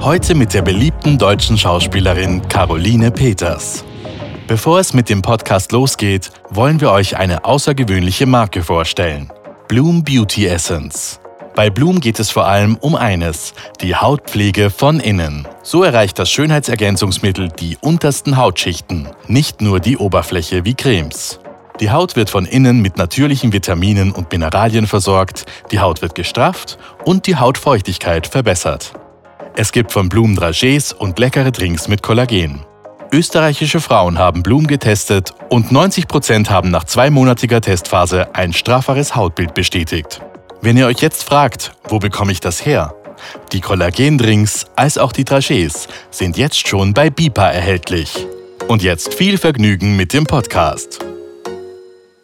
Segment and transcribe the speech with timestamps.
[0.00, 3.84] Heute mit der beliebten deutschen Schauspielerin Caroline Peters.
[4.46, 9.32] Bevor es mit dem Podcast losgeht, wollen wir euch eine außergewöhnliche Marke vorstellen.
[9.68, 11.18] Bloom Beauty Essence.
[11.56, 15.48] Bei Bloom geht es vor allem um eines, die Hautpflege von innen.
[15.62, 21.40] So erreicht das Schönheitsergänzungsmittel die untersten Hautschichten, nicht nur die Oberfläche wie Cremes.
[21.80, 26.78] Die Haut wird von innen mit natürlichen Vitaminen und Mineralien versorgt, die Haut wird gestrafft
[27.04, 28.92] und die Hautfeuchtigkeit verbessert.
[29.58, 32.66] Es gibt von Bloom Dragés und leckere Drinks mit Kollagen.
[33.10, 40.20] Österreichische Frauen haben Bloom getestet und 90% haben nach zweimonatiger Testphase ein strafferes Hautbild bestätigt.
[40.60, 42.94] Wenn ihr euch jetzt fragt, wo bekomme ich das her?
[43.52, 48.26] Die Kollagendrinks als auch die Dragés sind jetzt schon bei BIPA erhältlich.
[48.68, 50.98] Und jetzt viel Vergnügen mit dem Podcast.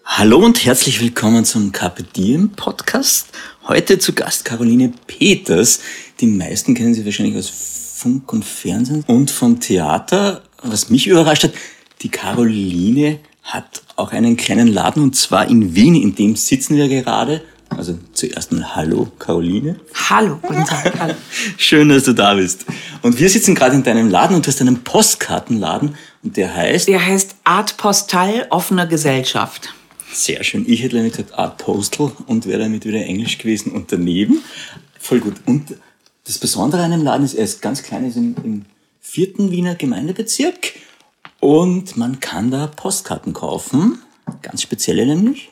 [0.05, 3.29] Hallo und herzlich willkommen zum Carpe Diem Podcast.
[3.69, 5.79] Heute zu Gast Caroline Peters.
[6.19, 10.43] Die meisten kennen sie wahrscheinlich aus Funk und Fernsehen und von Theater.
[10.65, 11.53] Was mich überrascht hat,
[12.01, 16.89] die Caroline hat auch einen kleinen Laden und zwar in Wien, in dem sitzen wir
[16.89, 17.43] gerade.
[17.69, 19.79] Also zuerst mal Hallo, Caroline.
[20.11, 20.93] Hallo, guten Tag.
[20.99, 21.15] Hallo.
[21.57, 22.67] Schön, dass du da bist.
[23.01, 26.89] Und wir sitzen gerade in deinem Laden und du hast einen Postkartenladen und der heißt?
[26.89, 29.73] Der heißt Art Postal offener Gesellschaft.
[30.13, 30.65] Sehr schön.
[30.69, 34.43] Ich hätte nämlich gesagt Art Postal und wäre damit wieder Englisch gewesen und daneben.
[34.99, 35.37] Voll gut.
[35.47, 35.77] Und
[36.25, 38.65] das Besondere an dem Laden ist, er ist ganz klein, ist im, im
[39.01, 40.75] vierten Wiener Gemeindebezirk
[41.41, 43.99] und man kann da Postkarten kaufen.
[44.43, 45.51] Ganz spezielle nämlich.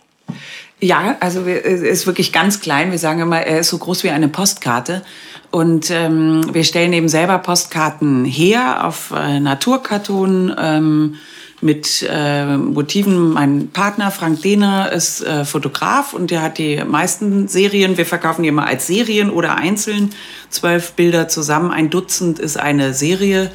[0.82, 2.90] Ja, also er ist wirklich ganz klein.
[2.90, 5.02] Wir sagen immer, er ist so groß wie eine Postkarte.
[5.50, 11.16] Und ähm, wir stellen eben selber Postkarten her auf äh, Naturkarton ähm,
[11.60, 13.32] mit äh, Motiven.
[13.32, 17.98] Mein Partner Frank Dehner ist äh, Fotograf und der hat die meisten Serien.
[17.98, 20.14] Wir verkaufen die immer als Serien oder einzeln.
[20.48, 21.72] Zwölf Bilder zusammen.
[21.72, 23.50] Ein Dutzend ist eine Serie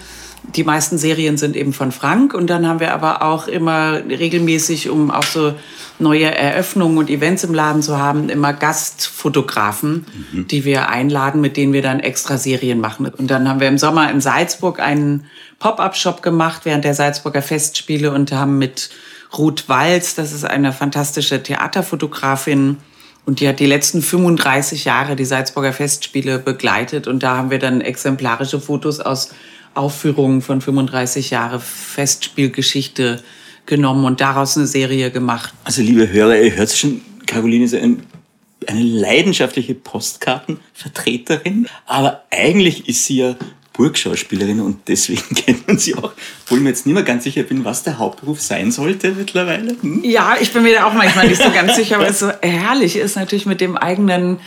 [0.54, 4.90] die meisten Serien sind eben von Frank und dann haben wir aber auch immer regelmäßig,
[4.90, 5.54] um auch so
[6.00, 10.48] neue Eröffnungen und Events im Laden zu haben, immer Gastfotografen, mhm.
[10.48, 13.08] die wir einladen, mit denen wir dann extra Serien machen.
[13.08, 15.26] Und dann haben wir im Sommer in Salzburg einen
[15.60, 18.90] Pop-up-Shop gemacht während der Salzburger Festspiele und haben mit
[19.38, 22.78] Ruth Walz, das ist eine fantastische Theaterfotografin,
[23.26, 27.08] und die hat die letzten 35 Jahre die Salzburger Festspiele begleitet.
[27.08, 29.32] Und da haben wir dann exemplarische Fotos aus
[29.76, 33.24] Aufführungen von 35 Jahre Festspielgeschichte
[33.66, 35.54] genommen und daraus eine Serie gemacht.
[35.64, 38.04] Also liebe Hörer, ihr hört schon, Caroline ist ein,
[38.68, 43.36] eine leidenschaftliche Postkartenvertreterin, aber eigentlich ist sie ja
[43.74, 46.14] Burgschauspielerin und deswegen kennt man sie auch,
[46.44, 49.76] obwohl ich mir jetzt nicht mehr ganz sicher bin, was der Hauptberuf sein sollte mittlerweile.
[49.82, 50.04] Hm?
[50.04, 52.96] Ja, ich bin mir da auch manchmal nicht so ganz sicher, aber es so herrlich
[52.96, 54.40] ist natürlich mit dem eigenen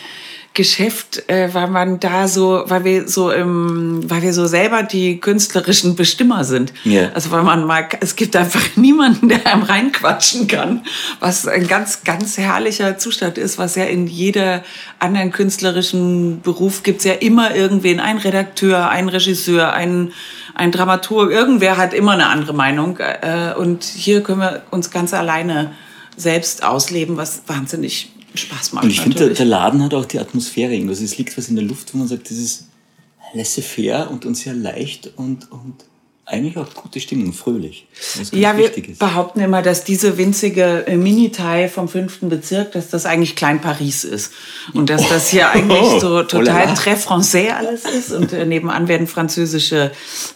[0.58, 5.20] Geschäft, äh, weil man da so, weil wir so im, weil wir so selber die
[5.20, 6.72] künstlerischen Bestimmer sind.
[6.84, 7.12] Yeah.
[7.14, 10.84] Also weil man mal, es gibt einfach niemanden, der einem reinquatschen kann,
[11.20, 14.64] was ein ganz, ganz herrlicher Zustand ist, was ja in jeder
[14.98, 20.12] anderen künstlerischen Beruf gibt's ja immer irgendwen, ein Redakteur, ein Regisseur, ein,
[20.56, 22.98] ein Dramaturg, irgendwer hat immer eine andere Meinung.
[22.98, 25.70] Äh, und hier können wir uns ganz alleine
[26.16, 28.84] selbst ausleben, was wahnsinnig Spaß macht.
[28.84, 31.00] Und ich finde, der Laden hat auch die Atmosphäre irgendwas.
[31.00, 32.68] Es liegt was in der Luft, wo man sagt, das ist
[33.34, 35.84] laissez-faire und, und sehr leicht und, und
[36.28, 37.86] eigentlich auch gute Stimmung, fröhlich.
[38.32, 38.98] Ja, wir ist.
[38.98, 44.04] behaupten immer, dass diese winzige äh, Mini-Teil vom fünften Bezirk, dass das eigentlich Klein Paris
[44.04, 44.32] ist.
[44.74, 48.12] Und dass das hier eigentlich so total oh très français alles ist.
[48.12, 49.90] Und äh, nebenan werden französische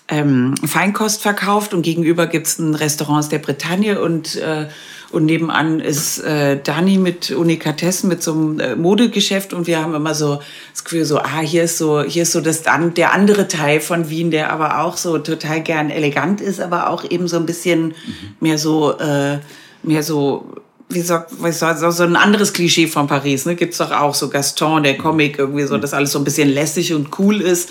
[0.09, 4.69] ähm, Feinkost verkauft und gegenüber gibt's ein Restaurant der Bretagne und äh,
[5.13, 9.53] und nebenan ist äh, Dani mit Unikatessen, mit so einem äh, Modegeschäft.
[9.53, 10.41] Und wir haben immer so
[10.73, 14.09] das Gefühl, so, ah, hier ist so, hier ist so das, der andere Teil von
[14.09, 17.89] Wien, der aber auch so total gern elegant ist, aber auch eben so ein bisschen
[17.89, 17.95] mhm.
[18.41, 19.39] mehr so, äh,
[19.83, 20.47] mehr so,
[20.89, 23.55] wie sagt, was so, so ein anderes Klischee von Paris, ne?
[23.55, 26.95] Gibt's doch auch so Gaston, der Comic, irgendwie so, dass alles so ein bisschen lässig
[26.95, 27.71] und cool ist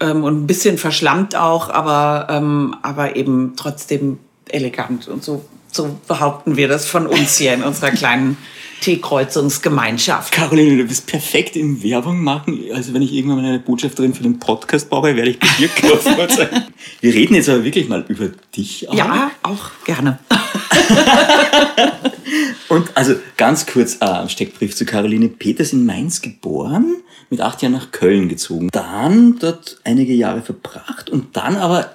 [0.00, 4.18] ähm, und ein bisschen verschlammt auch, aber, ähm, aber eben trotzdem
[4.48, 8.36] elegant und so so behaupten wir das von uns hier in unserer kleinen
[8.82, 10.32] T-Kreuzungsgemeinschaft.
[10.32, 12.60] Caroline, du bist perfekt im Werbung machen.
[12.74, 15.68] Also wenn ich irgendwann mal eine Botschafterin für den Podcast brauche, werde ich bei dir
[16.28, 16.64] sagen.
[17.00, 18.88] Wir reden jetzt aber wirklich mal über dich.
[18.88, 18.94] Auch.
[18.94, 20.18] Ja, auch gerne.
[22.68, 26.96] und also ganz kurz äh, Steckbrief zu Caroline Peters in Mainz geboren,
[27.30, 31.92] mit acht Jahren nach Köln gezogen, dann dort einige Jahre verbracht und dann aber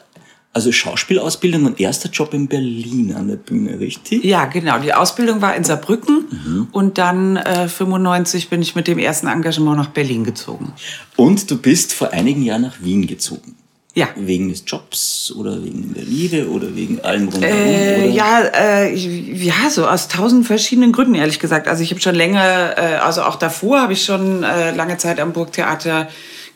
[0.58, 4.24] also Schauspielausbildung und erster Job in Berlin an der Bühne, richtig?
[4.24, 4.80] Ja, genau.
[4.80, 6.68] Die Ausbildung war in Saarbrücken mhm.
[6.72, 10.74] und dann äh, 95 bin ich mit dem ersten Engagement nach Berlin gezogen.
[11.16, 13.56] Und du bist vor einigen Jahren nach Wien gezogen.
[13.94, 14.08] Ja.
[14.16, 17.56] Wegen des Jobs oder wegen der Liebe oder wegen allem rundherum?
[17.56, 21.68] Äh, ja, äh, ja, so aus tausend verschiedenen Gründen, ehrlich gesagt.
[21.68, 25.20] Also ich habe schon länger, äh, also auch davor habe ich schon äh, lange Zeit
[25.20, 26.08] am Burgtheater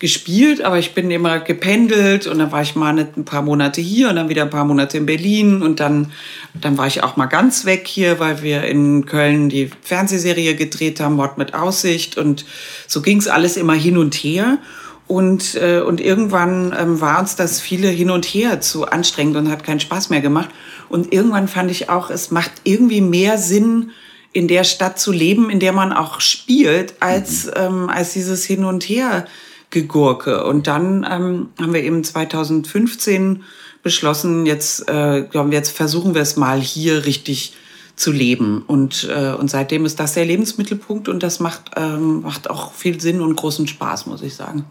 [0.01, 4.09] gespielt, aber ich bin immer gependelt und dann war ich mal ein paar Monate hier
[4.09, 6.11] und dann wieder ein paar Monate in Berlin und dann,
[6.59, 10.99] dann war ich auch mal ganz weg hier, weil wir in Köln die Fernsehserie gedreht
[10.99, 12.45] haben, Mord mit Aussicht und
[12.87, 14.57] so ging es alles immer hin und her.
[15.05, 19.51] Und, äh, und irgendwann ähm, war uns das viele hin und her zu anstrengend und
[19.51, 20.49] hat keinen Spaß mehr gemacht.
[20.89, 23.91] Und irgendwann fand ich auch, es macht irgendwie mehr Sinn,
[24.33, 27.51] in der Stadt zu leben, in der man auch spielt, als, mhm.
[27.57, 29.27] ähm, als dieses Hin und Her
[29.71, 30.45] gegurke.
[30.45, 33.43] Und dann ähm, haben wir eben 2015
[33.83, 37.55] beschlossen, jetzt, äh, jetzt versuchen wir es mal hier richtig
[37.95, 38.63] zu leben.
[38.67, 43.01] Und, äh, und seitdem ist das der Lebensmittelpunkt und das macht, ähm, macht auch viel
[43.01, 44.65] Sinn und großen Spaß, muss ich sagen.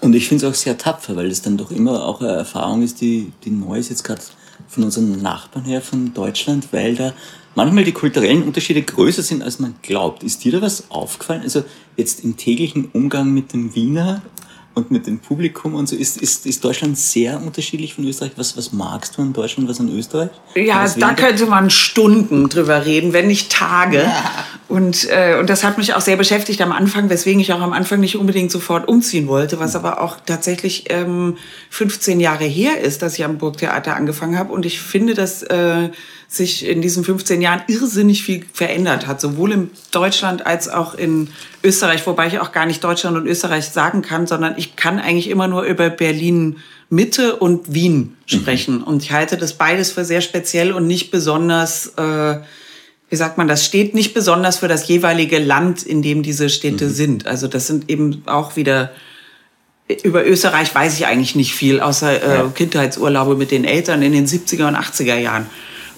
[0.00, 2.82] Und ich finde es auch sehr tapfer, weil es dann doch immer auch eine Erfahrung
[2.82, 4.22] ist, die, die neu ist jetzt gerade
[4.68, 7.12] von unseren Nachbarn her von Deutschland, weil da
[7.54, 10.22] manchmal die kulturellen Unterschiede größer sind, als man glaubt.
[10.22, 11.42] Ist dir da was aufgefallen?
[11.42, 11.64] Also
[11.96, 14.22] jetzt im täglichen Umgang mit dem Wiener
[14.74, 15.96] und mit dem Publikum und so.
[15.96, 18.32] Ist, ist, ist Deutschland sehr unterschiedlich von Österreich?
[18.36, 20.30] Was, was magst du an Deutschland, was an Österreich?
[20.54, 23.98] Ja, da könnte man Stunden drüber reden, wenn nicht Tage.
[23.98, 24.24] Ja.
[24.68, 27.74] Und, äh, und das hat mich auch sehr beschäftigt am Anfang, weswegen ich auch am
[27.74, 31.36] Anfang nicht unbedingt sofort umziehen wollte, was aber auch tatsächlich ähm,
[31.68, 34.52] 15 Jahre her ist, dass ich am Burgtheater angefangen habe.
[34.52, 35.90] Und ich finde, dass äh,
[36.32, 41.28] sich in diesen 15 Jahren irrsinnig viel verändert hat, sowohl in Deutschland als auch in
[41.62, 45.28] Österreich, wobei ich auch gar nicht Deutschland und Österreich sagen kann, sondern ich kann eigentlich
[45.28, 46.56] immer nur über Berlin
[46.88, 48.78] Mitte und Wien sprechen.
[48.78, 48.84] Mhm.
[48.84, 52.38] Und ich halte das beides für sehr speziell und nicht besonders, äh,
[53.10, 56.86] wie sagt man, das steht nicht besonders für das jeweilige Land, in dem diese Städte
[56.86, 56.90] mhm.
[56.90, 57.26] sind.
[57.26, 58.92] Also das sind eben auch wieder
[60.02, 62.52] über Österreich weiß ich eigentlich nicht viel, außer äh, ja.
[62.54, 65.46] Kindheitsurlaube mit den Eltern in den 70er und 80er Jahren.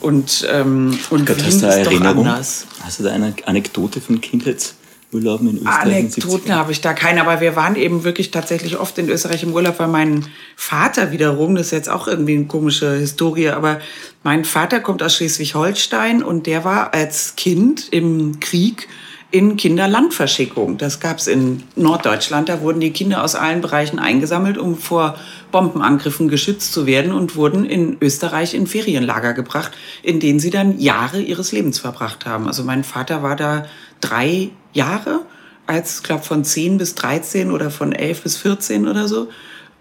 [0.04, 2.28] Und, ähm, und Gott, hast du eine Erinnerung?
[2.28, 2.66] Hast
[2.98, 5.80] du da eine Anekdote von Kindheitsurlauben in Österreich?
[5.80, 9.54] Anekdoten habe ich da keine, aber wir waren eben wirklich tatsächlich oft in Österreich im
[9.54, 13.80] Urlaub, weil mein Vater wiederum, das ist jetzt auch irgendwie eine komische Historie, aber
[14.22, 18.88] mein Vater kommt aus Schleswig-Holstein und der war als Kind im Krieg
[19.34, 20.78] in Kinderlandverschickung.
[20.78, 22.48] Das gab es in Norddeutschland.
[22.48, 25.18] Da wurden die Kinder aus allen Bereichen eingesammelt, um vor
[25.50, 29.72] Bombenangriffen geschützt zu werden und wurden in Österreich in Ferienlager gebracht,
[30.04, 32.46] in denen sie dann Jahre ihres Lebens verbracht haben.
[32.46, 33.66] Also mein Vater war da
[34.00, 35.22] drei Jahre,
[35.66, 39.30] als, glaube von 10 bis 13 oder von 11 bis 14 oder so.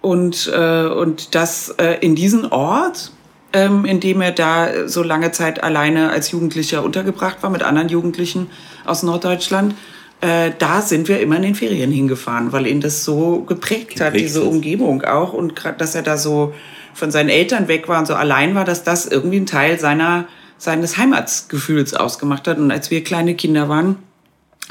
[0.02, 3.12] Und, äh, und das äh, in diesen Ort,
[3.54, 7.90] ähm, in dem er da so lange Zeit alleine als Jugendlicher untergebracht war mit anderen
[7.90, 8.50] Jugendlichen
[8.86, 9.76] aus Norddeutschland.
[10.22, 14.02] Äh, da sind wir immer in den Ferien hingefahren, weil ihn das so geprägt, geprägt
[14.02, 14.48] hat, diese ist.
[14.48, 15.34] Umgebung auch.
[15.34, 16.54] Und gerade, dass er da so
[16.94, 20.26] von seinen Eltern weg war und so allein war, dass das irgendwie ein Teil seiner,
[20.58, 22.58] seines Heimatsgefühls ausgemacht hat.
[22.58, 23.98] Und als wir kleine Kinder waren,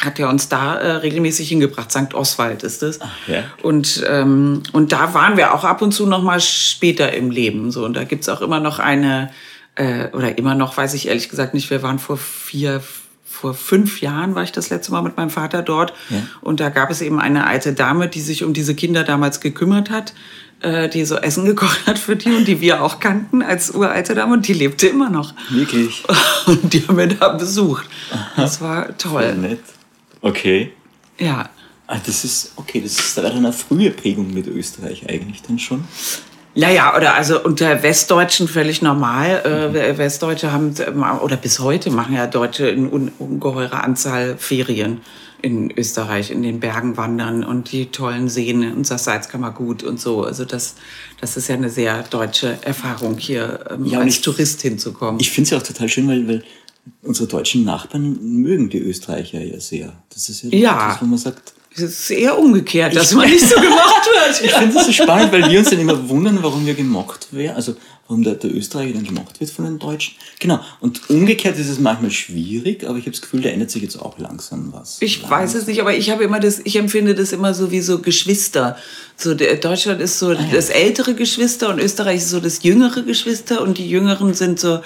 [0.04, 1.90] hat er uns da äh, regelmäßig hingebracht.
[1.92, 2.14] St.
[2.14, 2.98] Oswald ist es.
[3.26, 3.44] Ja.
[3.62, 7.70] Und, ähm, und da waren wir auch ab und zu noch mal später im Leben.
[7.70, 7.84] So.
[7.84, 9.30] Und da gibt's auch immer noch eine,
[9.76, 12.82] äh, oder immer noch, weiß ich ehrlich gesagt nicht, wir waren vor vier,
[13.24, 15.92] vor fünf Jahren war ich das letzte Mal mit meinem Vater dort.
[16.10, 16.18] Ja.
[16.40, 19.90] Und da gab es eben eine alte Dame, die sich um diese Kinder damals gekümmert
[19.90, 20.14] hat,
[20.60, 24.14] äh, die so Essen gekocht hat für die und die wir auch kannten als uralte
[24.16, 24.32] Dame.
[24.32, 25.34] Und die lebte immer noch.
[25.50, 26.02] Wirklich?
[26.46, 27.84] Und die haben wir da besucht.
[28.10, 28.30] Aha.
[28.36, 29.22] Das war toll.
[29.22, 29.60] Voll nett.
[30.22, 30.72] Okay.
[31.18, 31.50] Ja.
[31.86, 35.84] Ah, das ist, okay, das ist eine frühe Prägung mit Österreich eigentlich dann schon.
[36.54, 39.72] Ja, ja, oder also unter Westdeutschen völlig normal.
[39.74, 40.74] Äh, Westdeutsche haben,
[41.22, 45.00] oder bis heute machen ja Deutsche in ungeheurer Anzahl Ferien
[45.40, 50.24] in Österreich, in den Bergen wandern und die tollen Seen und das Salzkammergut und so.
[50.24, 50.76] Also das,
[51.20, 55.20] das ist ja eine sehr deutsche Erfahrung, hier ähm, ja, als ich, Tourist hinzukommen.
[55.20, 56.44] Ich finde es ja auch total schön, weil, weil
[57.02, 59.92] unsere deutschen Nachbarn mögen die Österreicher ja sehr.
[60.10, 60.88] Das ist ja, ja.
[60.90, 61.54] das, wo man sagt.
[61.74, 64.44] Es ist eher umgekehrt, dass man nicht so gemacht wird.
[64.44, 67.56] ich finde das so spannend, weil wir uns dann immer wundern, warum wir gemockt werden.
[67.56, 67.76] Also
[68.08, 70.14] warum der, der Österreicher dann gemacht wird von den Deutschen.
[70.38, 70.60] Genau.
[70.80, 73.96] Und umgekehrt ist es manchmal schwierig, aber ich habe das Gefühl, da ändert sich jetzt
[73.96, 74.98] auch langsam was.
[75.00, 75.38] Ich langsam.
[75.38, 78.00] weiß es nicht, aber ich habe immer das, ich empfinde das immer so wie so
[78.00, 78.76] Geschwister.
[79.16, 83.62] So der, Deutschland ist so das ältere Geschwister und Österreich ist so das jüngere Geschwister
[83.62, 84.80] und die Jüngeren sind so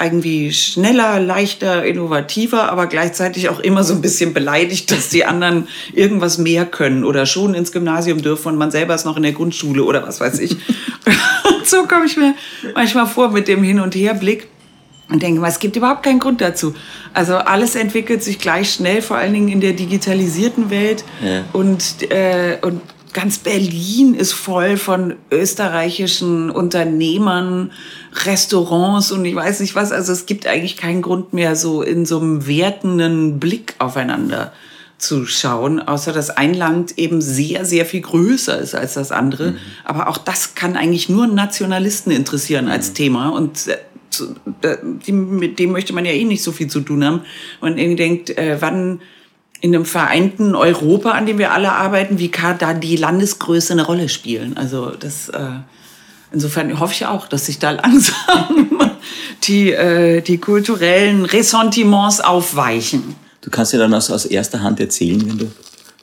[0.00, 5.68] irgendwie schneller, leichter, innovativer, aber gleichzeitig auch immer so ein bisschen beleidigt, dass die anderen
[5.92, 9.32] irgendwas mehr können oder schon ins Gymnasium dürfen und man selber ist noch in der
[9.32, 10.56] Grundschule oder was weiß ich.
[11.64, 12.34] so komme ich mir
[12.74, 14.48] manchmal vor mit dem Hin- und Herblick
[15.08, 16.74] und denke mal, es gibt überhaupt keinen Grund dazu.
[17.12, 21.44] Also alles entwickelt sich gleich schnell, vor allen Dingen in der digitalisierten Welt Ja.
[21.52, 22.80] und, äh, und
[23.12, 27.72] ganz Berlin ist voll von österreichischen Unternehmern,
[28.24, 29.90] Restaurants und ich weiß nicht was.
[29.90, 34.52] Also es gibt eigentlich keinen Grund mehr, so in so einem wertenden Blick aufeinander
[35.00, 39.56] zu schauen, außer dass ein Land eben sehr, sehr viel größer ist als das andere.
[39.84, 43.66] Aber auch das kann eigentlich nur Nationalisten interessieren als Thema und
[44.62, 44.76] äh,
[45.12, 47.22] mit dem möchte man ja eh nicht so viel zu tun haben.
[47.60, 49.00] Man irgendwie denkt, äh, wann
[49.62, 53.86] in einem vereinten Europa, an dem wir alle arbeiten, wie kann da die Landesgröße eine
[53.86, 54.56] Rolle spielen?
[54.56, 55.40] Also das äh,
[56.32, 58.80] insofern hoffe ich auch, dass sich da langsam
[59.44, 59.74] die,
[60.26, 63.16] die kulturellen Ressentiments aufweichen.
[63.40, 65.50] Du kannst ja dann aus, aus erster Hand erzählen, wenn du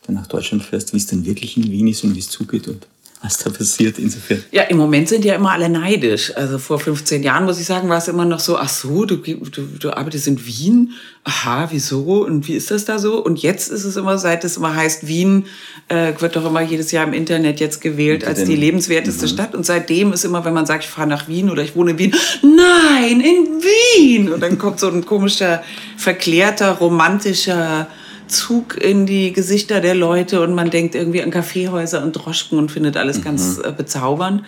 [0.06, 2.67] dann nach Deutschland fährst, wie es dann wirklich in Wien ist und wie es zugeht
[2.67, 2.88] und
[3.21, 3.97] was da passiert.
[3.97, 4.43] Insofern.
[4.51, 6.36] Ja, im Moment sind ja immer alle neidisch.
[6.36, 9.17] Also vor 15 Jahren, muss ich sagen, war es immer noch so, ach so, du,
[9.17, 10.91] du, du arbeitest in Wien?
[11.24, 12.24] Aha, wieso?
[12.25, 13.24] Und wie ist das da so?
[13.24, 15.45] Und jetzt ist es immer, seit es immer heißt, Wien
[15.88, 19.55] äh, wird doch immer jedes Jahr im Internet jetzt gewählt als die lebenswerteste Stadt.
[19.55, 21.97] Und seitdem ist immer, wenn man sagt, ich fahre nach Wien oder ich wohne in
[21.97, 24.31] Wien, nein, in Wien!
[24.31, 25.63] Und dann kommt so ein komischer,
[25.97, 27.88] verklärter, romantischer
[28.27, 32.72] Zug in die Gesichter der Leute und man denkt irgendwie an Kaffeehäuser und Droschken und
[32.72, 34.43] findet alles ganz äh, bezaubernd.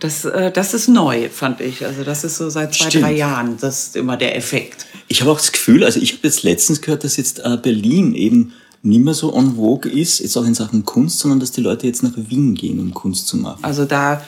[0.00, 1.84] Das, äh, das ist neu, fand ich.
[1.84, 3.04] Also das ist so seit zwei, Stimmt.
[3.04, 3.56] drei Jahren.
[3.60, 4.86] Das ist immer der Effekt.
[5.08, 8.14] Ich habe auch das Gefühl, also ich habe jetzt letztens gehört, dass jetzt äh, Berlin
[8.14, 11.62] eben nicht mehr so en vogue ist, jetzt auch in Sachen Kunst, sondern dass die
[11.62, 13.64] Leute jetzt nach Wien gehen, um Kunst zu machen.
[13.64, 14.22] Also da,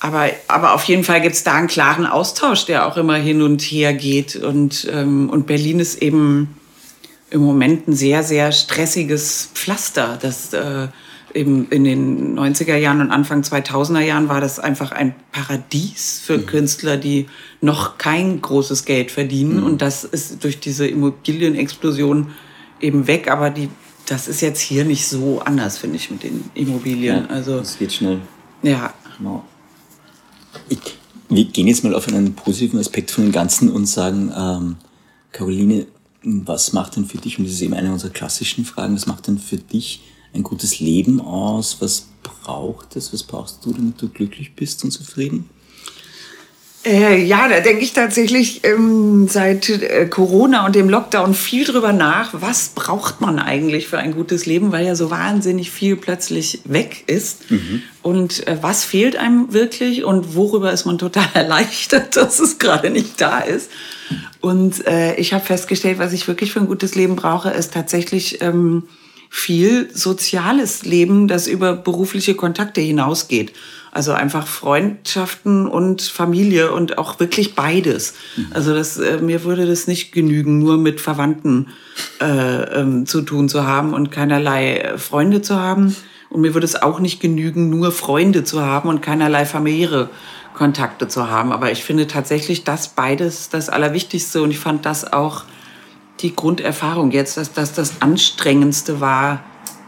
[0.00, 3.42] aber, aber auf jeden Fall gibt es da einen klaren Austausch, der auch immer hin
[3.42, 4.36] und her geht.
[4.36, 6.56] Und, ähm, und Berlin ist eben
[7.32, 10.18] im Moment ein sehr, sehr stressiges Pflaster.
[10.20, 10.88] Das äh,
[11.34, 16.38] eben in den 90er Jahren und Anfang 2000er Jahren war das einfach ein Paradies für
[16.40, 17.26] Künstler, die
[17.62, 19.62] noch kein großes Geld verdienen.
[19.62, 22.32] Und das ist durch diese Immobilienexplosion
[22.80, 23.30] eben weg.
[23.30, 23.70] Aber die,
[24.06, 27.30] das ist jetzt hier nicht so anders, finde ich, mit den Immobilien.
[27.30, 28.20] also, es geht schnell.
[28.62, 28.92] ja.
[29.16, 29.44] Genau.
[30.68, 30.78] Ich,
[31.30, 34.76] wir gehen jetzt mal auf einen positiven Aspekt von dem Ganzen und sagen, ähm,
[35.32, 35.86] Caroline,
[36.22, 39.26] was macht denn für dich, und das ist eben eine unserer klassischen Fragen, was macht
[39.26, 40.02] denn für dich
[40.34, 41.78] ein gutes Leben aus?
[41.80, 43.12] Was braucht es?
[43.12, 45.48] Was brauchst du, damit du glücklich bist und zufrieden?
[46.84, 51.92] Äh, ja, da denke ich tatsächlich ähm, seit äh, Corona und dem Lockdown viel drüber
[51.92, 56.60] nach, was braucht man eigentlich für ein gutes Leben, weil ja so wahnsinnig viel plötzlich
[56.64, 57.42] weg ist.
[58.02, 62.90] Und äh, was fehlt einem wirklich und worüber ist man total erleichtert, dass es gerade
[62.90, 63.70] nicht da ist.
[64.40, 68.42] Und äh, ich habe festgestellt, was ich wirklich für ein gutes Leben brauche, ist tatsächlich
[68.42, 68.84] ähm,
[69.30, 73.52] viel soziales Leben, das über berufliche Kontakte hinausgeht.
[73.90, 78.14] Also einfach Freundschaften und Familie und auch wirklich beides.
[78.50, 81.68] Also das, äh, mir würde das nicht genügen, nur mit Verwandten
[82.20, 85.94] äh, ähm, zu tun zu haben und keinerlei äh, Freunde zu haben.
[86.30, 90.08] Und mir würde es auch nicht genügen, nur Freunde zu haben und keinerlei familiäre
[90.62, 91.50] Kontakte zu haben.
[91.50, 94.42] Aber ich finde tatsächlich das beides das Allerwichtigste.
[94.42, 95.42] Und ich fand das auch
[96.20, 99.42] die Grunderfahrung jetzt, dass das das Anstrengendste war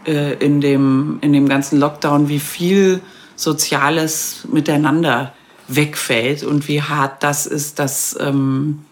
[0.05, 2.99] äh, in, dem, in dem ganzen Lockdown, wie viel
[3.37, 5.33] Soziales miteinander
[5.69, 8.83] wegfällt und wie hart das ist, das, ähm,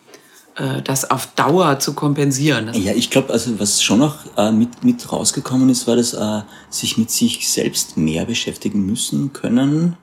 [0.55, 2.71] äh, das auf Dauer zu kompensieren.
[2.75, 6.43] Ja, ich glaube, also was schon noch äh, mit, mit rausgekommen ist, war das äh,
[6.69, 9.97] sich mit sich selbst mehr beschäftigen müssen, können,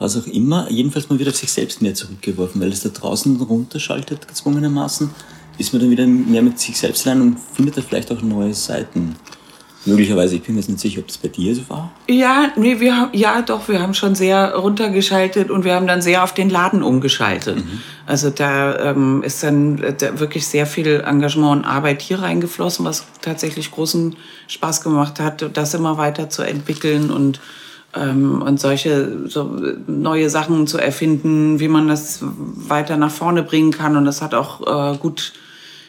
[0.00, 0.68] was auch immer.
[0.68, 5.10] Jedenfalls mal wieder auf sich selbst mehr zurückgeworfen, weil es da draußen runterschaltet, gezwungenermaßen,
[5.58, 8.54] ist man dann wieder mehr mit sich selbst allein und findet da vielleicht auch neue
[8.54, 9.14] Seiten.
[9.86, 11.90] Möglicherweise, ich bin mir jetzt nicht sicher, ob das bei dir so war.
[12.06, 16.02] Ja, nee, wir haben, ja, doch, wir haben schon sehr runtergeschaltet und wir haben dann
[16.02, 17.62] sehr auf den Laden umgeschaltet.
[18.06, 22.84] Also da ähm, ist dann äh, da wirklich sehr viel Engagement und Arbeit hier reingeflossen,
[22.84, 24.16] was tatsächlich großen
[24.48, 27.40] Spaß gemacht hat, das immer weiter zu entwickeln und
[27.94, 33.72] ähm, und solche so neue Sachen zu erfinden, wie man das weiter nach vorne bringen
[33.72, 33.96] kann.
[33.96, 35.32] Und das hat auch äh, gut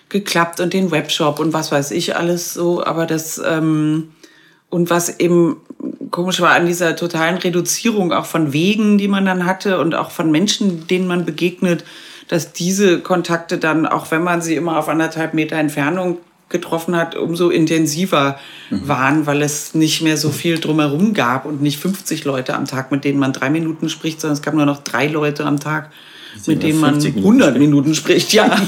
[0.09, 2.83] geklappt und den Webshop und was weiß ich alles so.
[2.83, 4.09] Aber das ähm,
[4.69, 5.57] und was eben
[6.11, 10.11] komisch war an dieser totalen Reduzierung auch von Wegen, die man dann hatte und auch
[10.11, 11.83] von Menschen, denen man begegnet,
[12.29, 16.17] dass diese Kontakte dann, auch wenn man sie immer auf anderthalb Meter Entfernung
[16.51, 18.37] getroffen hat, umso intensiver
[18.69, 18.87] mhm.
[18.87, 22.91] waren, weil es nicht mehr so viel drumherum gab und nicht 50 Leute am Tag,
[22.91, 25.91] mit denen man drei Minuten spricht, sondern es gab nur noch drei Leute am Tag,
[26.45, 28.33] mit denen man 100 Minuten spricht.
[28.33, 28.55] Ja.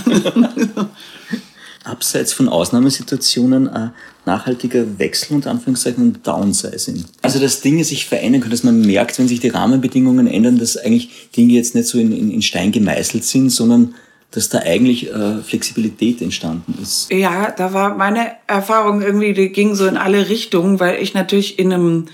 [1.83, 3.91] Abseits von Ausnahmesituationen ein
[4.25, 7.03] nachhaltiger Wechsel und Anführungszeichen und Downsizing.
[7.21, 10.77] Also dass Dinge sich verändern können, dass man merkt, wenn sich die Rahmenbedingungen ändern, dass
[10.77, 13.95] eigentlich Dinge jetzt nicht so in, in Stein gemeißelt sind, sondern
[14.33, 17.11] dass da eigentlich äh, Flexibilität entstanden ist.
[17.11, 21.59] Ja, da war meine Erfahrung irgendwie, die ging so in alle Richtungen, weil ich natürlich
[21.59, 22.05] in einem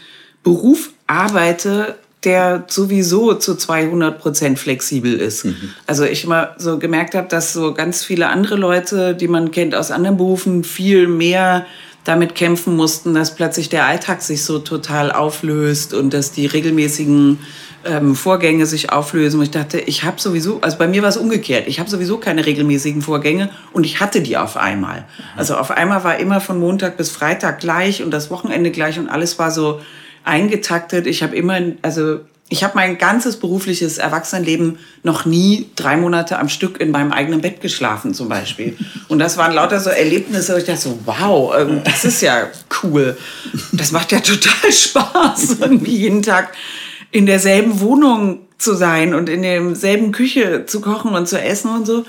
[0.43, 1.95] Beruf arbeite,
[2.25, 5.45] der sowieso zu 200 Prozent flexibel ist.
[5.45, 5.73] Mhm.
[5.87, 9.73] Also ich mal so gemerkt habe, dass so ganz viele andere Leute, die man kennt
[9.73, 11.65] aus anderen Berufen, viel mehr
[12.03, 17.39] damit kämpfen mussten, dass plötzlich der Alltag sich so total auflöst und dass die regelmäßigen
[17.85, 19.39] ähm, Vorgänge sich auflösen.
[19.39, 21.67] Und ich dachte, ich habe sowieso, also bei mir war es umgekehrt.
[21.67, 25.05] Ich habe sowieso keine regelmäßigen Vorgänge und ich hatte die auf einmal.
[25.35, 29.09] Also auf einmal war immer von Montag bis Freitag gleich und das Wochenende gleich und
[29.09, 29.81] alles war so
[30.23, 31.07] eingetaktet.
[31.07, 32.19] Ich habe immer, also
[32.49, 37.41] ich habe mein ganzes berufliches Erwachsenenleben noch nie drei Monate am Stück in meinem eigenen
[37.41, 38.75] Bett geschlafen, zum Beispiel.
[39.07, 42.47] Und das waren lauter so Erlebnisse, wo ich dachte so, wow, ähm, das ist ja
[42.81, 43.15] cool.
[43.71, 46.51] Das macht ja total Spaß, irgendwie jeden Tag
[47.11, 51.85] in derselben Wohnung zu sein und in derselben Küche zu kochen und zu essen und
[51.85, 52.05] so.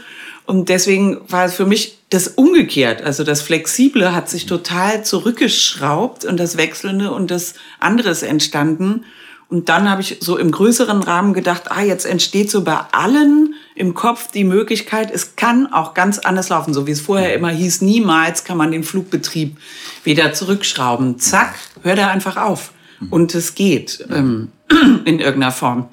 [0.46, 3.02] Und deswegen war es für mich das umgekehrt.
[3.02, 9.04] Also das Flexible hat sich total zurückgeschraubt und das Wechselnde und das anderes entstanden.
[9.48, 13.54] Und dann habe ich so im größeren Rahmen gedacht, ah, jetzt entsteht so bei allen
[13.74, 17.50] im Kopf die Möglichkeit, es kann auch ganz anders laufen, so wie es vorher immer
[17.50, 19.56] hieß, niemals kann man den Flugbetrieb
[20.04, 21.18] wieder zurückschrauben.
[21.18, 22.72] Zack, hört er einfach auf.
[23.08, 24.48] Und es geht ähm,
[25.04, 25.88] in irgendeiner Form.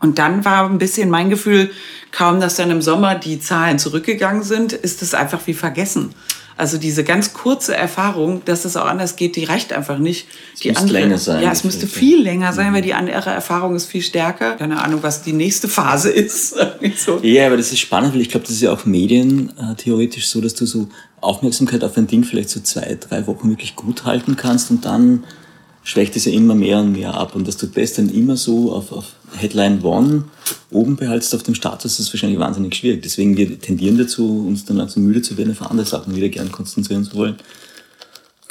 [0.00, 1.70] Und dann war ein bisschen mein Gefühl,
[2.12, 6.14] kaum dass dann im Sommer die Zahlen zurückgegangen sind, ist es einfach wie vergessen.
[6.58, 10.26] Also diese ganz kurze Erfahrung, dass es auch anders geht, die reicht einfach nicht.
[10.54, 11.42] Es die müsste andere, länger sein.
[11.44, 14.56] Ja, es müsste viel länger sein, weil die andere Erfahrung ist viel stärker.
[14.56, 16.56] Keine Ahnung, was die nächste Phase ist.
[16.96, 17.20] so.
[17.22, 20.40] Ja, aber das ist spannend, weil ich glaube, das ist ja auch Medien äh, so,
[20.40, 20.88] dass du so
[21.20, 25.22] Aufmerksamkeit auf ein Ding vielleicht so zwei, drei Wochen wirklich gut halten kannst und dann
[25.88, 27.34] schwächt es ja immer mehr und mehr ab.
[27.34, 29.06] Und dass du das dann immer so auf, auf
[29.38, 30.24] Headline One
[30.70, 33.00] oben behaltst auf dem Status, ist wahrscheinlich wahnsinnig schwierig.
[33.00, 36.52] Deswegen wir tendieren dazu, uns dann also müde zu werden, auf andere Sachen wieder gern
[36.52, 37.36] konzentrieren zu wollen.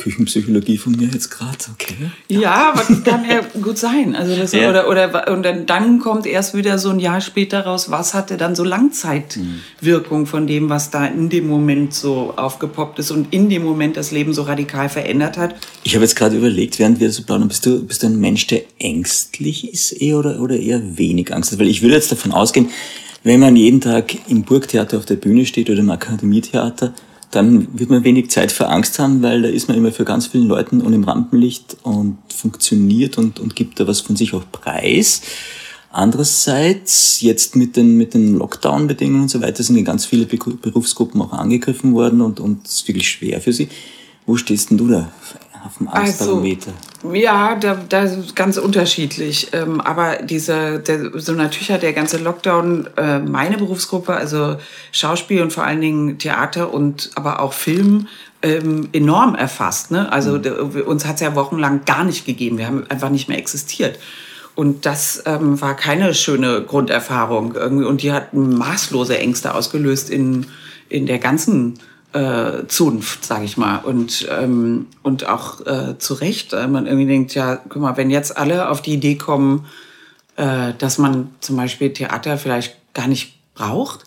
[0.08, 2.12] Küchenpsychologie von mir jetzt gerade, okay.
[2.30, 4.16] Ja, aber das kann ja gut sein.
[4.16, 4.70] Also das, ja.
[4.70, 8.38] oder, oder, und dann, dann kommt erst wieder so ein Jahr später raus, was hatte
[8.38, 13.50] dann so Langzeitwirkung von dem, was da in dem Moment so aufgepoppt ist und in
[13.50, 15.56] dem Moment das Leben so radikal verändert hat.
[15.84, 18.48] Ich habe jetzt gerade überlegt, während wir so plaudern, bist du, bist du ein Mensch,
[18.48, 21.60] der ängstlich ist eher oder, oder eher wenig Angst hat?
[21.60, 22.70] Weil ich würde jetzt davon ausgehen,
[23.24, 26.94] wenn man jeden Tag im Burgtheater auf der Bühne steht oder im Akademietheater,
[27.32, 30.28] dann wird man wenig Zeit für Angst haben, weil da ist man immer für ganz
[30.28, 34.44] vielen Leuten und im Rampenlicht und funktioniert und, und gibt da was von sich auch
[34.52, 35.22] preis.
[35.90, 41.34] Andererseits, jetzt mit den, mit den Lockdown-Bedingungen und so weiter, sind ganz viele Berufsgruppen auch
[41.34, 43.68] angegriffen worden und, und es ist wirklich schwer für sie.
[44.26, 45.12] Wo stehst denn du da
[45.68, 46.72] auf dem Angstbarometer?
[47.04, 49.50] Also, ja, da, da ist ganz unterschiedlich.
[49.54, 54.58] Ähm, aber dieser, der, so natürlich hat der ganze Lockdown äh, meine Berufsgruppe, also
[54.92, 58.08] Schauspiel und vor allen Dingen Theater und aber auch Film,
[58.42, 59.92] ähm, enorm erfasst.
[59.92, 60.12] Ne?
[60.12, 60.82] Also mhm.
[60.86, 62.58] uns hat es ja wochenlang gar nicht gegeben.
[62.58, 64.00] Wir haben einfach nicht mehr existiert.
[64.56, 67.54] Und das ähm, war keine schöne Grunderfahrung.
[67.54, 67.86] Irgendwie.
[67.86, 70.48] Und die hat maßlose Ängste ausgelöst in,
[70.90, 71.80] in der ganzen
[72.18, 73.78] äh, Zunft, sage ich mal.
[73.78, 78.10] Und, ähm, und auch äh, zu Recht, äh, man irgendwie denkt, ja, guck mal, wenn
[78.10, 79.66] jetzt alle auf die Idee kommen,
[80.36, 84.06] äh, dass man zum Beispiel Theater vielleicht gar nicht braucht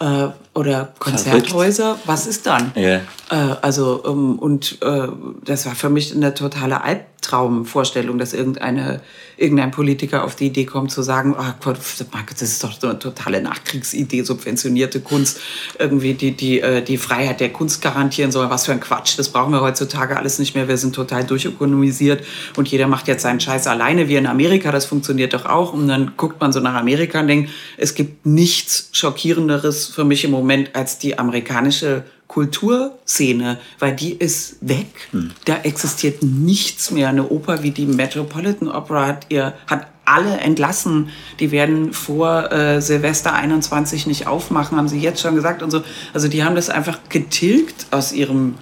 [0.00, 2.72] äh, oder Konzerthäuser, was ist dann?
[2.76, 3.02] Yeah.
[3.30, 5.08] Äh, also, ähm, und äh,
[5.44, 6.82] das war für mich eine totale
[7.22, 9.00] Albtraumvorstellung, dass irgendeine,
[9.36, 12.98] irgendein Politiker auf die Idee kommt zu sagen, oh Gott, das ist doch so eine
[12.98, 15.40] totale Nachkriegsidee, subventionierte Kunst,
[15.78, 18.50] irgendwie die, die, äh, die Freiheit der Kunst garantieren soll.
[18.50, 20.68] Was für ein Quatsch, das brauchen wir heutzutage alles nicht mehr.
[20.68, 22.24] Wir sind total durchökonomisiert
[22.56, 25.72] und jeder macht jetzt seinen Scheiß alleine, wie in Amerika, das funktioniert doch auch.
[25.72, 30.24] Und dann guckt man so nach Amerika und denkt, es gibt nichts Schockierenderes für mich
[30.24, 34.86] im Moment als die amerikanische Kulturszene, weil die ist weg.
[35.10, 35.32] Hm.
[35.44, 37.10] Da existiert nichts mehr.
[37.10, 41.10] Eine Oper wie die Metropolitan Opera hat, ihr, hat alle entlassen.
[41.40, 45.82] Die werden vor äh, Silvester 21 nicht aufmachen, haben sie jetzt schon gesagt und so.
[46.14, 48.54] Also die haben das einfach getilgt aus ihrem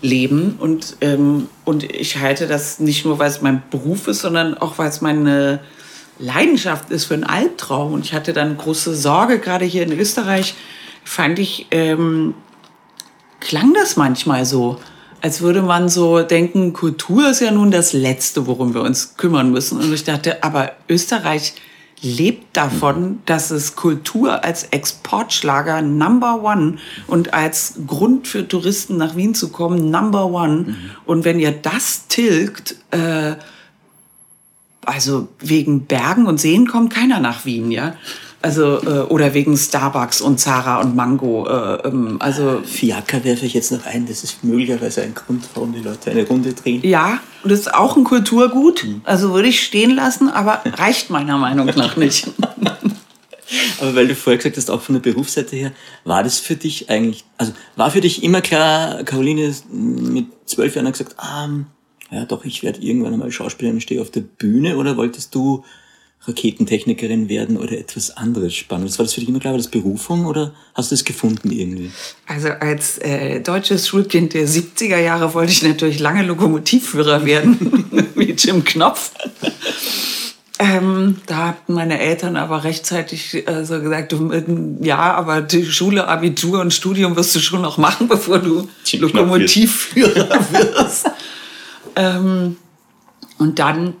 [0.00, 0.56] leben.
[0.58, 4.78] Und, ähm, und ich halte das nicht nur, weil es mein Beruf ist, sondern auch,
[4.78, 5.60] weil es meine
[6.18, 7.92] Leidenschaft ist für einen Albtraum.
[7.92, 10.54] Und ich hatte dann große Sorge, gerade hier in Österreich,
[11.04, 12.34] fand ich, ähm,
[13.40, 14.78] klang das manchmal so,
[15.22, 19.50] als würde man so denken, Kultur ist ja nun das Letzte, worum wir uns kümmern
[19.50, 19.78] müssen.
[19.78, 21.54] Und ich dachte, aber Österreich
[22.02, 26.76] lebt davon, dass es Kultur als Exportschlager Number One
[27.06, 30.56] und als Grund für Touristen nach Wien zu kommen Number One.
[30.56, 30.76] Mhm.
[31.04, 33.34] Und wenn ihr das tilgt, äh,
[34.86, 37.94] also wegen Bergen und Seen kommt keiner nach Wien, ja.
[38.42, 41.46] Also, äh, oder wegen Starbucks und Zara und Mango.
[41.46, 44.06] Äh, ähm, also Fiaker werfe ich jetzt noch ein.
[44.06, 46.80] Das ist möglicherweise ein Grund, warum die Leute eine Runde drehen.
[46.82, 48.84] Ja, und das ist auch ein Kulturgut.
[48.84, 49.02] Mhm.
[49.04, 52.28] Also würde ich stehen lassen, aber reicht meiner Meinung nach nicht.
[53.80, 55.72] aber weil du vorher gesagt hast, auch von der Berufsseite her,
[56.04, 60.86] war das für dich eigentlich, also war für dich immer klar, Caroline mit zwölf Jahren
[60.86, 61.46] hat gesagt, ah,
[62.10, 65.62] ja doch, ich werde irgendwann einmal Schauspielerin stehe auf der Bühne oder wolltest du
[66.26, 68.98] Raketentechnikerin werden oder etwas anderes Spannendes?
[68.98, 71.90] War das für dich immer klar, war das Berufung oder hast du es gefunden irgendwie?
[72.26, 78.32] Also als äh, deutsches Schulkind der 70er Jahre wollte ich natürlich lange Lokomotivführer werden, wie
[78.32, 79.12] Jim Knopf.
[80.58, 84.44] Ähm, da hatten meine Eltern aber rechtzeitig äh, so gesagt, du, äh,
[84.82, 90.28] ja, aber die Schule, Abitur und Studium wirst du schon noch machen, bevor du Lokomotivführer
[90.52, 91.10] wirst.
[91.96, 92.58] ähm,
[93.38, 93.94] und dann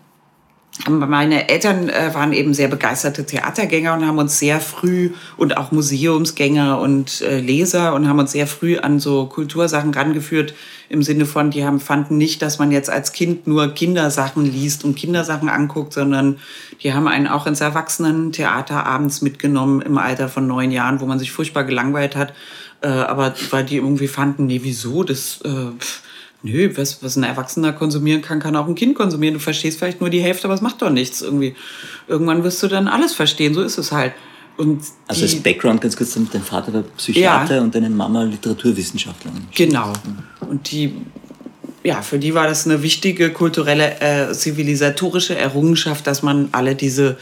[0.88, 5.72] meine Eltern äh, waren eben sehr begeisterte Theatergänger und haben uns sehr früh und auch
[5.72, 10.54] Museumsgänger und äh, Leser und haben uns sehr früh an so Kultursachen rangeführt
[10.88, 14.84] im Sinne von, die haben fanden nicht, dass man jetzt als Kind nur Kindersachen liest
[14.84, 16.38] und Kindersachen anguckt, sondern
[16.82, 21.18] die haben einen auch ins Erwachsenen-Theater abends mitgenommen im Alter von neun Jahren, wo man
[21.18, 22.32] sich furchtbar gelangweilt hat,
[22.80, 26.02] äh, aber weil die irgendwie fanden, nee, wieso, das äh, pff,
[26.42, 29.34] Nö, was, was ein Erwachsener konsumieren kann, kann auch ein Kind konsumieren.
[29.34, 31.54] Du verstehst vielleicht nur die Hälfte, aber es macht doch nichts irgendwie.
[32.08, 34.12] Irgendwann wirst du dann alles verstehen, so ist es halt.
[34.56, 39.46] Und also als Background ganz kurz, dein Vater war Psychiater ja, und deine Mama Literaturwissenschaftlerin.
[39.54, 39.92] Genau.
[40.48, 40.94] Und die,
[41.82, 47.16] ja, für die war das eine wichtige kulturelle, äh, zivilisatorische Errungenschaft, dass man alle diese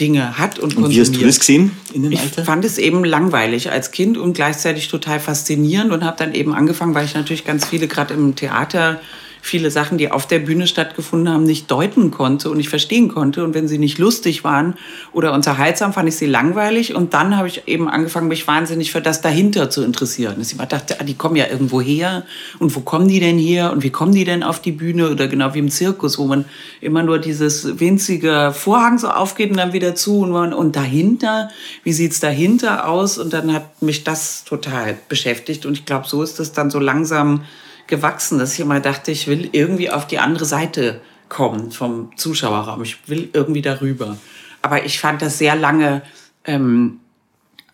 [0.00, 2.40] Dinge hat und, und wie hast du das gesehen in dem Alter?
[2.40, 6.52] Ich fand es eben langweilig als Kind und gleichzeitig total faszinierend und habe dann eben
[6.52, 9.00] angefangen, weil ich natürlich ganz viele gerade im Theater
[9.44, 13.44] viele Sachen, die auf der Bühne stattgefunden haben, nicht deuten konnte und nicht verstehen konnte.
[13.44, 14.74] Und wenn sie nicht lustig waren
[15.12, 16.94] oder unterhaltsam, fand ich sie langweilig.
[16.94, 20.36] Und dann habe ich eben angefangen, mich wahnsinnig für das dahinter zu interessieren.
[20.38, 22.24] Dass ich immer dachte, ah, die kommen ja irgendwo her.
[22.58, 23.70] Und wo kommen die denn her?
[23.70, 25.10] Und wie kommen die denn auf die Bühne?
[25.10, 26.46] Oder genau wie im Zirkus, wo man
[26.80, 30.20] immer nur dieses winzige Vorhang so aufgeht und dann wieder zu.
[30.20, 31.50] Und, man, und dahinter,
[31.82, 33.18] wie sieht's dahinter aus?
[33.18, 35.66] Und dann hat mich das total beschäftigt.
[35.66, 37.42] Und ich glaube, so ist es dann so langsam
[37.86, 42.82] gewachsen, dass ich immer dachte, ich will irgendwie auf die andere Seite kommen vom Zuschauerraum.
[42.82, 44.16] Ich will irgendwie darüber.
[44.62, 46.02] Aber ich fand das sehr lange
[46.44, 47.00] ähm,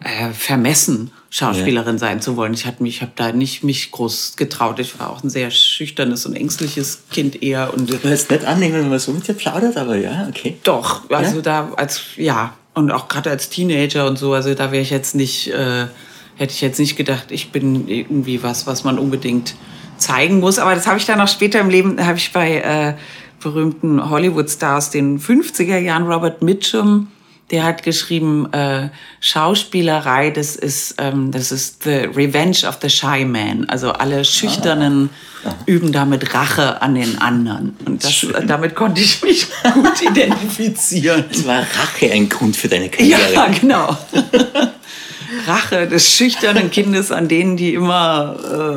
[0.00, 1.98] äh, vermessen, Schauspielerin ja.
[1.98, 2.54] sein zu wollen.
[2.54, 4.78] Ich habe mich, ich habe da nicht mich groß getraut.
[4.80, 7.72] Ich war auch ein sehr schüchternes und ängstliches Kind eher.
[7.72, 10.58] Und du willst nicht annehmen, wenn man so mit dir plaudert, aber ja, okay.
[10.64, 11.42] Doch, also ja?
[11.42, 14.32] da als ja und auch gerade als Teenager und so.
[14.32, 15.86] Also da wäre ich jetzt nicht, äh,
[16.36, 19.54] hätte ich jetzt nicht gedacht, ich bin irgendwie was, was man unbedingt
[20.00, 20.58] zeigen muss.
[20.58, 22.94] Aber das habe ich dann auch später im Leben, habe ich bei äh,
[23.40, 27.08] berühmten Hollywood-Stars, den 50er Jahren, Robert Mitchum,
[27.50, 33.24] der hat geschrieben, äh, Schauspielerei, das ist, ähm, das ist the revenge of the shy
[33.24, 33.64] man.
[33.68, 35.10] Also alle Schüchternen
[35.44, 35.52] ah.
[35.66, 37.76] üben damit Rache an den anderen.
[37.84, 41.24] Und das, damit konnte ich mich gut identifizieren.
[41.30, 43.32] Es war Rache ein Grund für deine Karriere.
[43.34, 43.96] Ja, genau.
[45.46, 48.36] Rache des schüchternen Kindes an denen, die immer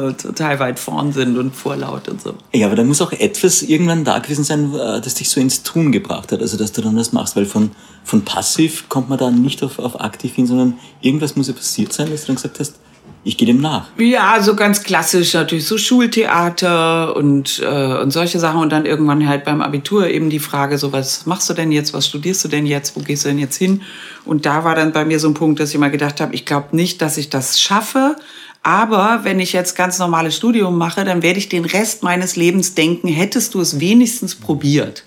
[0.09, 2.35] äh, total weit vorn sind und vorlaut und so.
[2.53, 5.63] Ja, aber da muss auch etwas irgendwann da gewesen sein, äh, das dich so ins
[5.63, 7.71] Tun gebracht hat, also dass du dann das machst, weil von,
[8.03, 11.93] von passiv kommt man da nicht auf, auf aktiv hin, sondern irgendwas muss ja passiert
[11.93, 12.75] sein, dass du dann gesagt hast,
[13.23, 13.87] ich gehe dem nach.
[13.97, 19.27] Ja, so ganz klassisch natürlich so Schultheater und, äh, und solche Sachen und dann irgendwann
[19.27, 22.49] halt beim Abitur eben die Frage, so was machst du denn jetzt, was studierst du
[22.49, 23.81] denn jetzt, wo gehst du denn jetzt hin?
[24.25, 26.45] Und da war dann bei mir so ein Punkt, dass ich mal gedacht habe, ich
[26.45, 28.17] glaube nicht, dass ich das schaffe,
[28.61, 32.75] aber wenn ich jetzt ganz normales Studium mache, dann werde ich den Rest meines Lebens
[32.75, 35.03] denken, hättest du es wenigstens probiert.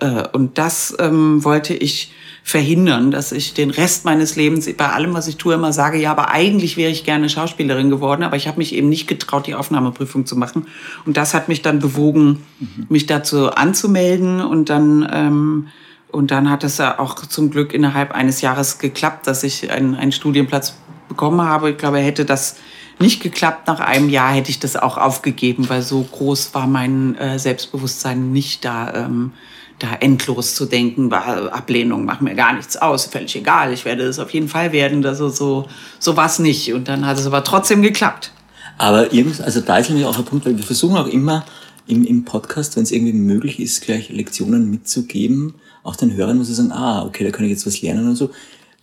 [0.00, 2.12] Äh, und das ähm, wollte ich
[2.48, 6.10] verhindern, dass ich den Rest meines Lebens bei allem, was ich tue, immer sage, ja,
[6.10, 9.54] aber eigentlich wäre ich gerne Schauspielerin geworden, aber ich habe mich eben nicht getraut, die
[9.54, 10.66] Aufnahmeprüfung zu machen.
[11.04, 12.86] Und das hat mich dann bewogen, mhm.
[12.88, 15.68] mich dazu anzumelden und dann ähm,
[16.10, 19.94] und dann hat es ja auch zum Glück innerhalb eines Jahres geklappt, dass ich einen,
[19.94, 20.74] einen Studienplatz
[21.06, 21.72] bekommen habe.
[21.72, 22.56] Ich glaube, hätte das
[22.98, 23.66] nicht geklappt.
[23.66, 28.32] Nach einem Jahr hätte ich das auch aufgegeben, weil so groß war mein äh, Selbstbewusstsein
[28.32, 28.94] nicht da.
[28.94, 29.32] Ähm,
[29.78, 34.04] da endlos zu denken, war Ablehnung macht mir gar nichts aus, völlig egal, ich werde
[34.04, 36.72] es auf jeden Fall werden, also so, so war es nicht.
[36.72, 38.32] Und dann hat es aber trotzdem geklappt.
[38.76, 41.44] Aber irgend, also da ist nämlich auch ein Punkt, weil wir versuchen auch immer
[41.86, 46.44] im, im Podcast, wenn es irgendwie möglich ist, gleich Lektionen mitzugeben, auch den Hörern, wo
[46.44, 48.30] sie sagen, ah, okay, da kann ich jetzt was lernen und so.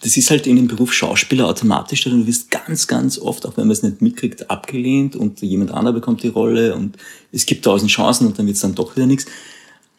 [0.01, 3.55] Das ist halt in dem Beruf Schauspieler automatisch, denn du wirst ganz, ganz oft, auch
[3.55, 6.97] wenn man es nicht mitkriegt, abgelehnt und jemand anderer bekommt die Rolle und
[7.31, 9.25] es gibt tausend Chancen und dann wird es dann doch wieder nichts.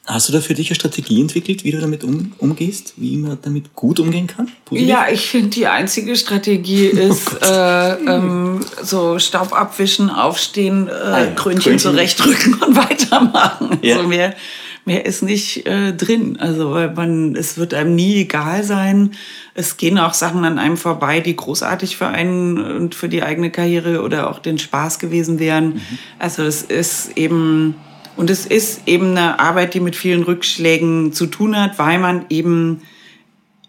[0.07, 3.39] Hast du da für dich eine Strategie entwickelt, wie du damit um, umgehst, wie man
[3.43, 4.49] damit gut umgehen kann?
[4.65, 4.89] Positiv?
[4.89, 10.91] Ja, ich finde, die einzige Strategie ist oh äh, ähm, so Staub abwischen, aufstehen, äh,
[10.91, 11.27] ah, ja.
[11.33, 13.79] Krönchen, Krönchen zurechtrücken und weitermachen.
[13.83, 13.97] Ja.
[13.97, 14.37] Also mehr,
[14.85, 16.39] mehr ist nicht äh, drin.
[16.39, 19.11] Also weil man, es wird einem nie egal sein.
[19.55, 23.51] Es gehen auch Sachen an einem vorbei, die großartig für einen und für die eigene
[23.51, 25.75] Karriere oder auch den Spaß gewesen wären.
[25.75, 25.83] Mhm.
[26.21, 27.75] Also es ist eben
[28.17, 32.27] und es ist eben eine Arbeit, die mit vielen Rückschlägen zu tun hat, weil man
[32.31, 32.83] eben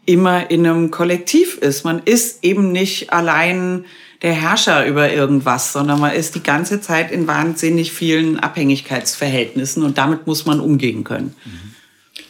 [0.06, 1.84] immer in einem Kollektiv ist.
[1.84, 3.86] Man ist eben nicht allein
[4.22, 9.98] der Herrscher über irgendwas, sondern man ist die ganze Zeit in wahnsinnig vielen Abhängigkeitsverhältnissen und
[9.98, 11.36] damit muss man umgehen können.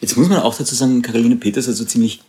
[0.01, 2.21] Jetzt muss man auch dazu sagen, Caroline Peters hat so ziemlich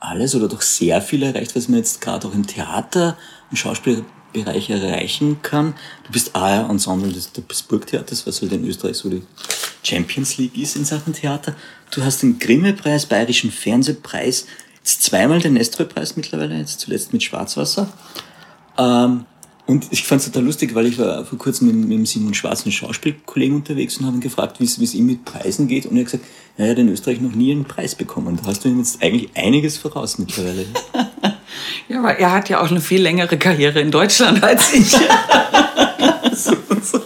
[0.00, 3.16] alles oder doch sehr viel erreicht, was man jetzt gerade auch im Theater,
[3.50, 5.74] im Schauspiel Bereich erreichen kann.
[6.04, 9.22] Du bist A-Ensemble des, des Burgtheaters, was halt in Österreich so die
[9.82, 11.54] Champions League ist in Sachen Theater.
[11.90, 17.88] Du hast den Grimme-Preis, Bayerischen Fernsehpreis, jetzt zweimal den Nestroy-Preis mittlerweile, jetzt zuletzt mit Schwarzwasser.
[18.76, 19.24] Ähm,
[19.66, 22.32] und ich fand es total lustig, weil ich war vor kurzem mit, mit dem Simon
[22.32, 25.84] Schwarz, einem Schauspielkollegen, unterwegs und habe ihn gefragt, wie es ihm mit Preisen geht.
[25.84, 26.24] Und er hat gesagt,
[26.56, 28.36] ja, er hat in Österreich noch nie einen Preis bekommen.
[28.36, 30.64] Da hast du ihm jetzt eigentlich einiges voraus mittlerweile.
[31.88, 34.90] Ja, aber er hat ja auch eine viel längere Karriere in Deutschland als ich.
[36.32, 37.00] so, so.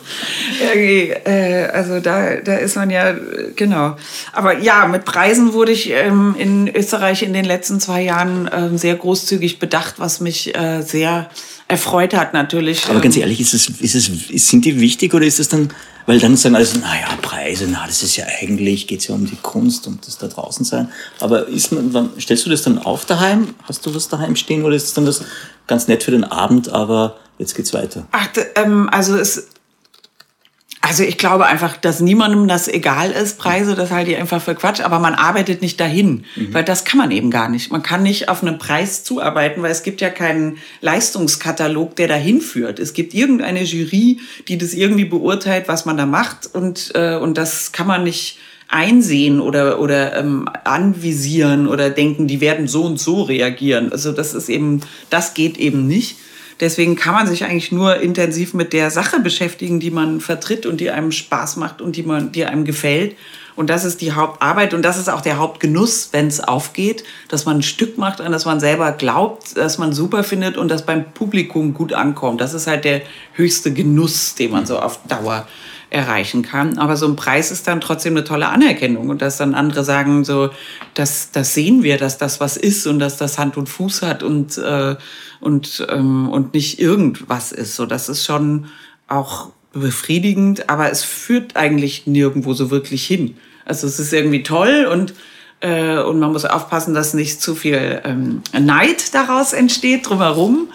[0.74, 3.14] Äh, also da, da ist man ja,
[3.56, 3.96] genau.
[4.32, 8.78] Aber ja, mit Preisen wurde ich ähm, in Österreich in den letzten zwei Jahren ähm,
[8.78, 11.30] sehr großzügig bedacht, was mich äh, sehr
[11.68, 12.88] erfreut hat natürlich.
[12.88, 15.70] Aber ganz ähm, ehrlich, ist es, ist es, sind die wichtig oder ist es dann,
[16.06, 19.26] weil dann sagen alle so, naja, Preise, na, das ist ja eigentlich, geht's ja um
[19.26, 20.90] die Kunst und das da draußen sein.
[21.20, 23.54] Aber ist man, stellst du das dann auf daheim?
[23.64, 25.22] Hast du was daheim stehen oder ist es dann das
[25.66, 28.06] ganz nett für den Abend, aber jetzt geht's weiter?
[28.12, 29.48] Ach, ähm, also es,
[30.84, 34.56] also ich glaube einfach, dass niemandem das egal ist, Preise, das halte ich einfach für
[34.56, 36.52] Quatsch, aber man arbeitet nicht dahin, mhm.
[36.52, 37.70] weil das kann man eben gar nicht.
[37.70, 42.40] Man kann nicht auf einen Preis zuarbeiten, weil es gibt ja keinen Leistungskatalog, der dahin
[42.40, 42.80] führt.
[42.80, 44.18] Es gibt irgendeine Jury,
[44.48, 48.38] die das irgendwie beurteilt, was man da macht und, äh, und das kann man nicht
[48.66, 53.92] einsehen oder, oder ähm, anvisieren oder denken, die werden so und so reagieren.
[53.92, 56.16] Also das ist eben, das geht eben nicht.
[56.62, 60.80] Deswegen kann man sich eigentlich nur intensiv mit der Sache beschäftigen, die man vertritt und
[60.80, 63.16] die einem Spaß macht und die, man, die einem gefällt.
[63.56, 67.46] Und das ist die Hauptarbeit und das ist auch der Hauptgenuss, wenn es aufgeht, dass
[67.46, 70.86] man ein Stück macht, an das man selber glaubt, dass man super findet und das
[70.86, 72.40] beim Publikum gut ankommt.
[72.40, 75.48] Das ist halt der höchste Genuss, den man so auf Dauer
[75.92, 76.78] erreichen kann.
[76.78, 80.24] Aber so ein Preis ist dann trotzdem eine tolle Anerkennung und dass dann andere sagen,
[80.24, 80.50] so,
[80.94, 84.22] das, das sehen wir, dass das was ist und dass das Hand und Fuß hat
[84.22, 84.96] und, äh,
[85.40, 87.76] und, ähm, und nicht irgendwas ist.
[87.76, 88.66] So, das ist schon
[89.06, 93.36] auch befriedigend, aber es führt eigentlich nirgendwo so wirklich hin.
[93.64, 95.14] Also es ist irgendwie toll und
[95.60, 100.68] äh, und man muss aufpassen, dass nicht zu viel ähm, Neid daraus entsteht drumherum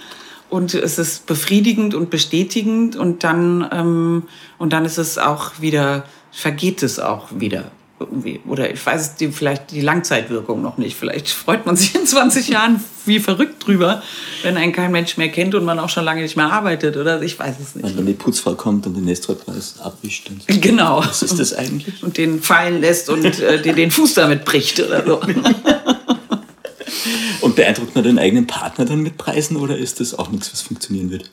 [0.49, 4.23] und es ist befriedigend und bestätigend und dann ähm,
[4.57, 8.39] und dann ist es auch wieder vergeht es auch wieder irgendwie.
[8.47, 10.95] Oder ich weiß die, vielleicht die Langzeitwirkung noch nicht.
[10.95, 14.03] Vielleicht freut man sich in 20 Jahren wie verrückt drüber
[14.43, 17.21] wenn einen kein Mensch mehr kennt und man auch schon lange nicht mehr arbeitet oder?
[17.21, 17.85] Ich weiß es nicht.
[17.85, 20.99] Und wenn die Putzfrau kommt und den Nestroy-Preis abwischt und genau.
[20.99, 22.03] Was ist das eigentlich?
[22.03, 25.21] Und den fallen lässt und äh, den, den Fuß damit bricht oder so
[27.57, 31.09] beeindruckt man den eigenen Partner dann mit Preisen oder ist das auch nichts, was funktionieren
[31.09, 31.31] wird?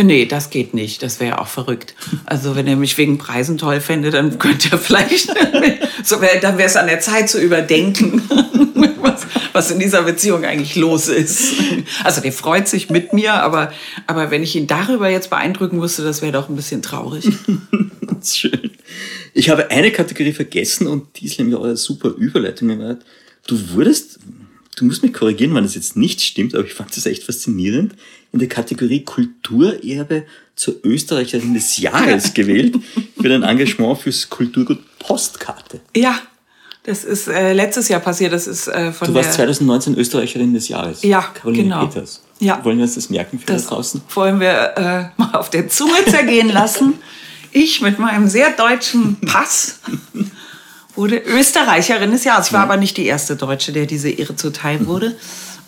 [0.00, 1.02] Nee, das geht nicht.
[1.02, 1.94] Das wäre auch verrückt.
[2.24, 5.26] Also wenn er mich wegen Preisen toll fände, dann könnte er vielleicht,
[6.04, 8.22] so wär, dann wäre es an der Zeit zu überdenken,
[9.02, 11.54] was, was in dieser Beziehung eigentlich los ist.
[12.04, 13.72] Also der freut sich mit mir, aber,
[14.06, 17.24] aber wenn ich ihn darüber jetzt beeindrucken müsste, das wäre doch ein bisschen traurig.
[18.02, 18.70] das ist schön.
[19.34, 22.98] Ich habe eine Kategorie vergessen und die ist nämlich auch eine super Überleitung.
[23.48, 24.20] Du wurdest
[24.78, 27.94] du musst mich korrigieren, wenn das jetzt nicht stimmt, aber ich fand das echt faszinierend,
[28.32, 32.76] in der Kategorie Kulturerbe zur Österreicherin des Jahres gewählt
[33.20, 35.80] für dein Engagement fürs Kulturgut Postkarte.
[35.96, 36.20] Ja,
[36.84, 38.32] das ist äh, letztes Jahr passiert.
[38.32, 41.02] Das ist äh, von Du warst 2019 Österreicherin des Jahres.
[41.02, 41.86] Ja, Caroline genau.
[41.86, 42.22] Peters.
[42.40, 42.64] Ja.
[42.64, 44.00] Wollen wir uns das merken für das da draußen?
[44.14, 46.94] Wollen wir äh, mal auf der Zunge zergehen lassen.
[47.52, 49.80] Ich mit meinem sehr deutschen Pass
[50.98, 52.48] wurde Österreicherin des Jahres.
[52.48, 55.16] Ich war aber nicht die erste Deutsche, der diese Ehre zuteil wurde.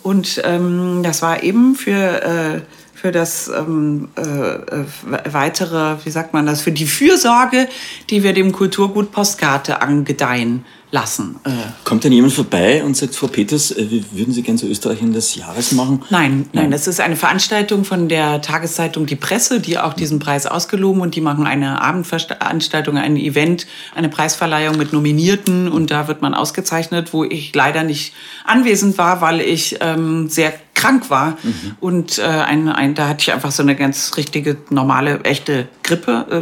[0.03, 2.61] Und ähm, das war eben für, äh,
[2.93, 4.85] für das ähm, äh, äh
[5.31, 7.69] weitere, wie sagt man das, für die Fürsorge,
[8.09, 11.39] die wir dem Kulturgut Postkarte angedeihen lassen.
[11.45, 11.49] Äh.
[11.85, 15.13] Kommt dann jemand vorbei und sagt, Frau Peters, äh, wir würden Sie gerne zur Österreicherin
[15.13, 16.03] des Jahres machen?
[16.09, 20.45] Nein, nein, das ist eine Veranstaltung von der Tageszeitung Die Presse, die auch diesen Preis
[20.45, 26.21] ausgeloben und die machen eine Abendveranstaltung, ein Event, eine Preisverleihung mit Nominierten und da wird
[26.21, 28.13] man ausgezeichnet, wo ich leider nicht
[28.45, 31.75] anwesend war, weil ich ähm, sehr krank war mhm.
[31.79, 36.25] und äh, ein, ein, da hatte ich einfach so eine ganz richtige, normale, echte Grippe.
[36.29, 36.41] Äh,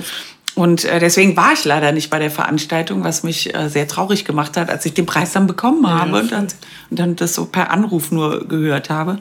[0.56, 4.26] und äh, deswegen war ich leider nicht bei der Veranstaltung, was mich äh, sehr traurig
[4.26, 6.48] gemacht hat, als ich den Preis dann bekommen habe ja, und, dann,
[6.90, 9.20] und dann das so per Anruf nur gehört habe.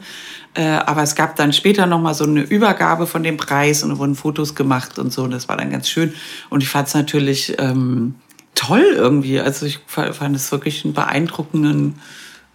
[0.55, 3.91] Äh, aber es gab dann später noch mal so eine Übergabe von dem Preis und
[3.91, 5.23] da wurden Fotos gemacht und so.
[5.23, 6.13] Und das war dann ganz schön.
[6.51, 8.15] Und ich fand es natürlich ähm,
[8.55, 9.39] toll irgendwie.
[9.39, 11.97] Also ich fand es wirklich einen beeindruckenden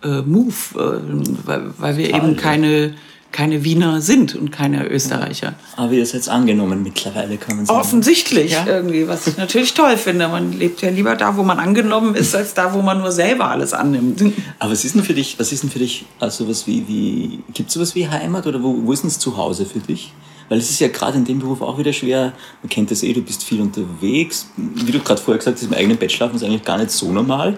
[0.03, 2.95] äh, Move, äh, weil, weil wir Toll, eben keine
[3.33, 5.55] keine Wiener sind und keine Österreicher.
[5.75, 7.79] Aber ihr seid angenommen mittlerweile, kann man sagen.
[7.79, 8.65] Offensichtlich ja?
[8.65, 10.27] irgendwie, was ich natürlich toll finde.
[10.29, 13.49] Man lebt ja lieber da, wo man angenommen ist, als da, wo man nur selber
[13.49, 14.21] alles annimmt.
[14.59, 17.39] Aber was ist denn für dich, was ist denn für dich also was wie, wie
[17.53, 20.13] gibt es sowas wie Heimat oder wo, wo ist denn das Zuhause für dich?
[20.47, 22.33] Weil es ist ja gerade in dem Beruf auch wieder schwer.
[22.61, 24.47] Man kennt das eh, du bist viel unterwegs.
[24.55, 27.11] Wie du gerade vorher gesagt hast, im eigenen Bett schlafen ist eigentlich gar nicht so
[27.11, 27.57] normal.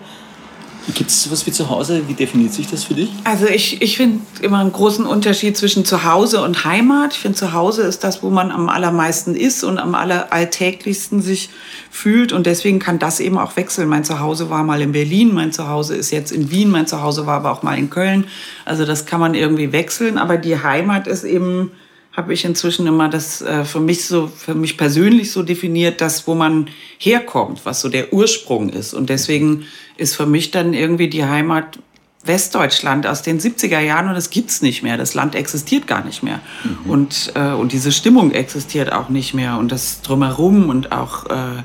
[0.93, 2.08] Gibt es sowas wie zu Hause?
[2.08, 3.10] Wie definiert sich das für dich?
[3.24, 7.13] Also ich, ich finde immer einen großen Unterschied zwischen Zuhause und Heimat.
[7.13, 11.50] Ich finde, Zuhause ist das, wo man am allermeisten ist und am alleralltäglichsten sich
[11.89, 12.34] fühlt.
[12.34, 13.89] Und deswegen kann das eben auch wechseln.
[13.89, 17.38] Mein Zuhause war mal in Berlin, mein Zuhause ist jetzt in Wien, mein Zuhause war
[17.38, 18.26] aber auch mal in Köln.
[18.63, 20.19] Also das kann man irgendwie wechseln.
[20.19, 21.71] Aber die Heimat ist eben
[22.15, 26.28] habe ich inzwischen immer das äh, für mich so, für mich persönlich so definiert, das,
[26.28, 28.93] wo man herkommt, was so der Ursprung ist.
[28.93, 29.65] Und deswegen
[29.97, 31.80] ist für mich dann irgendwie die Heimat
[32.23, 34.97] Westdeutschland aus den 70er Jahren und das gibt's nicht mehr.
[34.97, 36.39] Das Land existiert gar nicht mehr.
[36.63, 36.89] Mhm.
[36.89, 39.58] Und, äh, und diese Stimmung existiert auch nicht mehr.
[39.58, 41.63] Und das drumherum und auch äh,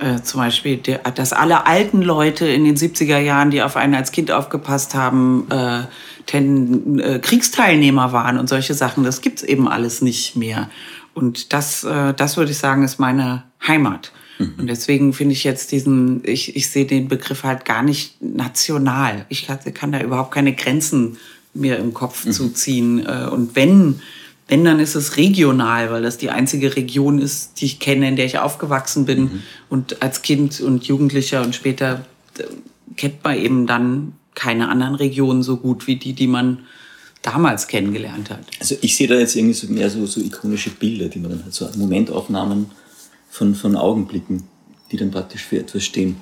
[0.00, 3.94] äh, zum Beispiel, der, dass alle alten Leute in den 70er Jahren, die auf einen
[3.94, 5.82] als Kind aufgepasst haben, äh,
[6.28, 10.70] ten, äh, Kriegsteilnehmer waren und solche Sachen, das gibt's eben alles nicht mehr.
[11.14, 14.12] Und das, äh, das würde ich sagen, ist meine Heimat.
[14.38, 14.54] Mhm.
[14.58, 19.24] Und deswegen finde ich jetzt diesen, ich, ich sehe den Begriff halt gar nicht national.
[19.30, 21.16] Ich kann, kann da überhaupt keine Grenzen
[21.54, 22.32] mir im Kopf mhm.
[22.32, 23.06] zuziehen.
[23.06, 24.00] Äh, und wenn,
[24.48, 28.16] wenn, dann ist es regional, weil das die einzige Region ist, die ich kenne, in
[28.16, 29.20] der ich aufgewachsen bin.
[29.20, 29.42] Mhm.
[29.70, 32.04] Und als Kind und Jugendlicher und später
[32.38, 32.44] äh,
[32.96, 36.60] kennt man eben dann keine anderen Regionen so gut wie die, die man
[37.22, 38.44] damals kennengelernt hat.
[38.60, 41.44] Also ich sehe da jetzt irgendwie so mehr so, so ikonische Bilder, die man dann
[41.44, 42.66] hat, so Momentaufnahmen
[43.28, 44.44] von, von Augenblicken
[44.90, 46.16] die dann praktisch für etwas stehen.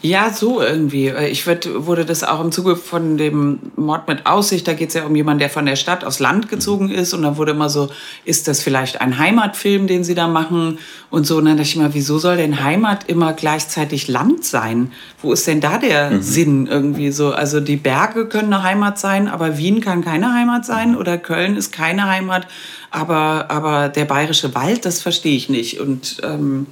[0.00, 1.08] Ja, so irgendwie.
[1.30, 4.94] Ich werd, wurde das auch im Zuge von dem Mord mit Aussicht, da geht es
[4.94, 6.92] ja um jemanden, der von der Stadt aufs Land gezogen mhm.
[6.92, 7.90] ist und da wurde immer so,
[8.24, 10.78] ist das vielleicht ein Heimatfilm, den sie da machen
[11.10, 11.38] und so.
[11.38, 14.92] Und dann dachte ich immer, wieso soll denn Heimat immer gleichzeitig Land sein?
[15.20, 16.22] Wo ist denn da der mhm.
[16.22, 17.32] Sinn irgendwie so?
[17.32, 21.56] Also die Berge können eine Heimat sein, aber Wien kann keine Heimat sein oder Köln
[21.56, 22.46] ist keine Heimat,
[22.92, 25.80] aber, aber der bayerische Wald, das verstehe ich nicht.
[25.80, 26.66] Und ähm,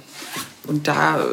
[0.67, 1.25] und da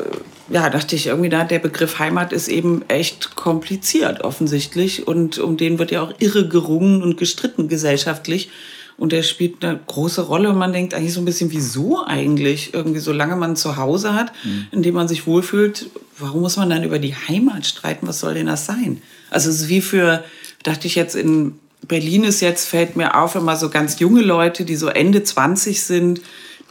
[0.51, 5.57] ja, dachte ich irgendwie, da der Begriff Heimat ist eben echt kompliziert offensichtlich und um
[5.57, 8.51] den wird ja auch irre gerungen und gestritten gesellschaftlich.
[8.97, 12.75] Und der spielt eine große Rolle und man denkt eigentlich so ein bisschen, wieso eigentlich?
[12.75, 14.67] Irgendwie, solange man zu Hause hat, mhm.
[14.73, 15.88] in dem man sich wohlfühlt,
[16.19, 18.09] warum muss man dann über die Heimat streiten?
[18.09, 19.01] Was soll denn das sein?
[19.31, 20.25] Also es ist wie für,
[20.64, 24.64] dachte ich jetzt in Berlin ist jetzt, fällt mir auf, immer so ganz junge Leute,
[24.64, 26.21] die so Ende 20 sind,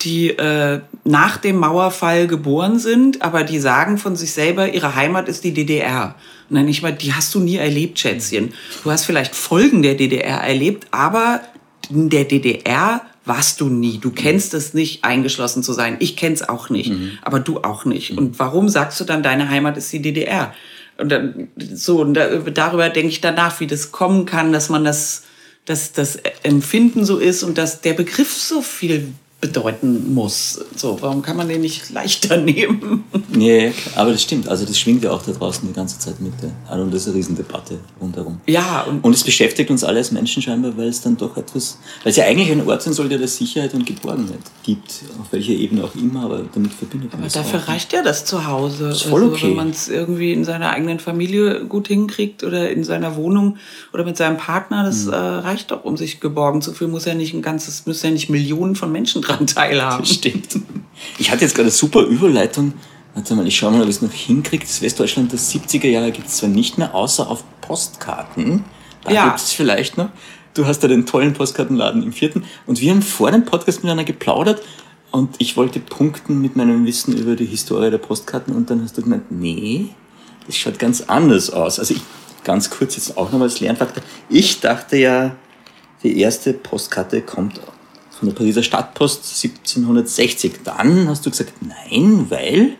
[0.02, 5.28] die äh, nach dem Mauerfall geboren sind, aber die sagen von sich selber, ihre Heimat
[5.28, 6.16] ist die DDR.
[6.50, 8.54] Und dann nicht mal, die hast du nie erlebt, Schätzchen.
[8.84, 11.42] Du hast vielleicht Folgen der DDR erlebt, aber
[11.90, 13.98] in der DDR warst du nie.
[13.98, 15.98] Du kennst es nicht, eingeschlossen zu sein.
[16.00, 17.18] Ich kenn's auch nicht, mhm.
[17.24, 18.12] aber du auch nicht.
[18.12, 18.18] Mhm.
[18.18, 20.54] Und warum sagst du dann, deine Heimat ist die DDR?
[20.98, 24.84] Und dann, so, und da, darüber denke ich danach, wie das kommen kann, dass man
[24.84, 25.24] das,
[25.66, 30.60] dass das Empfinden so ist und dass der Begriff so viel bedeuten muss.
[30.76, 33.04] So, warum kann man den nicht leichter nehmen?
[33.30, 34.48] Nee, aber das stimmt.
[34.48, 36.34] Also das schwingt ja auch da draußen die ganze Zeit mit.
[36.42, 36.76] Ja.
[36.76, 38.42] Und das ist eine Riesendebatte rundherum.
[38.48, 38.82] Ja.
[38.84, 42.10] Und, und es beschäftigt uns alle als Menschen scheinbar, weil es dann doch etwas, weil
[42.10, 45.84] es ja eigentlich ein Ort sein soll, der Sicherheit und Geborgenheit gibt, auf welcher Ebene
[45.84, 47.68] auch immer, aber damit verbindet man Aber dafür auch.
[47.68, 48.90] reicht ja das Zuhause.
[48.90, 49.50] Das ist voll also, okay.
[49.50, 53.58] Wenn man es irgendwie in seiner eigenen Familie gut hinkriegt oder in seiner Wohnung
[53.94, 55.14] oder mit seinem Partner, das mhm.
[55.14, 56.92] äh, reicht doch, um sich geborgen zu fühlen.
[56.92, 60.06] Muss ja nicht ein ganzes, müssen ja nicht Millionen von Menschen dran teilhaben.
[60.06, 60.60] Stimmt.
[61.18, 62.74] Ich hatte jetzt gerade eine super Überleitung.
[63.14, 64.66] Warte mal, ich schaue mal, ob ich es noch hinkriege.
[64.66, 68.64] Das Westdeutschland der 70er Jahre gibt es zwar nicht mehr, außer auf Postkarten.
[69.04, 69.26] Da ja.
[69.26, 70.10] gibt es vielleicht noch.
[70.54, 72.44] Du hast da den tollen Postkartenladen im vierten.
[72.66, 74.62] Und wir haben vor dem Podcast miteinander geplaudert
[75.12, 78.98] und ich wollte punkten mit meinem Wissen über die Historie der Postkarten und dann hast
[78.98, 79.90] du gemeint, nee,
[80.46, 81.80] das schaut ganz anders aus.
[81.80, 82.02] Also ich,
[82.44, 84.04] ganz kurz jetzt auch nochmal als Lernfaktor.
[84.30, 85.36] Ich dachte ja,
[86.04, 87.60] die erste Postkarte kommt
[88.18, 90.64] von der Pariser Stadtpost 1760.
[90.64, 92.74] Dann hast du gesagt, nein, weil?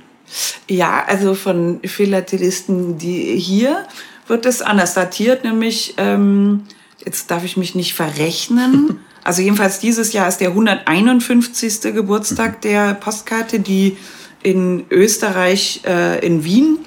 [0.68, 3.86] Ja, also von Philatelisten, die hier
[4.28, 6.64] wird es anders datiert, nämlich, ähm,
[7.04, 11.82] jetzt darf ich mich nicht verrechnen, also jedenfalls dieses Jahr ist der 151.
[11.94, 12.62] Geburtstag mhm.
[12.62, 13.98] der Postkarte, die
[14.44, 16.80] in Österreich, äh, in Wien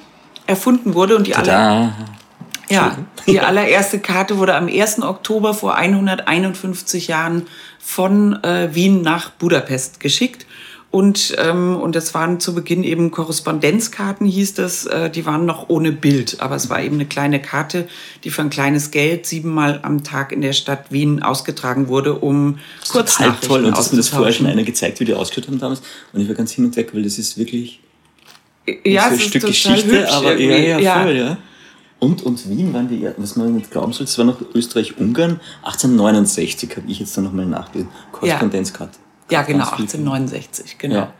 [0.47, 1.93] erfunden wurde und die alle
[2.71, 2.97] ja,
[3.27, 5.03] die allererste Karte wurde am 1.
[5.03, 7.47] Oktober vor 151 Jahren
[7.91, 10.47] von äh, Wien nach Budapest geschickt.
[10.93, 14.87] Und, ähm, und das waren zu Beginn eben Korrespondenzkarten, hieß das.
[14.87, 17.89] Äh, die waren noch ohne Bild, aber es war eben eine kleine Karte,
[18.23, 22.59] die für ein kleines Geld siebenmal am Tag in der Stadt Wien ausgetragen wurde, um
[22.91, 23.65] kurz Total toll.
[23.65, 25.83] Und hast mir das vorher schon einer gezeigt, wie die ausgeschaut haben damals.
[26.13, 27.81] Und ich war ganz hin und weg, weil das ist wirklich
[28.85, 31.39] ja, ein Stück Geschichte, aber ja, ja, voll, ja.
[32.01, 35.41] Und, und Wien waren die, was man nicht glauben soll, es war noch Österreich-Ungarn.
[35.63, 37.91] 1869 habe ich jetzt dann nochmal nachgelesen.
[38.11, 38.99] Korrespondenzkarte.
[39.31, 40.95] Ja, ja genau, 1869, genau.
[40.95, 41.13] Ja.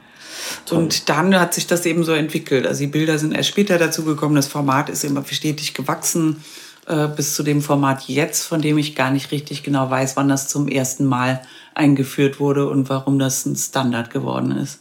[0.71, 2.67] Und dann hat sich das eben so entwickelt.
[2.67, 4.35] Also die Bilder sind erst später dazu gekommen.
[4.35, 6.43] Das Format ist immer stetig gewachsen
[6.87, 10.29] äh, bis zu dem Format jetzt, von dem ich gar nicht richtig genau weiß, wann
[10.29, 11.43] das zum ersten Mal
[11.75, 14.81] eingeführt wurde und warum das ein Standard geworden ist.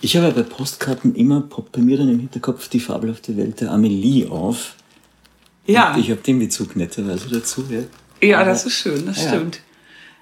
[0.00, 3.70] Ich habe bei Postkarten immer poppt bei mir dann im Hinterkopf die fabelhafte Welt der
[3.70, 4.74] Amelie auf.
[5.66, 5.96] Ja.
[5.96, 7.64] Ich habe den Bezug netterweise dazu.
[7.70, 7.80] Ja,
[8.26, 9.28] ja Aber, das ist schön, das ja.
[9.28, 9.60] stimmt.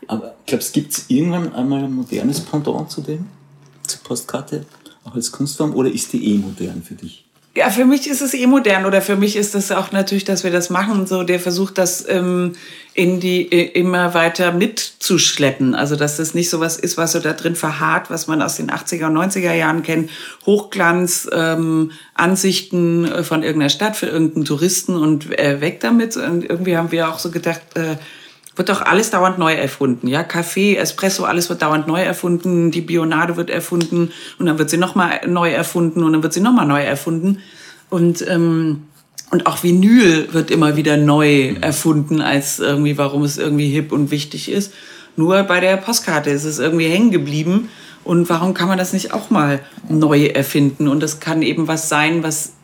[0.07, 3.27] Aber glaubst du, gibt es irgendwann einmal ein modernes Pendant zu dem?
[3.87, 4.67] Zur Postkarte?
[5.05, 5.75] Auch als Kunstform?
[5.75, 7.25] Oder ist die eh modern für dich?
[7.61, 10.45] Ja, für mich ist es eh modern oder für mich ist das auch natürlich, dass
[10.45, 12.55] wir das machen, so der Versuch, das ähm,
[12.95, 15.75] in die immer weiter mitzuschleppen.
[15.75, 18.57] Also dass das nicht so was ist, was so da drin verharrt, was man aus
[18.57, 20.09] den 80er und 90er Jahren kennt,
[20.47, 26.17] Hochglanz, ähm, Ansichten äh, von irgendeiner Stadt für irgendeinen Touristen und äh, weg damit.
[26.17, 27.97] Und irgendwie haben wir auch so gedacht, äh,
[28.57, 30.09] wird doch alles dauernd neu erfunden.
[30.09, 32.71] Ja, Kaffee, Espresso, alles wird dauernd neu erfunden.
[32.71, 36.41] Die Bionade wird erfunden und dann wird sie nochmal neu erfunden und dann wird sie
[36.41, 37.39] nochmal neu erfunden.
[37.89, 38.83] Und, ähm,
[39.31, 44.11] und auch Vinyl wird immer wieder neu erfunden, als irgendwie, warum es irgendwie hip und
[44.11, 44.73] wichtig ist.
[45.17, 47.69] Nur bei der Postkarte ist es irgendwie hängen geblieben.
[48.03, 50.89] Und warum kann man das nicht auch mal neu erfinden?
[50.89, 52.55] Und das kann eben was sein, was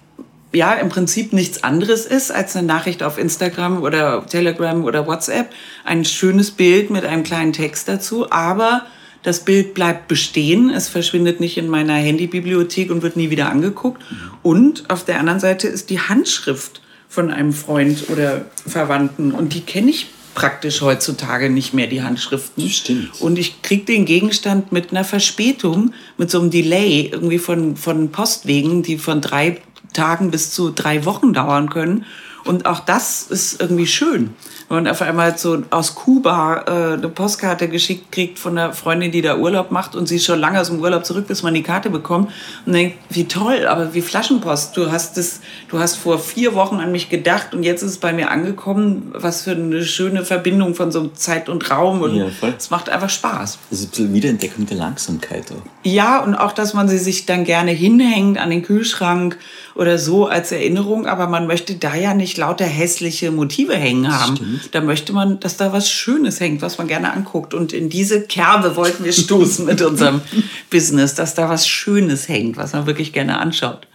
[0.57, 5.50] ja im Prinzip nichts anderes ist als eine Nachricht auf Instagram oder Telegram oder WhatsApp.
[5.84, 8.86] Ein schönes Bild mit einem kleinen Text dazu, aber
[9.22, 14.00] das Bild bleibt bestehen, es verschwindet nicht in meiner Handybibliothek und wird nie wieder angeguckt.
[14.42, 19.62] Und auf der anderen Seite ist die Handschrift von einem Freund oder Verwandten und die
[19.62, 22.68] kenne ich praktisch heutzutage nicht mehr, die Handschriften.
[22.68, 23.20] Stimmt.
[23.20, 28.11] Und ich kriege den Gegenstand mit einer Verspätung, mit so einem Delay irgendwie von, von
[28.11, 29.62] Postwegen, die von drei
[29.97, 32.05] Tagen bis zu drei Wochen dauern können.
[32.44, 34.34] Und auch das ist irgendwie schön.
[34.68, 39.12] Wenn man auf einmal so aus Kuba äh, eine Postkarte geschickt kriegt von einer Freundin,
[39.12, 41.54] die da Urlaub macht und sie ist schon lange aus dem Urlaub zurück, bis man
[41.54, 42.32] die Karte bekommt
[42.64, 44.76] und denkt, wie toll, aber wie Flaschenpost.
[44.76, 47.98] Du hast das, du hast vor vier Wochen an mich gedacht und jetzt ist es
[47.98, 49.12] bei mir angekommen.
[49.14, 53.10] Was für eine schöne Verbindung von so Zeit und Raum und ja, es macht einfach
[53.10, 53.58] Spaß.
[53.70, 55.62] Das ist ein bisschen Wiederentdeckung der Langsamkeit auch.
[55.84, 59.38] Ja, und auch, dass man sie sich dann gerne hinhängt an den Kühlschrank
[59.76, 64.36] oder so als Erinnerung, aber man möchte da ja nicht lauter hässliche Motive hängen haben.
[64.36, 64.55] Stimmt.
[64.72, 67.54] Da möchte man, dass da was Schönes hängt, was man gerne anguckt.
[67.54, 70.20] Und in diese Kerbe wollten wir stoßen mit unserem
[70.70, 73.86] Business, dass da was Schönes hängt, was man wirklich gerne anschaut.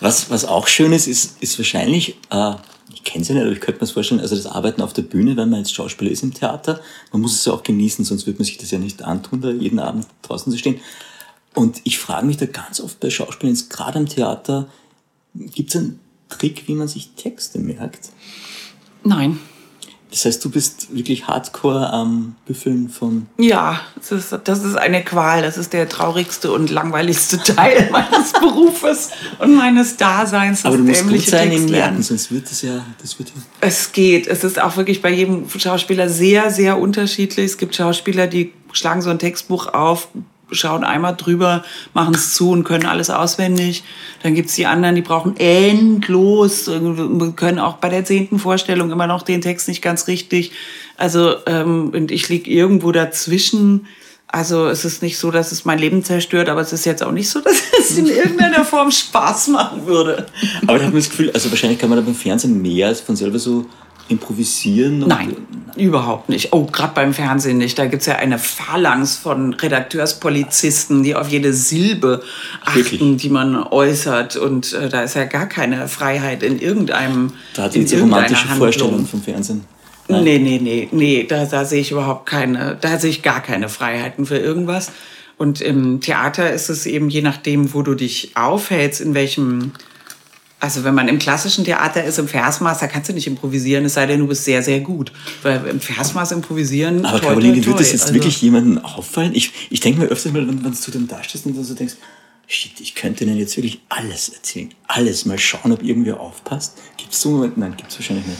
[0.00, 2.54] Was, was auch schön ist, ist, ist wahrscheinlich, äh,
[2.92, 4.92] ich kenne es ja nicht, aber ich könnte mir das vorstellen, also das Arbeiten auf
[4.92, 6.80] der Bühne, wenn man jetzt Schauspieler ist im Theater,
[7.12, 9.50] man muss es ja auch genießen, sonst würde man sich das ja nicht antun, da
[9.50, 10.80] jeden Abend draußen zu stehen.
[11.54, 14.68] Und ich frage mich da ganz oft bei Schauspielern, gerade im Theater,
[15.34, 18.10] gibt es einen Trick, wie man sich Texte merkt?
[19.04, 19.38] Nein.
[20.12, 23.28] Das heißt, du bist wirklich hardcore am Büffeln von.
[23.38, 25.40] Ja, das ist, das ist eine Qual.
[25.40, 29.08] Das ist der traurigste und langweiligste Teil meines Berufes
[29.38, 30.66] und meines Daseins.
[30.66, 31.66] Aber du musst gut sein im.
[31.66, 33.40] Lernen, sonst wird das ja, das wird ja.
[33.62, 34.26] Es geht.
[34.26, 37.46] Es ist auch wirklich bei jedem Schauspieler sehr, sehr unterschiedlich.
[37.46, 40.08] Es gibt Schauspieler, die schlagen so ein Textbuch auf,
[40.52, 43.84] schauen einmal drüber, machen es zu und können alles auswendig.
[44.22, 46.70] Dann gibt's die anderen, die brauchen endlos,
[47.36, 50.52] können auch bei der zehnten Vorstellung immer noch den Text nicht ganz richtig.
[50.96, 53.86] Also, ähm, und ich lieg irgendwo dazwischen.
[54.28, 57.12] Also es ist nicht so, dass es mein Leben zerstört, aber es ist jetzt auch
[57.12, 60.26] nicht so, dass es in irgendeiner Form Spaß machen würde.
[60.62, 63.14] Aber hat man das Gefühl, also wahrscheinlich kann man da beim Fernsehen mehr als von
[63.14, 63.66] selber so
[64.08, 65.00] improvisieren.
[65.00, 65.36] Nein,
[65.76, 66.52] überhaupt nicht.
[66.52, 67.78] Oh, gerade beim Fernsehen nicht.
[67.78, 72.22] Da gibt's ja eine Phalanx von Redakteurspolizisten, die auf jede Silbe
[72.64, 73.00] Wirklich?
[73.00, 74.36] achten, die man äußert.
[74.36, 77.32] Und äh, da ist ja gar keine Freiheit in irgendeinem.
[77.54, 78.58] Da hat jetzt romantische Handlung.
[78.58, 79.64] Vorstellung vom Fernsehen.
[80.08, 83.68] Nee, nee, nee, nee, da, da sehe ich überhaupt keine, da sehe ich gar keine
[83.68, 84.92] Freiheiten für irgendwas.
[85.38, 89.72] Und im Theater ist es eben je nachdem, wo du dich aufhältst, in welchem,
[90.62, 93.94] also wenn man im klassischen Theater ist, im Versmaß, da kannst du nicht improvisieren, es
[93.94, 95.12] sei denn, du bist sehr, sehr gut.
[95.42, 97.92] Weil im Versmaß improvisieren, Aber toi, Caroline, toi, wird das toi.
[97.94, 99.32] jetzt Also- wirklich jemandem auffallen?
[99.34, 101.74] Ich, ich denke mir öfters mal, wenn, wenn du dann da stehst und dann so
[101.74, 101.94] denkst,
[102.46, 104.70] shit, ich könnte ihnen jetzt wirklich alles erzählen.
[104.86, 105.24] Alles.
[105.26, 106.78] Mal schauen, ob irgendwer aufpasst.
[106.96, 107.58] Gibt es so Momente?
[107.58, 108.38] Nein, gibt es wahrscheinlich nicht.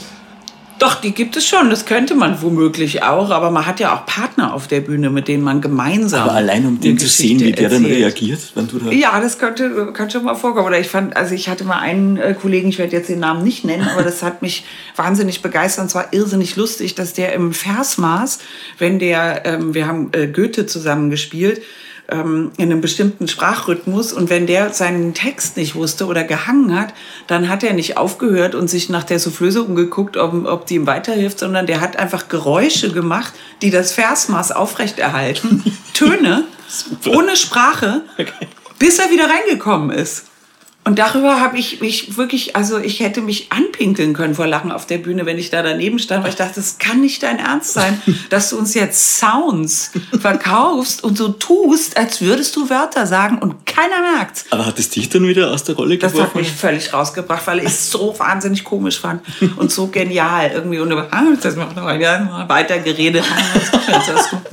[0.83, 4.05] Doch, die gibt es schon, das könnte man womöglich auch, aber man hat ja auch
[4.05, 6.23] Partner auf der Bühne, mit denen man gemeinsam.
[6.23, 8.01] Aber allein um den zu sehen, wie der dann erzählt.
[8.01, 8.91] reagiert, wenn du da...
[8.91, 10.67] Ja, das könnte, kann schon mal vorkommen.
[10.67, 13.45] Oder ich fand, also ich hatte mal einen äh, Kollegen, ich werde jetzt den Namen
[13.45, 14.65] nicht nennen, aber das hat mich
[14.97, 18.41] wahnsinnig begeistert und zwar irrsinnig lustig, dass der im Versmaß,
[18.79, 21.63] wenn der, ähm, wir haben äh, Goethe zusammen gespielt,
[22.09, 24.13] ähm, in einem bestimmten Sprachrhythmus.
[24.13, 26.95] Und wenn der seinen Text nicht wusste oder gehangen hat,
[27.27, 30.87] dann hat er nicht aufgehört und sich nach der Soufflöse umgeguckt, ob, ob die ihm
[30.87, 33.33] weiterhilft, sondern der hat einfach Geräusche gemacht,
[33.63, 35.63] die das Versmaß aufrechterhalten,
[35.95, 36.45] Töne,
[37.07, 38.03] ohne Sprache,
[38.79, 40.32] bis er wieder reingekommen ist.
[40.85, 44.85] Und darüber habe ich mich wirklich, also ich hätte mich anpinkeln können vor Lachen auf
[44.85, 47.73] der Bühne, wenn ich da daneben stand, weil ich dachte, das kann nicht dein Ernst
[47.73, 53.39] sein, dass du uns jetzt Sounds verkaufst und so tust, als würdest du Wörter sagen
[53.39, 54.47] und keiner merkt's.
[54.51, 57.61] Aber hat es dich dann wieder aus der Rolle Das hat mich völlig rausgebracht, weil
[57.61, 59.23] ich es so wahnsinnig komisch fand
[59.57, 60.81] und so genial irgendwie.
[60.81, 63.25] Und ah, das macht noch ja, weiter geredet.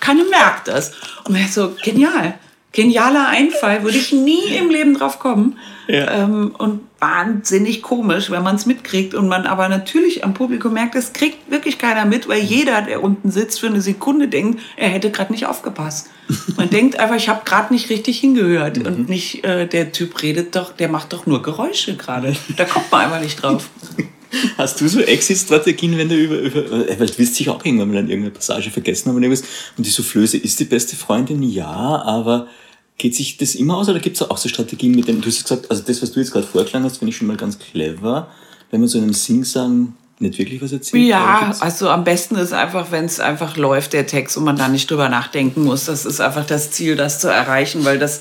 [0.00, 0.92] Keiner merkt das.
[1.24, 2.34] Und so, genial.
[2.72, 5.58] Genialer Einfall, würde ich nie im Leben drauf kommen.
[5.88, 6.22] Ja.
[6.22, 10.94] Ähm, und wahnsinnig komisch, wenn man es mitkriegt und man aber natürlich am Publikum merkt,
[10.94, 14.88] es kriegt wirklich keiner mit, weil jeder, der unten sitzt, für eine Sekunde denkt, er
[14.88, 16.10] hätte gerade nicht aufgepasst.
[16.56, 20.54] Man denkt einfach, ich habe gerade nicht richtig hingehört und nicht, äh, der Typ redet
[20.54, 22.36] doch, der macht doch nur Geräusche gerade.
[22.56, 23.68] Da kommt man einfach nicht drauf.
[24.56, 27.90] Hast du so Exit-Strategien, wenn du über, über äh, weil du wirst sicher auch irgendwann
[27.90, 31.42] mal an irgendeine Passage vergessen haben und irgendwas, und die Soufflöse ist die beste Freundin?
[31.42, 32.46] Ja, aber
[32.98, 35.42] geht sich das immer aus oder gibt es auch so Strategien mit denen, du hast
[35.42, 38.28] gesagt, also das, was du jetzt gerade vorgeschlagen hast, finde ich schon mal ganz clever,
[38.70, 41.08] wenn man so einem Sing-Sang nicht wirklich was erzählt.
[41.08, 44.68] Ja, also am besten ist einfach, wenn es einfach läuft, der Text, und man da
[44.68, 45.86] nicht drüber nachdenken muss.
[45.86, 48.20] Das ist einfach das Ziel, das zu erreichen, weil das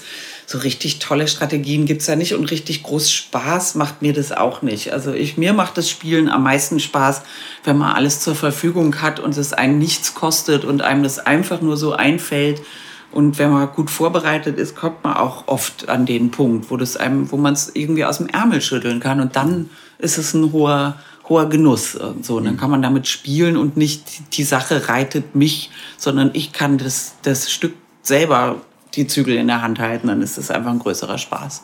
[0.49, 4.63] so richtig tolle Strategien gibt's ja nicht und richtig groß Spaß macht mir das auch
[4.63, 4.91] nicht.
[4.91, 7.21] Also ich, mir macht das Spielen am meisten Spaß,
[7.65, 11.61] wenn man alles zur Verfügung hat und es einen nichts kostet und einem das einfach
[11.61, 12.63] nur so einfällt.
[13.11, 16.97] Und wenn man gut vorbereitet ist, kommt man auch oft an den Punkt, wo das
[16.97, 19.19] einem, wo man es irgendwie aus dem Ärmel schütteln kann.
[19.19, 19.69] Und dann
[19.99, 20.95] ist es ein hoher,
[21.27, 21.93] hoher Genuss.
[21.93, 22.37] Und so.
[22.37, 26.53] Und dann kann man damit spielen und nicht die- die Sache reitet mich, sondern ich
[26.53, 28.61] kann das, das Stück selber
[28.95, 30.07] die Zügel in der Hand halten.
[30.07, 31.63] Dann ist das einfach ein größerer Spaß.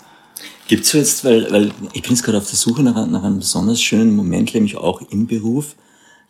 [0.68, 3.40] Gibt's so jetzt, weil, weil ich bin jetzt gerade auf der Suche nach, nach einem
[3.40, 5.76] besonders schönen Moment, nämlich auch im Beruf.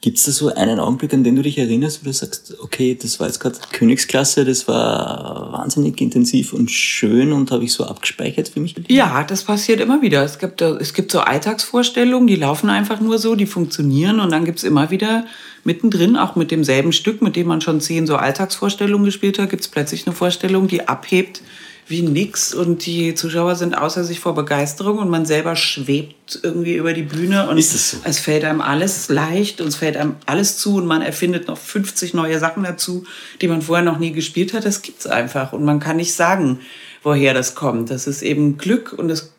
[0.06, 3.20] Gibt's da so einen Augenblick, an den du dich erinnerst, wo du sagst, okay, das
[3.20, 8.50] war jetzt gerade Königsklasse, das war wahnsinnig intensiv und schön und habe ich so abgespeichert
[8.50, 8.76] für mich?
[8.88, 10.24] Ja, das passiert immer wieder.
[10.24, 14.46] Es gibt, es gibt so Alltagsvorstellungen, die laufen einfach nur so, die funktionieren und dann
[14.46, 15.26] gibt's immer wieder
[15.64, 19.70] mittendrin, auch mit demselben Stück, mit dem man schon zehn so Alltagsvorstellungen gespielt hat, gibt's
[19.70, 21.42] plötzlich eine Vorstellung, die abhebt
[21.88, 26.76] wie nix und die Zuschauer sind außer sich vor Begeisterung und man selber schwebt irgendwie
[26.76, 27.98] über die Bühne und so?
[28.04, 31.58] es fällt einem alles leicht und es fällt einem alles zu und man erfindet noch
[31.58, 33.06] 50 neue Sachen dazu,
[33.42, 34.66] die man vorher noch nie gespielt hat.
[34.66, 36.60] Das gibt's einfach und man kann nicht sagen,
[37.04, 37.92] woher das kommt.
[37.92, 39.35] Das ist eben Glück und das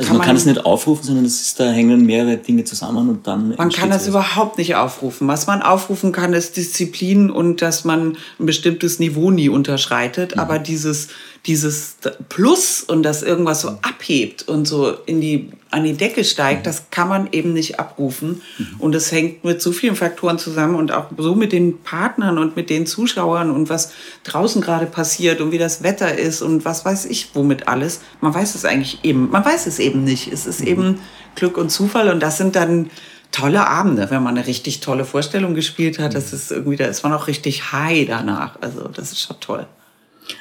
[0.00, 3.10] Also Kann man kann es nicht aufrufen, sondern es ist, da hängen mehrere Dinge zusammen
[3.10, 3.54] und dann.
[3.58, 5.28] Man kann das überhaupt nicht aufrufen.
[5.28, 10.38] Was man aufrufen kann, ist Disziplin und dass man ein bestimmtes Niveau nie unterschreitet.
[10.38, 11.08] Aber dieses,
[11.46, 11.96] dieses
[12.28, 16.90] Plus und das irgendwas so abhebt und so in die, an die Decke steigt, das
[16.90, 18.42] kann man eben nicht abrufen.
[18.78, 22.56] Und es hängt mit so vielen Faktoren zusammen und auch so mit den Partnern und
[22.56, 23.92] mit den Zuschauern und was
[24.24, 28.00] draußen gerade passiert und wie das Wetter ist und was weiß ich womit alles.
[28.20, 30.30] Man weiß es eigentlich eben, man weiß es eben nicht.
[30.30, 31.00] Es ist eben
[31.36, 32.90] Glück und Zufall und das sind dann
[33.32, 36.14] tolle Abende, wenn man eine richtig tolle Vorstellung gespielt hat.
[36.14, 38.58] Das ist irgendwie, da ist man auch richtig high danach.
[38.60, 39.66] Also das ist schon toll.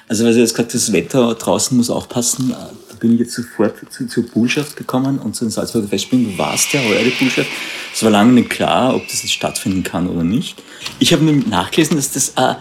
[0.08, 3.76] Also, weil Sie jetzt gerade das Wetter draußen muss aufpassen, da bin ich jetzt sofort
[3.92, 6.32] zu, zur Bullschaft gekommen und zu den Salzburger Festspielen.
[6.32, 7.50] Du warst ja heuer die Bullschaft.
[7.94, 10.62] Es war lange nicht klar, ob das jetzt stattfinden kann oder nicht.
[11.00, 12.56] Ich habe mir nachgelesen, dass das äh,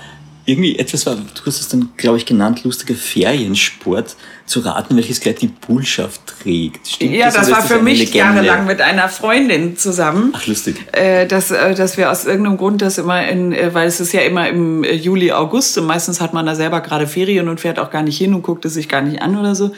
[0.48, 4.16] irgendwie etwas war, du hast es dann, glaube ich, genannt, lustiger Feriensport,
[4.48, 6.88] zu raten, welches Kleid die Bullschaft trägt.
[6.88, 10.32] Stimmt ja, das, das war für mich jahrelang mit einer Freundin zusammen.
[10.34, 10.76] Ach, lustig.
[10.92, 14.12] Äh, dass, äh, dass wir aus irgendeinem Grund das immer in, äh, weil es ist
[14.12, 17.60] ja immer im äh, Juli, August und meistens hat man da selber gerade Ferien und
[17.60, 19.72] fährt auch gar nicht hin und guckt es sich gar nicht an oder so.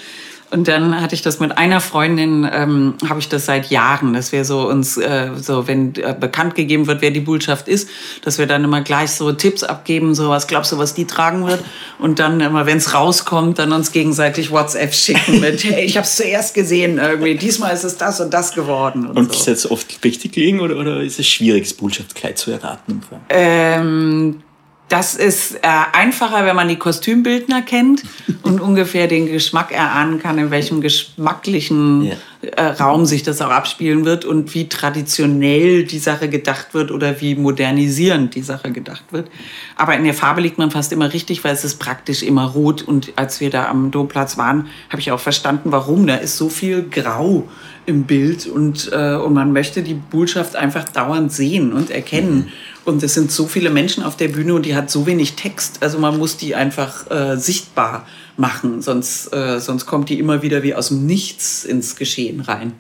[0.51, 4.33] Und dann hatte ich das mit einer Freundin, ähm, habe ich das seit Jahren, dass
[4.33, 7.89] wir so uns, äh, so wenn äh, bekannt gegeben wird, wer die Botschaft ist,
[8.23, 11.47] dass wir dann immer gleich so Tipps abgeben, so was glaubst du, was die tragen
[11.47, 11.63] wird?
[12.01, 16.05] Und dann immer, wenn es rauskommt, dann uns gegenseitig WhatsApp schicken mit, hey, ich habe
[16.05, 19.07] es zuerst gesehen irgendwie, diesmal ist es das und das geworden.
[19.07, 19.39] Und, und so.
[19.39, 23.03] ist jetzt oft richtig liegen oder, oder ist es schwierig, das Botschaftskleid zu erraten?
[23.29, 24.43] Ähm,
[24.91, 28.03] das ist äh, einfacher, wenn man die Kostümbildner kennt
[28.43, 32.15] und ungefähr den Geschmack erahnen kann, in welchem geschmacklichen ja.
[32.43, 37.21] äh, Raum sich das auch abspielen wird und wie traditionell die Sache gedacht wird oder
[37.21, 39.31] wie modernisierend die Sache gedacht wird.
[39.77, 42.83] Aber in der Farbe liegt man fast immer richtig, weil es ist praktisch immer rot.
[42.83, 46.09] Und als wir da am Domplatz waren, habe ich auch verstanden, warum.
[46.09, 47.49] Da ist so viel Grau
[47.87, 52.37] im Bild und, äh, und man möchte die Botschaft einfach dauernd sehen und erkennen.
[52.37, 52.49] Mhm.
[52.85, 55.83] Und es sind so viele Menschen auf der Bühne und die hat so wenig Text.
[55.83, 58.07] Also man muss die einfach äh, sichtbar
[58.37, 62.73] machen, sonst, äh, sonst kommt die immer wieder wie aus dem Nichts ins Geschehen rein.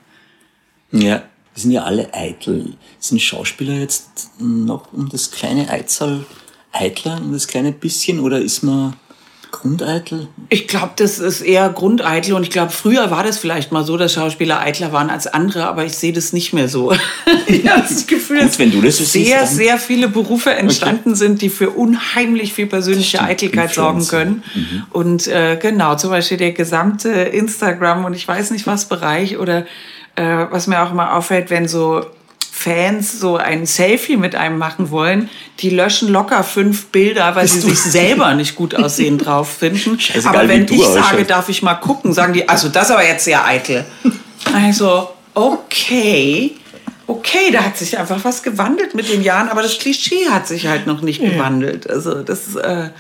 [0.91, 1.23] Ja,
[1.57, 2.75] die sind ja alle eitel.
[2.99, 6.25] Sind Schauspieler jetzt noch um das kleine Eizahl
[6.73, 8.95] eitler, um das kleine bisschen, oder ist man
[9.51, 10.29] Grundeitel?
[10.49, 13.97] Ich glaube, das ist eher Grundeitel und ich glaube, früher war das vielleicht mal so,
[13.97, 16.93] dass Schauspieler eitler waren als andere, aber ich sehe das nicht mehr so.
[17.47, 21.11] ich habe das Gefühl, Gut, wenn du das so sehr, siehst, sehr viele Berufe entstanden
[21.11, 21.19] okay.
[21.19, 24.43] sind, die für unheimlich viel persönliche Eitelkeit sorgen können.
[24.55, 24.85] Mhm.
[24.91, 29.67] Und äh, genau, zum Beispiel der gesamte Instagram und ich weiß nicht was Bereich oder
[30.17, 32.05] äh, was mir auch immer auffällt, wenn so
[32.61, 35.31] Fans so ein Selfie mit einem machen wollen,
[35.61, 39.99] die löschen locker fünf Bilder, weil sie sich selber nicht gut aussehen drauf finden.
[39.99, 43.07] Scheißegal, aber wenn ich sage, darf ich mal gucken, sagen die, also das ist aber
[43.07, 43.87] jetzt sehr eitel.
[44.53, 46.53] Also, okay.
[47.07, 50.67] Okay, da hat sich einfach was gewandelt mit den Jahren, aber das Klischee hat sich
[50.67, 51.31] halt noch nicht ja.
[51.31, 51.89] gewandelt.
[51.89, 52.91] Also das, äh,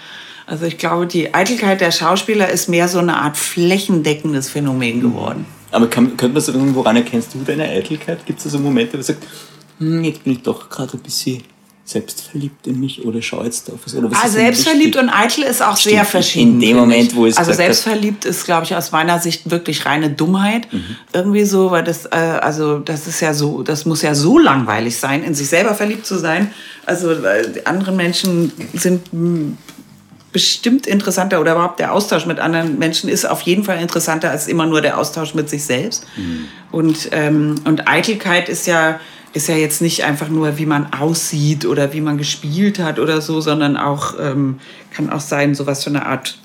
[0.47, 5.45] also ich glaube, die Eitelkeit der Schauspieler ist mehr so eine Art flächendeckendes Phänomen geworden.
[5.71, 8.25] Aber kann, könnte man sagen, woran erkennst du deine Eitelkeit?
[8.25, 9.23] Gibt es da so Momente, wo du sagst,
[9.81, 11.43] jetzt bin ich doch gerade ein bisschen
[11.91, 13.95] selbstverliebt in mich oder schau jetzt auf was.
[13.95, 16.55] Oder was ah, selbstverliebt und eitel ist auch Stimmt, sehr verschieden.
[16.55, 20.11] In dem Moment, wo es Also selbstverliebt ist, glaube ich, aus meiner Sicht wirklich reine
[20.11, 20.73] Dummheit.
[20.73, 20.97] Mhm.
[21.13, 24.97] Irgendwie so, weil das, äh, also das ist ja so, das muss ja so langweilig
[24.97, 26.53] sein, in sich selber verliebt zu sein.
[26.87, 29.59] Also äh, andere Menschen sind hm,
[30.33, 34.47] bestimmt interessanter oder überhaupt der Austausch mit anderen Menschen ist auf jeden Fall interessanter als
[34.47, 36.07] immer nur der Austausch mit sich selbst.
[36.17, 36.45] Mhm.
[36.71, 39.01] Und, ähm, und Eitelkeit ist ja,
[39.33, 43.21] ist ja jetzt nicht einfach nur, wie man aussieht oder wie man gespielt hat oder
[43.21, 44.59] so, sondern auch ähm,
[44.93, 46.37] kann auch sein, so was für eine Art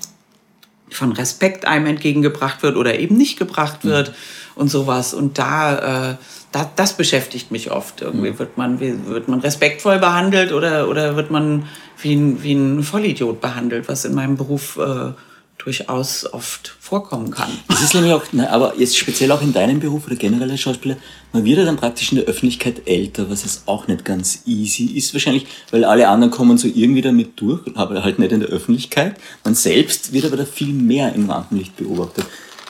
[0.90, 3.88] von Respekt einem entgegengebracht wird oder eben nicht gebracht mhm.
[3.88, 4.14] wird mhm.
[4.54, 5.14] und sowas.
[5.14, 6.16] Und da, äh,
[6.52, 8.02] da, das beschäftigt mich oft.
[8.02, 8.38] Irgendwie mhm.
[8.38, 11.66] wird man, wird man respektvoll behandelt oder, oder wird man
[12.00, 15.12] wie ein, wie ein Vollidiot behandelt, was in meinem Beruf äh,
[15.58, 17.50] durchaus oft vorkommen kann.
[17.68, 20.60] Das ist nämlich auch, na, aber jetzt speziell auch in deinem Beruf oder generell als
[20.60, 20.96] Schauspieler,
[21.32, 24.84] man wird ja dann praktisch in der Öffentlichkeit älter, was jetzt auch nicht ganz easy
[24.84, 28.50] ist wahrscheinlich, weil alle anderen kommen so irgendwie damit durch, aber halt nicht in der
[28.50, 29.16] Öffentlichkeit.
[29.42, 32.24] Man selbst wird aber da viel mehr im Rampenlicht beobachtet.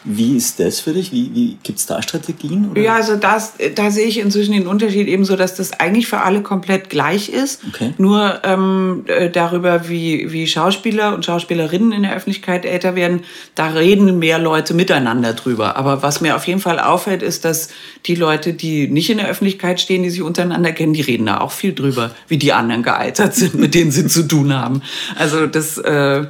[0.09, 1.11] Wie ist das für dich?
[1.11, 2.71] Wie, wie gibt es da Strategien?
[2.71, 2.81] Oder?
[2.81, 6.19] Ja, also das, da sehe ich inzwischen den Unterschied eben so, dass das eigentlich für
[6.19, 7.63] alle komplett gleich ist.
[7.69, 7.93] Okay.
[7.99, 13.23] Nur ähm, äh, darüber, wie, wie Schauspieler und Schauspielerinnen in der Öffentlichkeit älter werden,
[13.57, 15.77] da reden mehr Leute miteinander drüber.
[15.77, 17.71] Aber was mir auf jeden Fall auffällt, ist, dass
[18.07, 21.41] die Leute, die nicht in der Öffentlichkeit stehen, die sich untereinander kennen, die reden da
[21.41, 24.83] auch viel drüber, wie die anderen gealtert sind, mit denen sie zu tun haben.
[25.17, 25.79] Also das...
[25.79, 26.27] Äh,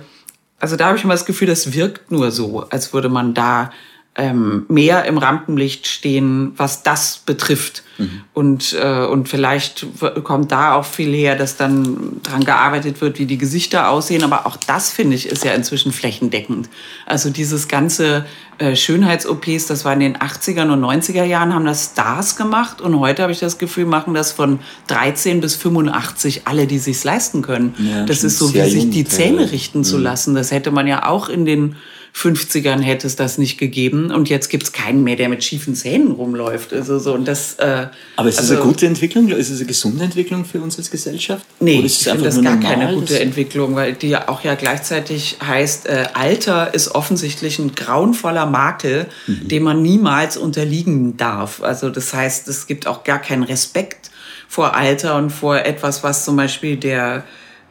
[0.67, 3.71] also da habe ich immer das Gefühl, das wirkt nur so, als würde man da
[4.17, 7.83] ähm, mehr im Rampenlicht stehen, was das betrifft.
[7.99, 8.23] Mhm.
[8.33, 9.87] Und, äh, und vielleicht
[10.25, 14.25] kommt da auch viel her, dass dann dran gearbeitet wird, wie die Gesichter aussehen.
[14.25, 16.69] Aber auch das, finde ich, ist ja inzwischen flächendeckend.
[17.05, 18.25] Also dieses ganze
[18.59, 22.81] äh, Schönheits-OPs, das war in den 80er und 90er Jahren, haben das Stars gemacht.
[22.81, 27.05] Und heute habe ich das Gefühl, machen das von 13 bis 85 alle, die sich
[27.05, 27.75] leisten können.
[27.79, 30.05] Ja, das ist so, wie sich die Zähne richten zu mhm.
[30.05, 30.35] lassen.
[30.35, 31.77] Das hätte man ja auch in den
[32.17, 35.75] 50ern hätte es das nicht gegeben und jetzt gibt es keinen mehr, der mit schiefen
[35.75, 36.73] Zähnen rumläuft.
[36.73, 39.29] Also so, und das, äh, Aber ist das also, eine gute Entwicklung?
[39.29, 41.45] Ist es eine gesunde Entwicklung für uns als Gesellschaft?
[41.61, 45.37] Nee, ich finde das gar normal, keine gute Entwicklung, weil die ja auch ja gleichzeitig
[45.47, 49.49] heißt, äh, Alter ist offensichtlich ein grauenvoller Makel, mhm.
[49.49, 51.63] dem man niemals unterliegen darf.
[51.63, 54.11] Also das heißt, es gibt auch gar keinen Respekt
[54.49, 57.25] vor Alter und vor etwas, was zum Beispiel der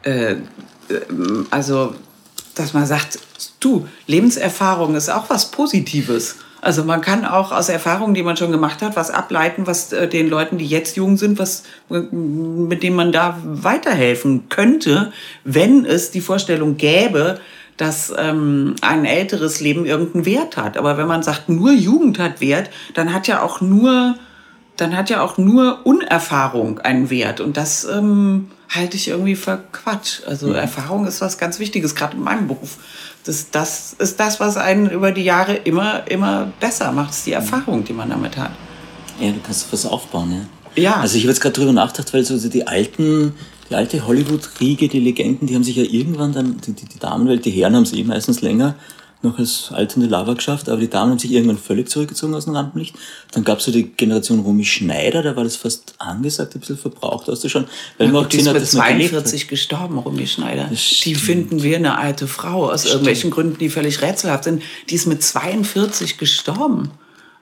[0.04, 0.36] äh, äh
[1.50, 1.94] also
[2.54, 3.18] dass man sagt,
[3.66, 6.36] du, Lebenserfahrung ist auch was Positives.
[6.62, 10.08] Also man kann auch aus Erfahrungen, die man schon gemacht hat, was ableiten, was äh,
[10.08, 15.12] den Leuten, die jetzt jung sind, was mit dem man da weiterhelfen könnte,
[15.44, 17.38] wenn es die Vorstellung gäbe,
[17.76, 20.76] dass ähm, ein älteres Leben irgendeinen Wert hat.
[20.76, 24.16] Aber wenn man sagt, nur Jugend hat Wert, dann hat ja auch nur,
[24.76, 27.40] dann hat ja auch nur Unerfahrung einen Wert.
[27.40, 30.22] Und das ähm, halte ich irgendwie für Quatsch.
[30.26, 30.54] Also mhm.
[30.54, 32.78] Erfahrung ist was ganz Wichtiges, gerade in meinem Beruf.
[33.26, 37.10] Das, das ist das, was einen über die Jahre immer, immer besser macht.
[37.10, 37.32] Das ist die.
[37.32, 38.52] Erfahrung, die man damit hat.
[39.20, 40.82] Ja, du kannst was aufbauen, ja.
[40.82, 41.00] Ja.
[41.00, 43.34] Also ich habe jetzt gerade drüber nachgedacht, weil so die alten,
[43.68, 47.44] die alte Hollywood-Riege, die Legenden, die haben sich ja irgendwann dann, die, die, die Damenwelt,
[47.44, 48.74] die Herren haben es eh meistens länger,
[49.26, 52.54] noch als alternde Lava geschafft, aber die Damen haben sich irgendwann völlig zurückgezogen aus dem
[52.54, 52.94] Rampenlicht.
[53.32, 56.78] Dann gab es so die Generation Romy Schneider, da war das fast angesagt, ein bisschen
[56.78, 57.66] verbraucht auszuschauen.
[57.98, 60.70] Weil ja, man auch die ist mit 42 gestorben, Romy Schneider.
[60.70, 64.62] Die finden wir eine alte Frau, aus irgendwelchen Gründen, die völlig rätselhaft sind.
[64.88, 66.90] Die ist mit 42 gestorben.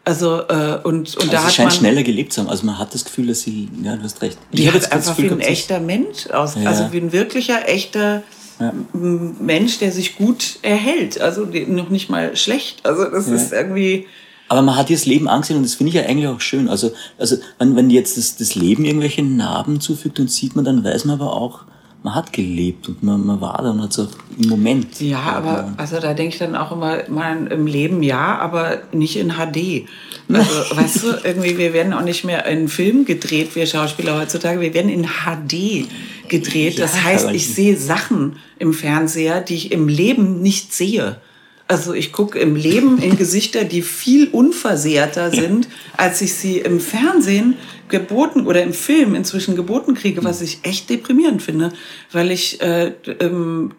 [0.07, 2.51] Also, äh, und, und also da sie hat scheint man, schneller gelebt zu haben.
[2.51, 4.37] Also man hat das Gefühl, dass sie, ja, du hast recht.
[4.53, 6.69] Die hat einfach wie ein echter Mensch aus, ja.
[6.69, 8.23] also wie ein wirklicher, echter
[8.61, 8.73] ja.
[8.93, 11.21] Mensch, der sich gut erhält.
[11.21, 12.85] Also noch nicht mal schlecht.
[12.85, 13.35] Also das ja.
[13.35, 14.07] ist irgendwie.
[14.49, 16.69] Aber man hat ihr das Leben angesehen und das finde ich ja eigentlich auch schön.
[16.69, 20.85] Also, also wenn, wenn jetzt das, das Leben irgendwelche Narben zufügt und sieht man, dann
[20.85, 21.65] weiß man aber auch,
[22.05, 24.07] man hat gelebt und man, man war da und hat so
[24.39, 25.01] im Moment.
[25.01, 29.17] Ja, aber also da denke ich dann auch immer, man im Leben ja, aber nicht
[29.17, 29.89] in HD.
[30.31, 34.61] Also, weißt du, irgendwie, wir werden auch nicht mehr in Film gedreht, wir Schauspieler heutzutage,
[34.61, 35.89] wir werden in HD
[36.29, 36.79] gedreht.
[36.79, 41.17] Das heißt, ich sehe Sachen im Fernseher, die ich im Leben nicht sehe.
[41.67, 46.79] Also ich gucke im Leben in Gesichter, die viel unversehrter sind, als ich sie im
[46.79, 47.57] Fernsehen
[47.89, 51.73] geboten oder im Film inzwischen geboten kriege, was ich echt deprimierend finde,
[52.13, 53.73] weil ich äh, ähm,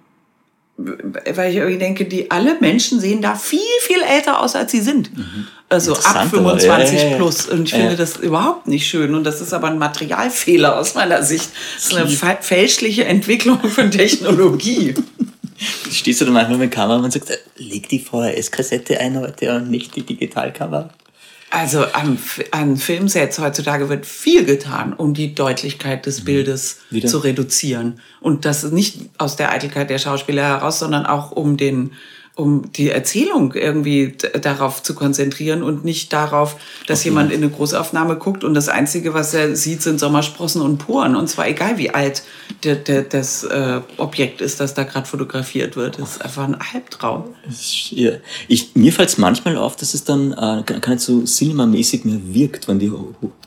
[0.78, 4.82] weil ich irgendwie denke, die alle Menschen sehen da viel, viel älter aus, als sie
[4.82, 5.16] sind.
[5.18, 5.48] Mhm.
[5.70, 7.46] Also ab 25 ja, plus.
[7.48, 7.78] Und ich ja.
[7.78, 9.16] finde das überhaupt nicht schön.
[9.16, 11.50] Und das ist aber ein Materialfehler aus meiner Sicht.
[11.76, 14.96] Das ist eine fälschliche Entwicklung von Technologie.
[15.92, 19.96] Stehst du dann manchmal mit Kamera und sagst, leg die VHS-Kassette ein heute und nicht
[19.96, 20.90] die Digitalkamera?
[21.52, 22.20] Also an,
[22.52, 26.26] an Filmsets heutzutage wird viel getan, um die Deutlichkeit des mhm.
[26.26, 27.08] Bildes Wieder?
[27.08, 28.02] zu reduzieren.
[28.20, 31.92] Und das ist nicht aus der Eitelkeit der Schauspieler heraus, sondern auch um den
[32.36, 37.10] um die Erzählung irgendwie darauf zu konzentrieren und nicht darauf, dass okay.
[37.10, 41.16] jemand in eine Großaufnahme guckt und das Einzige, was er sieht, sind Sommersprossen und Poren.
[41.16, 42.24] Und zwar egal, wie alt
[42.64, 45.98] der, der, das äh, Objekt ist, das da gerade fotografiert wird.
[45.98, 47.24] Das ist einfach ein Albtraum.
[47.90, 48.12] Ja.
[48.50, 52.20] Ich, mir fällt es manchmal auf, dass es dann äh, gar nicht so cinemamäßig mehr
[52.22, 52.92] wirkt, wenn die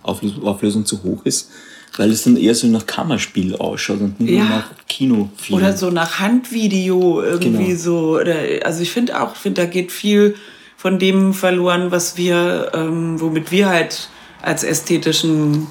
[0.03, 1.51] Auflösung zu hoch ist
[1.97, 4.45] weil es dann eher so nach Kammerspiel ausschaut und nicht ja.
[4.45, 5.59] nach Kinofilm.
[5.59, 7.79] Oder so nach Handvideo irgendwie genau.
[7.79, 8.19] so.
[8.21, 10.35] Oder, also ich finde auch, finde, da geht viel
[10.77, 14.09] von dem verloren, was wir, ähm, womit wir halt
[14.43, 15.67] als ästhetischen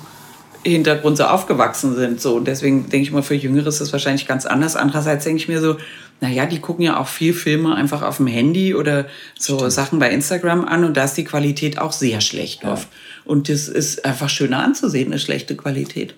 [0.63, 2.19] Hintergrund so aufgewachsen sind.
[2.21, 2.35] So.
[2.35, 4.75] Und deswegen denke ich mal, für Jüngere ist das wahrscheinlich ganz anders.
[4.75, 5.77] Andererseits denke ich mir so,
[6.19, 9.07] naja, die gucken ja auch viel Filme einfach auf dem Handy oder
[9.37, 9.71] so Stimmt.
[9.71, 12.73] Sachen bei Instagram an und da ist die Qualität auch sehr schlecht ja.
[12.73, 12.87] oft.
[13.23, 16.15] Und das ist einfach schöner anzusehen, eine schlechte Qualität.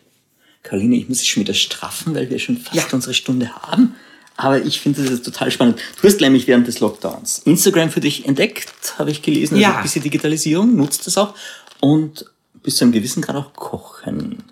[0.64, 2.84] Caroline, ich muss dich schon wieder straffen, weil wir schon fast ja.
[2.92, 3.96] unsere Stunde haben.
[4.38, 5.80] Aber ich finde das total spannend.
[6.02, 9.56] Du hast nämlich während des Lockdowns Instagram für dich entdeckt, habe ich gelesen.
[9.56, 9.78] Also ja.
[9.78, 11.36] ein bisschen Digitalisierung, nutzt das auch.
[11.82, 12.26] Und
[12.64, 14.44] bis zu einem gewissen Grad auch kochen.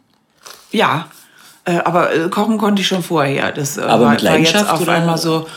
[0.72, 1.10] Ja,
[1.72, 3.52] aber äh, kochen konnte ich schon vorher.
[3.52, 5.48] Das äh, aber war, mit Leidenschaft, war jetzt auf einmal so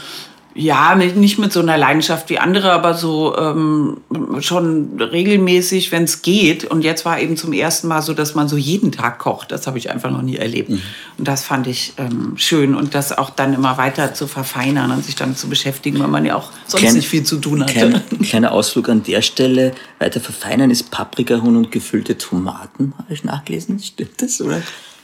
[0.52, 3.98] Ja, nicht mit so einer Leidenschaft wie andere, aber so ähm,
[4.40, 6.64] schon regelmäßig, wenn es geht.
[6.64, 9.52] Und jetzt war eben zum ersten Mal so, dass man so jeden Tag kocht.
[9.52, 10.70] Das habe ich einfach noch nie erlebt.
[10.70, 10.82] Mhm.
[11.18, 12.74] Und das fand ich ähm, schön.
[12.74, 16.26] Und das auch dann immer weiter zu verfeinern und sich damit zu beschäftigen, weil man
[16.26, 17.70] ja auch sonst Klein, nicht viel zu tun hat.
[17.70, 19.70] Klein, kleiner Ausflug an der Stelle.
[20.00, 23.78] Weiter verfeinern ist Paprikahuhn und gefüllte Tomaten, habe ich nachgelesen.
[23.78, 24.61] Stimmt das, oder?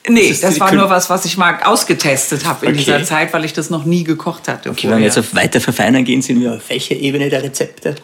[0.09, 2.79] Nee, das, das war nur was, was ich mal ausgetestet habe in okay.
[2.79, 4.71] dieser Zeit, weil ich das noch nie gekocht hatte.
[4.71, 7.97] Okay, wenn wir jetzt auf weiter verfeinern gehen, sind wir auf welcher Ebene der Rezepte?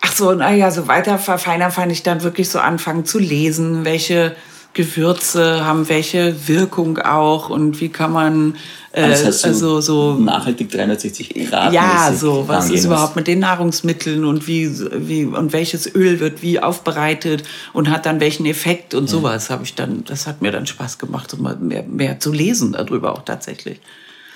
[0.00, 4.36] Ach so, naja, so weiter verfeinern fand ich dann wirklich so anfangen zu lesen, welche
[4.74, 8.56] Gewürze haben welche Wirkung auch und wie kann man
[8.92, 11.72] äh, also, also so nachhaltig 360 Grad.
[11.72, 16.42] Ja, so was ist überhaupt mit den Nahrungsmitteln und wie wie und welches Öl wird
[16.42, 20.04] wie aufbereitet und hat dann welchen Effekt und sowas habe ich dann.
[20.04, 23.80] Das hat mir dann Spaß gemacht, mal mehr, mehr zu lesen darüber auch tatsächlich.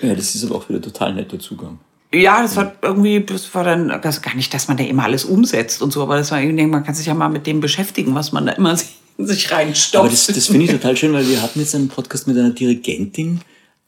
[0.00, 1.78] Ja, das ist aber auch wieder total netter Zugang.
[2.12, 5.24] Ja, das war irgendwie, das war dann das gar nicht, dass man da immer alles
[5.24, 8.14] umsetzt und so, aber das war irgendwie, man kann sich ja mal mit dem beschäftigen,
[8.14, 8.76] was man da immer
[9.18, 9.96] sich reinstopft.
[9.96, 12.50] Aber das, das finde ich total schön, weil wir hatten jetzt einen Podcast mit einer
[12.50, 13.40] Dirigentin,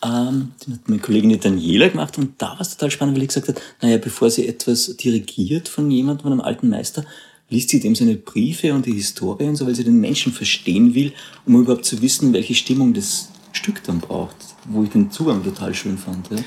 [0.03, 3.29] ähm, den hat meine Kollegin Daniela gemacht und da war es total spannend, weil ich
[3.29, 7.05] gesagt hat, naja, bevor sie etwas dirigiert von jemandem, von einem alten Meister,
[7.51, 10.95] liest sie dem seine Briefe und die Historie und so, weil sie den Menschen verstehen
[10.95, 11.13] will,
[11.47, 14.37] um überhaupt zu wissen, welche Stimmung das Stück dann braucht,
[14.69, 16.31] wo ich den Zugang total schön fand.
[16.31, 16.39] Ja.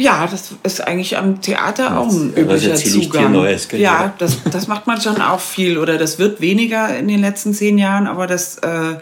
[0.00, 3.32] Ja, das ist eigentlich am Theater auch ein üblicher Zugang.
[3.32, 7.20] Neues, ja, das, das macht man schon auch viel oder das wird weniger in den
[7.20, 8.94] letzten zehn Jahren, aber das äh,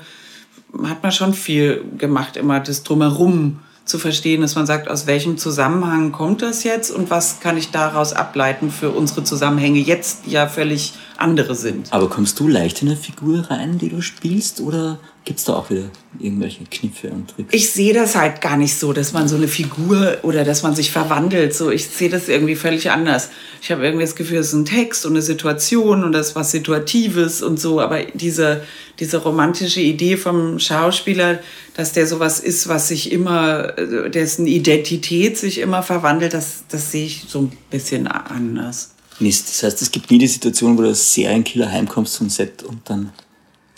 [0.85, 5.39] hat man schon viel gemacht, immer das drumherum zu verstehen, dass man sagt, aus welchem
[5.39, 10.33] Zusammenhang kommt das jetzt und was kann ich daraus ableiten für unsere Zusammenhänge jetzt, die
[10.33, 11.93] ja völlig andere sind.
[11.93, 14.99] Aber kommst du leicht in eine Figur rein, die du spielst oder
[15.29, 17.53] Gibt es da auch wieder irgendwelche Kniffe und Tricks?
[17.53, 20.75] Ich sehe das halt gar nicht so, dass man so eine Figur oder dass man
[20.75, 21.53] sich verwandelt.
[21.53, 23.29] So, ich sehe das irgendwie völlig anders.
[23.61, 26.35] Ich habe irgendwie das Gefühl, es ist ein Text und eine Situation und das ist
[26.35, 27.79] was Situatives und so.
[27.79, 28.63] Aber diese,
[29.01, 31.41] diese romantische Idee vom Schauspieler,
[31.75, 33.73] dass der sowas ist, was sich immer,
[34.09, 38.93] dessen Identität sich immer verwandelt, das, das sehe ich so ein bisschen anders.
[39.19, 39.49] Mist.
[39.51, 42.81] Das heißt, es gibt nie die Situation, wo du als Serienkiller heimkommst zum Set und
[42.89, 43.13] dann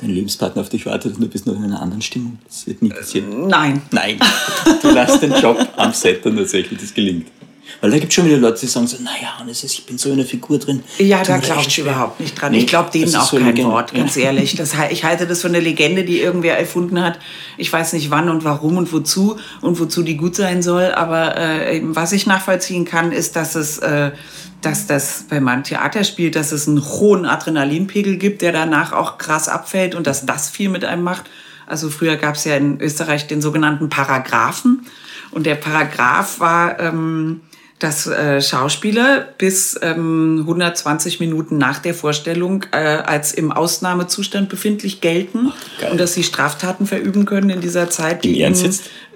[0.00, 2.38] dein Lebenspartner auf dich wartet und du bist noch in einer anderen Stimmung.
[2.46, 3.46] Das wird nie passieren.
[3.48, 3.82] Nein.
[3.90, 4.18] Nein.
[4.82, 7.26] Du lässt den Job am Set und tatsächlich das gelingt.
[7.80, 9.86] Weil da gibt es schon wieder Leute, die sagen so, naja, und es ist, ich
[9.86, 10.82] bin so in der Figur drin.
[10.98, 12.52] Ja, da glaube ich überhaupt nicht dran.
[12.52, 13.72] Nee, ich glaube denen auch so kein Legende.
[13.72, 14.24] Wort, ganz ja.
[14.24, 14.54] ehrlich.
[14.56, 17.18] Das, ich halte das für eine Legende, die irgendwer erfunden hat.
[17.56, 20.92] Ich weiß nicht wann und warum und wozu und wozu die gut sein soll.
[20.92, 23.78] Aber äh, was ich nachvollziehen kann, ist, dass es...
[23.78, 24.12] Äh,
[24.62, 29.16] dass das, wenn man Theater spielt, dass es einen hohen Adrenalinpegel gibt, der danach auch
[29.16, 31.30] krass abfällt und dass das viel mit einem macht.
[31.66, 34.84] Also früher gab es ja in Österreich den sogenannten Paragraphen.
[35.30, 37.40] Und der Paragraph war, ähm,
[37.80, 45.00] dass äh, Schauspieler bis ähm, 120 Minuten nach der Vorstellung äh, als im Ausnahmezustand befindlich
[45.00, 45.50] gelten
[45.82, 48.54] Ach, und dass sie Straftaten verüben können in dieser Zeit, die ihnen,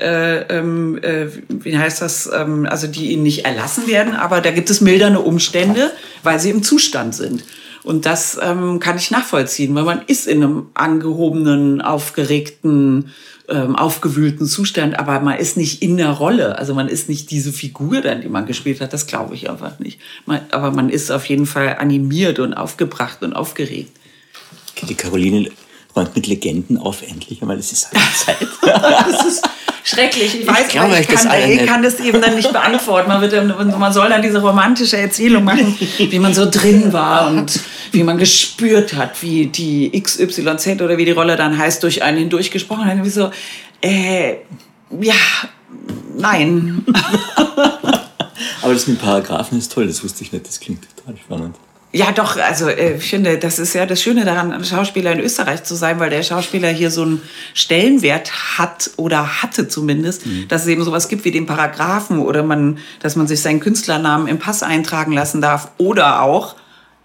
[0.00, 4.50] äh, ähm, äh, wie heißt das, ähm, also die ihnen nicht erlassen werden, aber da
[4.50, 5.92] gibt es mildernde Umstände,
[6.22, 7.44] weil sie im Zustand sind.
[7.82, 13.10] Und das ähm, kann ich nachvollziehen, weil man ist in einem angehobenen, aufgeregten
[13.48, 16.58] ähm, aufgewühlten Zustand, aber man ist nicht in der Rolle.
[16.58, 18.92] Also man ist nicht diese Figur dann, die man gespielt hat.
[18.92, 20.00] Das glaube ich einfach nicht.
[20.24, 23.92] Man, aber man ist auf jeden Fall animiert und aufgebracht und aufgeregt.
[24.82, 25.50] Die Caroline
[25.94, 27.58] räumt mit Legenden auf, endlich einmal.
[27.58, 28.48] Es ist halt Zeit.
[28.62, 29.48] das ist
[29.84, 30.40] schrecklich.
[30.40, 33.08] Ich weiß, ich, glaube, ich, kann, das ich kann das eben dann nicht beantworten.
[33.08, 37.60] Man, wird, man soll dann diese romantische Erzählung machen, wie man so drin war und
[37.92, 42.18] wie man gespürt hat, wie die XYZ oder wie die Rolle dann heißt, durch einen
[42.18, 43.04] hindurch gesprochen hat.
[43.04, 43.30] Wie so,
[43.82, 44.36] äh,
[45.00, 45.14] ja,
[46.16, 46.84] nein.
[48.62, 51.56] Aber das mit Paragraphen ist toll, das wusste ich nicht, das klingt total spannend.
[51.94, 55.62] Ja, doch, also äh, ich finde, das ist ja das Schöne daran, Schauspieler in Österreich
[55.62, 57.22] zu sein, weil der Schauspieler hier so einen
[57.54, 60.48] Stellenwert hat oder hatte zumindest, mhm.
[60.48, 64.26] dass es eben sowas gibt wie den Paragraphen oder man, dass man sich seinen Künstlernamen
[64.26, 66.56] im Pass eintragen lassen darf oder auch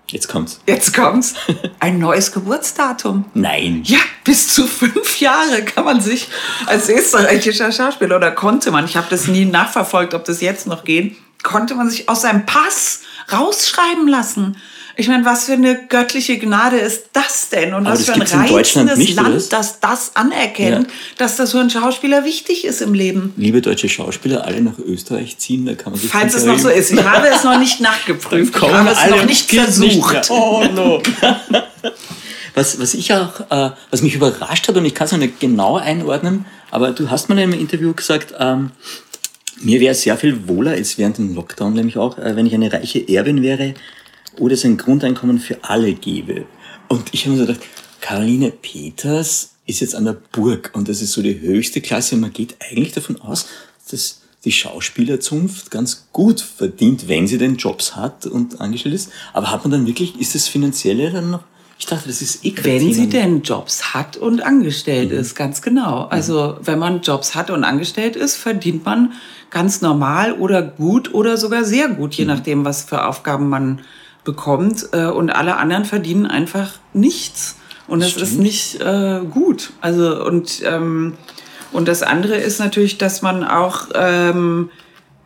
[0.08, 0.60] Jetzt kommt's.
[0.66, 1.36] Jetzt kommt's.
[1.80, 3.26] Ein neues Geburtsdatum.
[3.36, 3.84] Nein.
[3.86, 6.30] Ja, bis zu fünf Jahre kann man sich
[6.66, 10.84] als österreichischer Schauspieler oder konnte man, ich habe das nie nachverfolgt, ob das jetzt noch
[10.84, 14.58] geht, konnte man sich aus seinem Pass rausschreiben lassen.
[15.00, 17.74] Ich meine, was für eine göttliche Gnade ist das denn?
[17.74, 20.94] Und Aber was für ein reizendes nicht, Land, das das anerkennt, ja.
[21.18, 23.34] dass das für einen Schauspieler wichtig ist im Leben.
[23.38, 26.68] Liebe deutsche Schauspieler, alle nach Österreich ziehen, da kann man sich Falls es noch so
[26.68, 26.92] ist.
[26.92, 28.54] Ich habe es noch nicht nachgeprüft.
[28.54, 30.16] Ich habe es noch nicht versucht.
[30.16, 31.02] Nicht oh no.
[32.54, 35.40] was, was ich auch, äh, was mich überrascht hat, und ich kann es noch nicht
[35.40, 38.72] genau einordnen, aber du hast mal in einem Interview gesagt, ähm,
[39.62, 42.74] Mir wäre sehr viel wohler jetzt während dem Lockdown nämlich auch, äh, wenn ich eine
[42.74, 43.76] reiche Erbin wäre
[44.40, 46.46] oder es ein Grundeinkommen für alle gäbe.
[46.88, 47.66] Und ich habe mir so gedacht,
[48.02, 52.22] Caroline Peters ist jetzt an der Burg und das ist so die höchste Klasse und
[52.22, 53.48] man geht eigentlich davon aus,
[53.92, 59.12] dass die Schauspielerzunft ganz gut verdient, wenn sie den Jobs hat und angestellt ist.
[59.34, 61.44] Aber hat man dann wirklich, ist das Finanzielle dann noch
[61.80, 66.08] ich dachte, das ist eh Wenn sie denn Jobs hat und angestellt ist, ganz genau.
[66.10, 69.14] Also wenn man Jobs hat und angestellt ist, verdient man
[69.50, 73.80] ganz normal oder gut oder sogar sehr gut, je nachdem, was für Aufgaben man
[74.24, 74.90] bekommt.
[74.92, 77.58] Äh, Und alle anderen verdienen einfach nichts.
[77.88, 79.72] Und das ist nicht äh, gut.
[79.82, 81.16] Also und ähm,
[81.72, 84.70] und das andere ist natürlich, dass man auch ähm,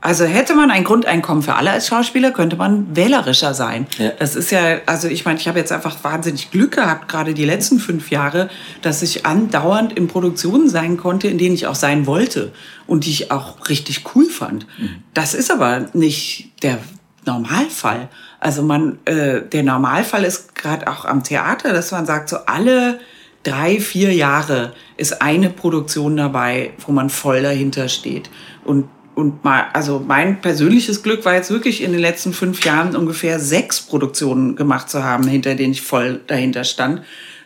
[0.04, 3.88] also hätte man ein Grundeinkommen für alle als Schauspieler, könnte man wählerischer sein.
[3.98, 4.12] Ja.
[4.20, 7.46] Das ist ja, also ich meine, ich habe jetzt einfach wahnsinnig Glück gehabt, gerade die
[7.46, 8.50] letzten fünf Jahre,
[8.82, 12.52] dass ich andauernd in Produktionen sein konnte, in denen ich auch sein wollte
[12.86, 14.68] und die ich auch richtig cool fand.
[15.14, 16.80] Das ist aber nicht der
[17.26, 18.10] Normalfall.
[18.44, 23.00] Also man, äh, der Normalfall ist gerade auch am Theater, dass man sagt, so alle
[23.44, 28.30] drei, vier Jahre ist eine Produktion dabei, wo man voll dahinter steht.
[28.66, 32.98] Und, und mal, also mein persönliches Glück war jetzt wirklich in den letzten fünf Jahren
[32.98, 37.02] ungefähr sechs Produktionen gemacht zu haben, hinter denen ich voll dahinter stand.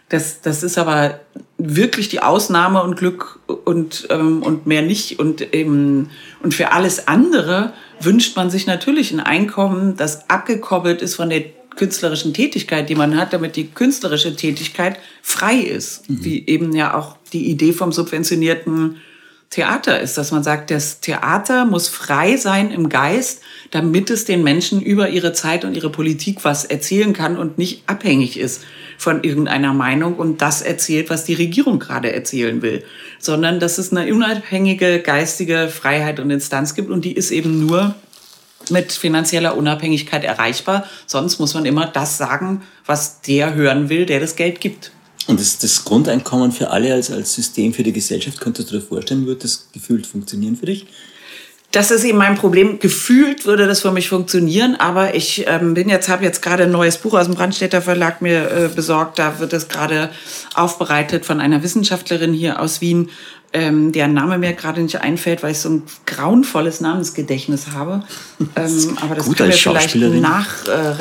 [0.09, 1.19] Das, das ist aber
[1.57, 5.19] wirklich die Ausnahme und Glück und, ähm, und mehr nicht.
[5.19, 6.09] Und, eben,
[6.43, 11.45] und für alles andere wünscht man sich natürlich ein Einkommen, das abgekoppelt ist von der
[11.75, 16.03] künstlerischen Tätigkeit, die man hat, damit die künstlerische Tätigkeit frei ist.
[16.07, 18.97] Wie eben ja auch die Idee vom subventionierten
[19.49, 23.41] Theater ist, dass man sagt, das Theater muss frei sein im Geist,
[23.71, 27.83] damit es den Menschen über ihre Zeit und ihre Politik was erzählen kann und nicht
[27.87, 28.63] abhängig ist
[28.97, 32.83] von irgendeiner Meinung und das erzählt, was die Regierung gerade erzählen will,
[33.19, 37.95] sondern dass es eine unabhängige geistige Freiheit und Instanz gibt und die ist eben nur
[38.69, 40.85] mit finanzieller Unabhängigkeit erreichbar.
[41.05, 44.91] Sonst muss man immer das sagen, was der hören will, der das Geld gibt.
[45.27, 48.81] Und das, das Grundeinkommen für alle als, als System für die Gesellschaft, könntest du dir
[48.81, 50.87] vorstellen, wird das gefühlt funktionieren für dich?
[51.71, 52.79] Das ist eben mein Problem.
[52.79, 56.71] Gefühlt würde das für mich funktionieren, aber ich ähm, bin jetzt habe jetzt gerade ein
[56.71, 59.19] neues Buch aus dem Brandstätter Verlag mir äh, besorgt.
[59.19, 60.09] Da wird es gerade
[60.55, 63.09] aufbereitet von einer Wissenschaftlerin hier aus Wien,
[63.53, 68.03] ähm, deren Name mir gerade nicht einfällt, weil ich so ein grauenvolles Namensgedächtnis habe.
[68.55, 70.21] Ähm, aber das Gut können wir vielleicht Schauspielerin.
[70.21, 70.93] nach äh.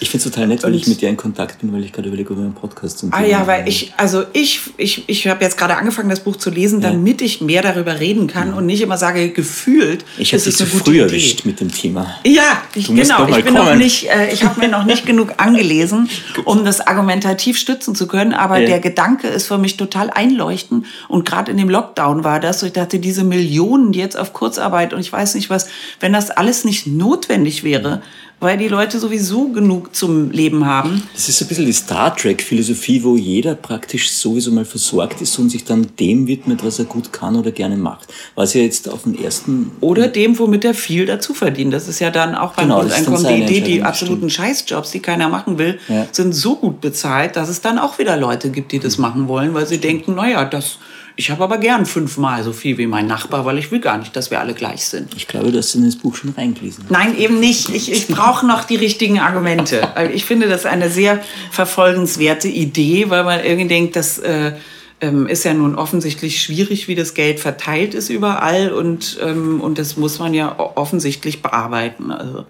[0.00, 2.08] Ich finde es total nett, Und- ich mit dir in Kontakt bin, weil ich gerade
[2.08, 5.56] überlege, wir einen Podcast zum Ah ja, weil ich, also ich, ich, ich habe jetzt
[5.56, 8.98] gerade angefangen, das Buch zu lesen, damit ich mehr darüber reden kann und nicht immer
[8.98, 10.04] sage, gefühlt.
[10.18, 11.00] Ich habe ist dich es zu früh Idee.
[11.02, 12.16] erwischt mit dem Thema.
[12.26, 13.28] Ja, ich, genau.
[13.28, 16.08] Ich bin noch nicht, äh, ich habe mir noch nicht genug angelesen,
[16.44, 18.32] um das argumentativ stützen zu können.
[18.34, 18.66] Aber Ja.
[18.66, 20.86] der Gedanke ist für mich total einleuchtend.
[21.06, 22.62] Und gerade in dem Lockdown war das.
[22.62, 25.66] Ich dachte, diese Millionen die jetzt auf Kurzarbeit und ich weiß nicht was,
[26.00, 28.02] wenn das alles nicht notwendig wäre,
[28.40, 31.02] weil die Leute sowieso genug zum Leben haben.
[31.12, 35.36] Das ist so ein bisschen die Star Trek-Philosophie, wo jeder praktisch sowieso mal versorgt ist
[35.40, 38.06] und sich dann dem widmet, was er gut kann oder gerne macht.
[38.36, 41.72] Was ja jetzt auf den ersten Oder dem, womit er viel dazu verdient.
[41.72, 45.28] Das ist ja dann auch beim Genau, Grundeinkommen die Idee, die absoluten Scheißjobs, die keiner
[45.28, 46.06] machen will, Ja.
[46.12, 49.52] sind so gut bezahlt, dass es dann auch wieder Leute gibt, die das machen wollen,
[49.54, 50.78] weil sie denken, naja, das,
[51.18, 54.14] ich habe aber gern fünfmal so viel wie mein Nachbar, weil ich will gar nicht,
[54.14, 55.16] dass wir alle gleich sind.
[55.16, 56.84] Ich glaube, du hast in das Buch schon reingelesen.
[56.90, 57.70] Nein, eben nicht.
[57.70, 59.82] Ich, ich brauche noch die richtigen Argumente.
[60.14, 64.52] Ich finde das eine sehr verfolgenswerte Idee, weil man irgendwie denkt, das äh,
[65.00, 69.78] ähm, ist ja nun offensichtlich schwierig, wie das Geld verteilt ist überall und, ähm, und
[69.78, 72.12] das muss man ja offensichtlich bearbeiten.
[72.12, 72.44] Also.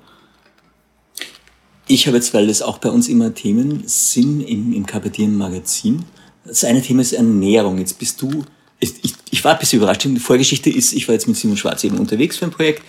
[1.87, 6.05] Ich habe jetzt, weil das auch bei uns immer Themen sind im, im Kapitieren Magazin.
[6.45, 7.79] Das eine Thema ist Ernährung.
[7.79, 8.45] Jetzt bist du,
[8.81, 10.05] ich, ich, ich war ein bisschen überrascht.
[10.05, 12.83] Die Vorgeschichte ist, ich war jetzt mit Simon Schwarz eben unterwegs für ein Projekt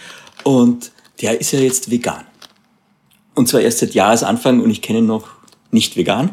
[0.44, 2.26] und der ist ja jetzt vegan.
[3.36, 5.28] Und zwar erst seit Jahresanfang und ich kenne ihn noch
[5.72, 6.32] nicht vegan.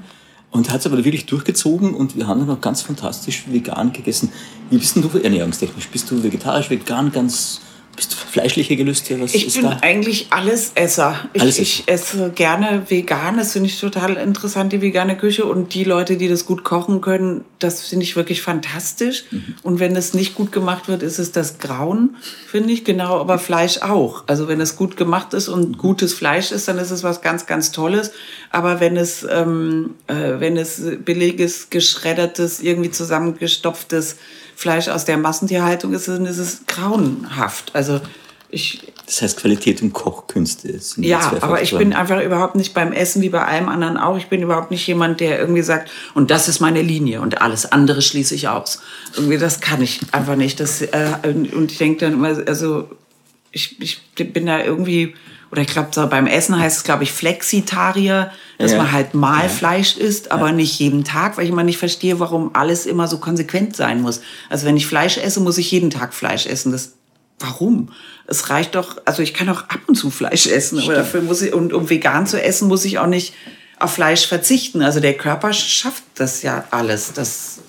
[0.50, 4.32] Und hat es aber wirklich durchgezogen und wir haben dann auch ganz fantastisch vegan gegessen.
[4.70, 5.88] Wie bist denn du ernährungstechnisch?
[5.88, 7.60] Bist du vegetarisch, vegan, ganz,
[7.96, 9.20] bist du fleischliche Gelüste?
[9.20, 9.78] Was Ich ist bin da?
[9.80, 11.18] eigentlich Allesesser.
[11.32, 11.62] Ich, Allesesser.
[11.62, 13.36] ich esse gerne vegan.
[13.38, 15.46] Das finde ich total interessant, die vegane Küche.
[15.46, 19.24] Und die Leute, die das gut kochen können, das finde ich wirklich fantastisch.
[19.62, 22.16] Und wenn es nicht gut gemacht wird, ist es das Grauen,
[22.46, 22.84] finde ich.
[22.84, 24.24] Genau, aber Fleisch auch.
[24.26, 27.46] Also wenn es gut gemacht ist und gutes Fleisch ist, dann ist es was ganz,
[27.46, 28.12] ganz Tolles.
[28.56, 34.16] Aber wenn es, ähm, äh, wenn es billiges, geschreddertes, irgendwie zusammengestopftes
[34.54, 37.74] Fleisch aus der Massentierhaltung ist, dann ist es grauenhaft.
[37.74, 38.00] Also
[38.48, 42.92] ich, Das heißt, Qualität und Kochkünste sind ja, aber ich bin einfach überhaupt nicht beim
[42.92, 44.16] Essen wie bei allem anderen auch.
[44.16, 47.70] Ich bin überhaupt nicht jemand, der irgendwie sagt, und das ist meine Linie und alles
[47.70, 48.80] andere schließe ich aus.
[49.14, 50.60] Irgendwie, das kann ich einfach nicht.
[50.60, 52.88] Das, äh, und ich denke dann immer, also
[53.52, 54.00] ich, ich
[54.32, 55.14] bin da irgendwie,
[55.56, 58.76] oder ich glaube, so beim Essen heißt es, glaube ich, Flexitarier, dass Ja.
[58.78, 59.48] man halt mal Ja.
[59.48, 63.16] Fleisch isst, aber nicht jeden Tag, weil ich immer nicht verstehe, warum alles immer so
[63.18, 64.20] konsequent sein muss.
[64.50, 66.72] Also wenn ich Fleisch esse, muss ich jeden Tag Fleisch essen.
[66.72, 66.92] Das,
[67.38, 67.90] warum?
[68.26, 71.40] Es reicht doch, also ich kann auch ab und zu Fleisch essen, aber dafür muss
[71.40, 73.32] ich, und um vegan zu essen, muss ich auch nicht
[73.78, 74.82] auf Fleisch verzichten.
[74.82, 77.60] Also der Körper schafft das ja alles, das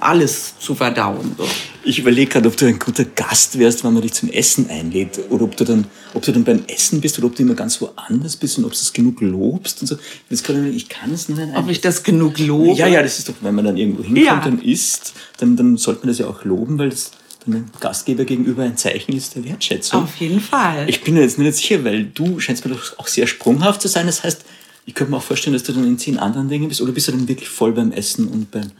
[0.00, 1.34] alles zu verdauen.
[1.36, 1.46] So.
[1.84, 5.18] Ich überlege gerade, ob du ein guter Gast wärst, wenn man dich zum Essen einlädt.
[5.30, 7.80] Oder ob du dann, ob du dann beim Essen bist oder ob du immer ganz
[7.80, 9.96] woanders bist und ob du es genug lobst und so.
[10.30, 11.40] Das kann ich, ich kann es nicht.
[11.54, 12.72] Ob ich das genug lobe?
[12.78, 14.50] Ja, ja, das ist doch, wenn man dann irgendwo hinkommt Ja.
[14.50, 17.10] und isst, dann, dann sollte man das ja auch loben, weil es
[17.44, 20.04] dann dem Gastgeber gegenüber ein Zeichen ist der Wertschätzung.
[20.04, 20.88] Auf jeden Fall.
[20.88, 23.88] Ich bin mir jetzt nicht sicher, weil du scheinst mir doch auch sehr sprunghaft zu
[23.88, 24.06] sein.
[24.06, 24.42] Das heißt,
[24.86, 26.80] ich könnte mir auch vorstellen, dass du dann in zehn anderen Dingen bist.
[26.80, 28.70] Oder bist du dann wirklich voll beim Essen und beim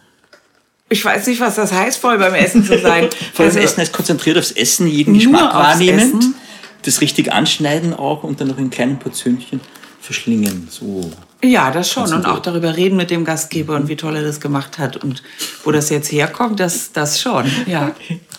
[0.92, 3.08] Ich weiß nicht, was das heißt, voll beim Essen zu sein.
[3.32, 6.34] Voll Also, beim Essen heißt konzentriert aufs Essen, jeden Geschmack Essen?
[6.82, 9.60] das richtig anschneiden auch und dann noch in kleinen Portionchen
[10.00, 10.68] verschlingen.
[10.70, 11.10] So.
[11.42, 12.12] Ja, das schon.
[12.12, 15.22] Und auch darüber reden mit dem Gastgeber und wie toll er das gemacht hat und
[15.64, 17.50] wo das jetzt herkommt, das, das schon.
[17.66, 17.94] Ja.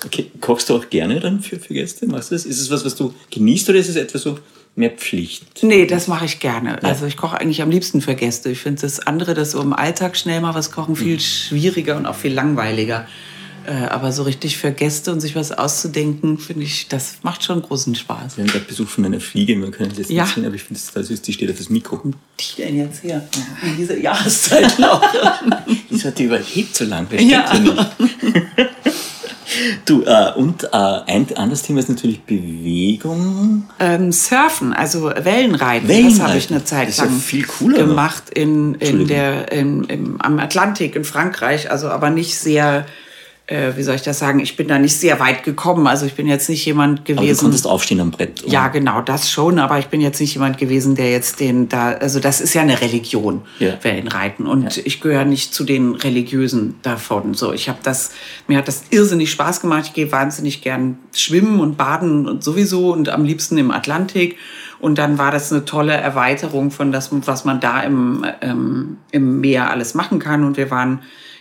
[0.06, 2.06] Okay, kochst du auch gerne dann für, für Gäste?
[2.06, 2.46] Machst du das?
[2.46, 4.38] Ist es was, was du genießt oder ist es etwas so
[4.76, 5.64] mehr Pflicht?
[5.64, 6.82] Nee, das mache ich gerne.
[6.84, 8.50] Also ich koche eigentlich am liebsten für Gäste.
[8.50, 12.06] Ich finde das andere, das so im Alltag schnell mal was kochen, viel schwieriger und
[12.06, 13.08] auch viel langweiliger.
[13.66, 17.62] Äh, aber so richtig für Gäste und sich was auszudenken, finde ich, das macht schon
[17.62, 18.36] großen Spaß.
[18.36, 20.24] Wir haben gerade Besuch von einer Fliege, man kann jetzt Ja.
[20.26, 22.02] nicht sehen, aber ich finde es total süß, die steht auf das Mikro.
[22.40, 23.26] Die denn jetzt hier?
[23.66, 25.02] In dieser Jahreszeit noch.
[25.90, 27.48] Das hat die überlebt so lange, das Ja.
[27.48, 28.70] stimmt ja nicht.
[29.86, 33.70] Du, äh, und äh, ein anderes Thema ist natürlich Bewegung.
[33.80, 37.46] Ähm, Surfen, also Wellenreiten, das Wellenreiten, habe ich eine Zeit das ist ja lang viel
[37.46, 42.86] cooler gemacht in, in der, im, im, am Atlantik in Frankreich, also aber nicht sehr,
[43.48, 46.14] äh, wie soll ich das sagen, ich bin da nicht sehr weit gekommen, also ich
[46.14, 47.40] bin jetzt nicht jemand Aber du gewesen.
[47.42, 48.42] konntest aufstehen am Brett.
[48.44, 48.54] oder?
[48.54, 51.92] Ja, genau, das schon, aber ich bin jetzt nicht jemand gewesen, der jetzt den da,
[51.92, 53.74] also das ist ja eine Religion, Ja.
[53.82, 54.48] Wellenreiten.
[54.48, 57.34] Und ich gehöre nicht zu den Religiösen davon.
[57.34, 58.12] So, ich habe das,
[58.48, 59.84] mir hat das irrsinnig Spaß gemacht.
[59.88, 64.38] Ich gehe wahnsinnig gern schwimmen und baden und sowieso und am liebsten im Atlantik.
[64.80, 69.42] Und dann war das eine tolle Erweiterung von das, was man da im, ähm, im
[69.42, 70.44] Meer alles machen kann.
[70.46, 71.00] Und wir waren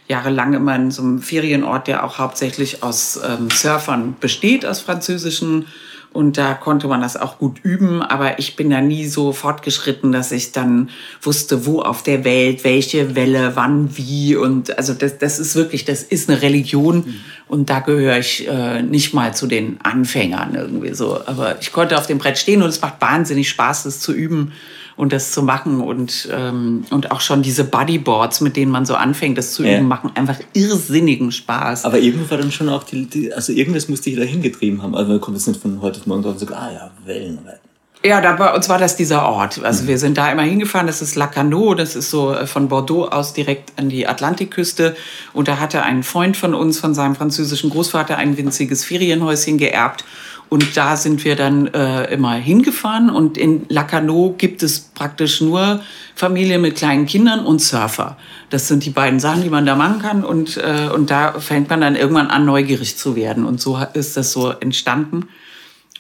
[0.09, 5.67] jahrelang immer in so einem Ferienort, der auch hauptsächlich aus ähm, Surfern besteht, aus französischen.
[6.13, 10.13] Und da konnte man das auch gut üben, aber ich bin da nie so fortgeschritten,
[10.13, 10.91] dass ich dann
[11.23, 14.37] wusste, wo auf der Welt, welche Welle, wann, wie.
[14.37, 17.15] Und also das, das ist wirklich, das ist eine Religion
[17.49, 21.19] und da gehöre ich äh, nicht mal zu den Anfängern irgendwie so.
[21.25, 24.53] Aber ich konnte auf dem Brett stehen und es macht wahnsinnig Spaß, das zu üben
[24.97, 28.95] und das zu machen und, ähm, und auch schon diese Bodyboards, mit denen man so
[28.95, 29.77] anfängt, das zu Ja.
[29.79, 31.85] üben, machen einfach irrsinnigen Spaß.
[31.85, 34.95] Aber irgendwo war dann schon auch die, die also irgendwas musste ich da hingetrieben haben.
[34.95, 37.61] Also man kommt jetzt nicht von heute auf morgen drauf und sagt, ah ja, Wellenreiten.
[38.05, 39.63] Ja, da bei uns war das dieser Ort.
[39.63, 40.89] Also wir sind da immer hingefahren.
[40.89, 41.75] Das ist Lacanau.
[41.75, 44.97] Das ist so äh, von Bordeaux aus direkt an die Atlantikküste.
[45.33, 50.05] Und da hatte ein Freund von uns, von seinem französischen Großvater, ein winziges Ferienhäuschen geerbt.
[50.53, 53.09] Und da sind wir dann äh, immer hingefahren.
[53.09, 55.81] Und in Lacanau gibt es praktisch nur
[56.15, 58.19] Familien mit kleinen Kindern und Surfer.
[58.51, 60.23] Das sind die beiden Sachen, die man da machen kann.
[60.23, 63.47] Und, äh, und da fängt man dann irgendwann an, neugierig zu werden.
[63.47, 65.27] Und so ist das so entstanden.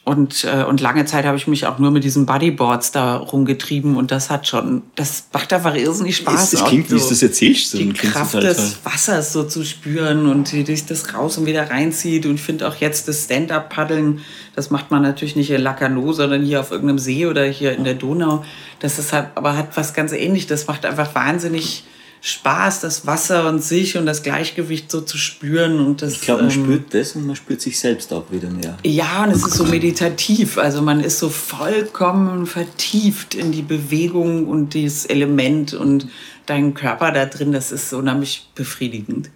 [0.05, 3.97] Und, äh, und lange Zeit habe ich mich auch nur mit diesen Bodyboards da rumgetrieben
[3.97, 6.51] und das hat schon, das macht einfach irrsinnig Spaß.
[6.51, 8.79] Das auch klingt, wie du das erzählst, so Die Kraft halt des.
[8.83, 12.27] Wassers so zu spüren und wie dich das raus und wieder reinzieht.
[12.27, 14.23] Und ich finde auch jetzt das Stand-Up-Paddeln,
[14.57, 17.85] das macht man natürlich nicht in Lacanau, sondern hier auf irgendeinem See oder hier in
[17.85, 18.45] der Donau.
[18.81, 20.49] Das ist halt, aber hat was ganz ähnliches.
[20.49, 21.85] Das macht einfach wahnsinnig
[22.25, 25.85] Spaß, das Wasser und sich und das Gleichgewicht so zu spüren.
[25.85, 28.49] Und das, Ich glaube, man ähm, spürt das und man spürt sich selbst auch wieder
[28.49, 28.79] mehr.
[28.85, 30.57] ja, und es ist so meditativ.
[30.57, 36.07] Also man ist so vollkommen vertieft in die Bewegung und dieses Element und
[36.47, 37.51] deinen Körper da drin.
[37.51, 39.29] Das ist unheimlich befriedigend.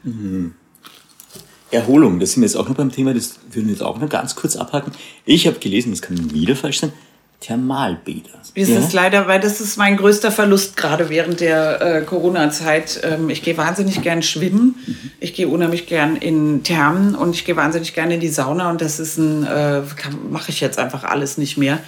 [1.73, 4.09] Erholung, das sind wir jetzt auch noch beim Thema, das würden wir jetzt auch noch
[4.09, 4.93] ganz kurz abhaken.
[5.25, 6.93] Ich habe gelesen, das kann wieder falsch sein,
[7.41, 8.31] Thermalbäder.
[8.57, 8.79] Das Ja?
[8.79, 13.01] ist leider, weil das ist mein größter Verlust gerade während der äh, Corona-Zeit.
[13.05, 14.75] Ähm, ich gehe wahnsinnig gern schwimmen.
[15.21, 18.81] Ich gehe unheimlich gern in Thermen und ich gehe wahnsinnig gern in die Sauna und
[18.81, 19.83] das ist ein, äh,
[20.31, 21.79] mache ich jetzt einfach alles nicht mehr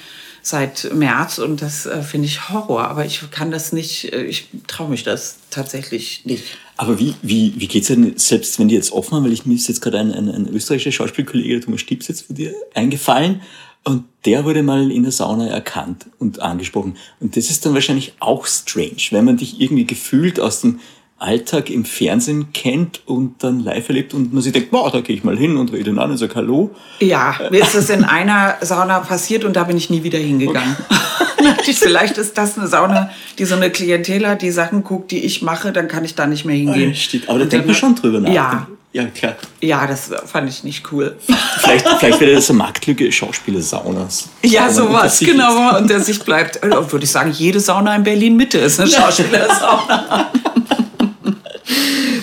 [0.42, 2.88] seit März und das äh, finde ich Horror.
[2.88, 6.44] Aber ich kann das nicht, äh, ich traue mich das tatsächlich nicht.
[6.76, 9.54] Aber wie, wie, wie geht's denn, selbst wenn die jetzt offen haben, weil ich mir
[9.56, 13.40] ist jetzt gerade ein, ein, ein österreichischer Schauspielkollege, Thomas Stieps, jetzt von dir eingefallen
[13.88, 16.96] und der wurde mal in der Sauna erkannt und angesprochen.
[17.20, 20.80] Und das ist dann wahrscheinlich auch strange, wenn man dich irgendwie gefühlt aus dem
[21.18, 25.16] Alltag im Fernsehen kennt und dann live erlebt und man sich denkt, boah, da gehe
[25.16, 26.70] ich mal hin und rede ihn an und sage Hallo.
[27.00, 30.76] Ja, mir ist das in einer Sauna passiert und da bin ich nie wieder hingegangen.
[31.64, 35.42] Vielleicht ist das eine Sauna, die so eine Klientel hat, die Sachen guckt, die ich
[35.42, 36.90] mache, dann kann ich da nicht mehr hingehen.
[36.90, 37.28] Ja, steht.
[37.28, 38.32] Aber da denkt man schon drüber nach.
[38.32, 38.68] Ja.
[38.92, 39.36] Ja, klar.
[39.60, 41.16] Ja, das fand ich nicht cool.
[41.60, 44.28] Vielleicht, vielleicht wäre das eine Marktlücke Schauspieler-Saunas.
[44.42, 46.62] Ja, sowas, genau, wo man unter sich bleibt.
[46.62, 50.32] Also, würde ich sagen, jede Sauna in Berlin-Mitte ist eine Schauspielersauna.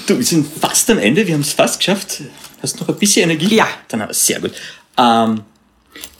[0.08, 2.22] Du, wir sind fast am Ende, wir haben es fast geschafft.
[2.62, 3.56] Hast du noch ein bisschen Energie?
[3.56, 3.68] Ja.
[3.88, 4.52] Dann aber sehr gut.
[4.98, 5.42] Ähm,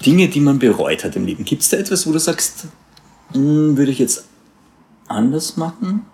[0.04, 1.46] Dinge, die man bereut hat im Leben.
[1.46, 2.66] Gibt es da etwas, wo du sagst,
[3.34, 4.26] hm, würde ich jetzt
[5.08, 6.06] anders machen?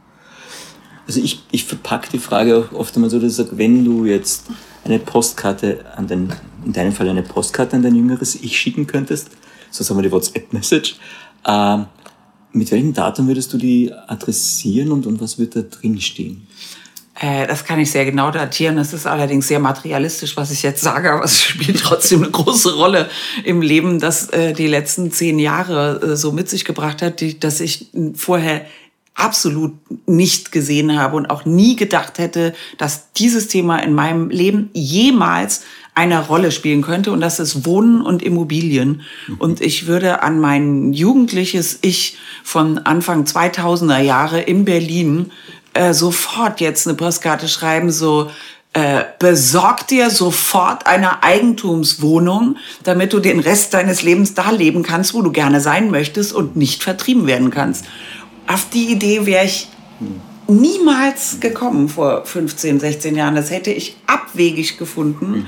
[1.12, 4.06] Also ich, ich verpacke die Frage auch oft einmal so, dass ich sage, wenn du
[4.06, 4.46] jetzt
[4.86, 6.34] eine Postkarte an dein,
[6.66, 9.28] in deinem Fall eine Postkarte an dein jüngeres Ich schicken könntest,
[9.72, 10.96] so sagen wir die WhatsApp-Message,
[11.46, 11.88] ähm,
[12.54, 16.48] mit welchem Datum würdest du die adressieren und, und was wird da drin stehen?
[17.20, 18.78] Äh, das kann ich sehr genau datieren.
[18.78, 22.74] Das ist allerdings sehr materialistisch, was ich jetzt sage, aber es spielt trotzdem eine große
[22.74, 23.10] Rolle
[23.44, 27.38] im Leben, das äh, die letzten zehn Jahre äh, so mit sich gebracht hat, die,
[27.38, 28.66] dass ich vorher
[29.16, 29.74] absolut
[30.08, 35.64] nicht gesehen habe und auch nie gedacht hätte, dass dieses Thema in meinem Leben jemals
[35.94, 39.02] eine Rolle spielen könnte und das ist Wohnen und Immobilien.
[39.40, 45.32] Und ich würde an mein jugendliches Ich von Anfang 2000er Jahre in Berlin
[45.74, 48.32] äh, sofort jetzt eine Postkarte schreiben, so
[48.74, 55.14] äh, besorg dir sofort eine Eigentumswohnung, damit du den Rest deines Lebens da leben kannst,
[55.14, 57.86] wo du gerne sein möchtest und nicht vertrieben werden kannst.
[58.48, 59.68] Auf die Idee wäre ich
[60.48, 63.36] niemals gekommen vor 15, 16 Jahren.
[63.36, 65.46] Das hätte ich abwegig gefunden,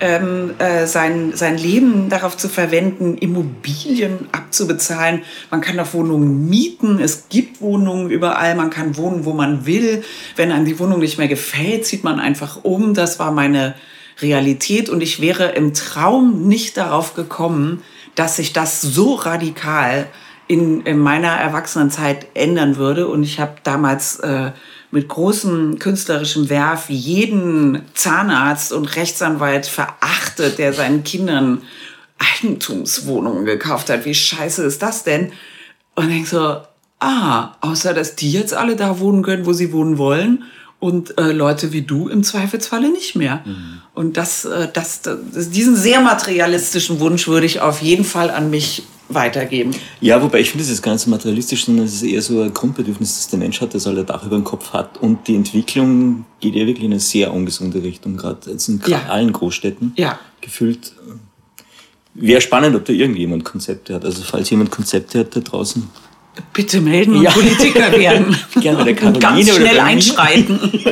[0.00, 5.22] ähm, äh, sein, sein Leben darauf zu verwenden, Immobilien abzubezahlen.
[5.50, 10.02] Man kann auf Wohnungen mieten, es gibt Wohnungen überall, man kann wohnen, wo man will.
[10.36, 12.94] Wenn einem die Wohnung nicht mehr gefällt, zieht man einfach um.
[12.94, 13.74] Das war meine
[14.20, 17.82] Realität und ich wäre im Traum nicht darauf gekommen,
[18.14, 20.06] dass sich das so radikal
[20.46, 23.08] in, in meiner Erwachsenenzeit ändern würde.
[23.08, 24.52] Und ich habe damals äh,
[24.90, 31.62] mit großem künstlerischem Werf jeden Zahnarzt und Rechtsanwalt verachtet, der seinen Kindern
[32.18, 34.04] Eigentumswohnungen gekauft hat.
[34.04, 35.32] Wie scheiße ist das denn?
[35.94, 36.60] Und ich so,
[37.00, 40.44] ah, außer dass die jetzt alle da wohnen können, wo sie wohnen wollen
[40.84, 43.42] und äh, Leute wie du im Zweifelsfalle nicht mehr.
[43.94, 45.18] Und das, äh, das, das,
[45.50, 49.70] diesen sehr materialistischen Wunsch würde ich auf jeden Fall an mich weitergeben.
[50.02, 52.42] Ja, wobei ich finde, das ist gar nicht so materialistisch, sondern es ist eher so
[52.42, 54.98] ein Grundbedürfnis, das der Mensch hat, dass er ein Dach über dem Kopf hat.
[55.00, 59.04] Und die Entwicklung geht ja wirklich in eine sehr ungesunde Richtung, gerade jetzt in Ja.
[59.08, 59.94] allen Großstädten.
[59.96, 60.18] Ja.
[60.42, 60.92] Gefühlt.
[62.12, 64.04] Wäre spannend, ob da irgendjemand Konzepte hat.
[64.04, 65.88] Also falls jemand Konzepte hat da draußen.
[66.52, 67.30] Bitte melden und Ja.
[67.30, 68.36] Politiker werden.
[68.60, 70.58] Gerne der und ganz schnell einschreiten.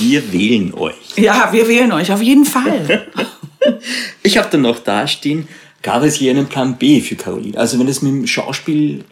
[0.00, 0.94] Wir wählen euch.
[1.16, 3.06] Ja, wir wählen euch auf jeden Fall.
[4.22, 5.48] Ich habe dann noch da stehen,
[5.82, 7.58] gab es hier einen Plan B für Caroline?
[7.58, 9.04] Also wenn es mit dem Schauspiel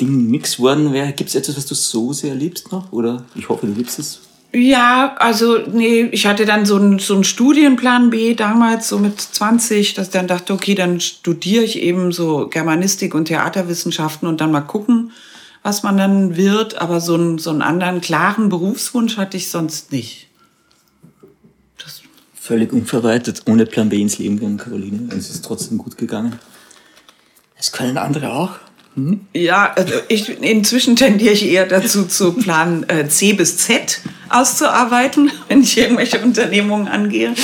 [0.00, 2.92] Ding nix worden wäre, gibt es etwas, was du so sehr liebst noch?
[2.92, 4.20] Oder ich hoffe, du liebst es.
[4.52, 9.20] Ja, also nee, ich hatte dann so einen so einen Studienplan B damals, so mit
[9.20, 14.40] 20, dass ich dann dachte, okay, dann studiere ich eben so Germanistik und Theaterwissenschaften und
[14.40, 15.12] dann mal gucken,
[15.62, 16.80] was man dann wird.
[16.80, 20.26] Aber so einen, so einen anderen klaren Berufswunsch hatte ich sonst nicht.
[22.34, 25.08] Völlig unverwaltet, ohne Plan B ins Leben gegangen, Caroline.
[25.16, 26.40] Es ist trotzdem gut gegangen.
[27.56, 28.56] Das können andere auch.
[29.32, 35.30] Ja, also ich, inzwischen tendiere ich eher dazu, zu Plan äh, C bis Z auszuarbeiten,
[35.48, 37.34] wenn ich irgendwelche Unternehmungen angehe.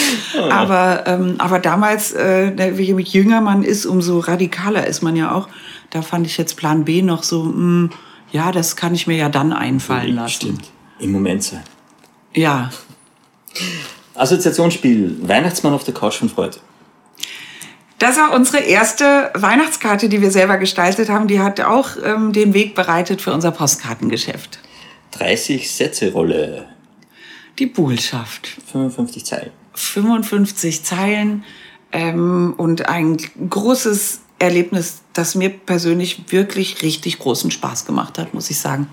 [0.51, 5.49] Aber, ähm, aber damals, äh, je jünger man ist, umso radikaler ist man ja auch.
[5.91, 7.91] Da fand ich jetzt Plan B noch so, mh,
[8.33, 10.33] ja, das kann ich mir ja dann einfallen lassen.
[10.33, 10.71] Stimmt.
[10.99, 11.63] Im Moment sein.
[12.35, 12.71] Ja,
[14.15, 15.17] Assoziationsspiel.
[15.23, 16.57] Weihnachtsmann auf der Couch von Freud.
[17.99, 21.29] Das war unsere erste Weihnachtskarte, die wir selber gestaltet haben.
[21.29, 24.59] Die hat auch ähm, den Weg bereitet für unser Postkartengeschäft.
[25.13, 26.69] 30 Sätze Rolle.
[27.59, 28.49] Die Buhlschaft.
[28.71, 29.51] 55 Zeilen.
[29.73, 31.45] 55 Zeilen
[31.93, 33.17] ähm, und ein
[33.49, 38.89] großes Erlebnis, das mir persönlich wirklich richtig großen Spaß gemacht hat, muss ich sagen.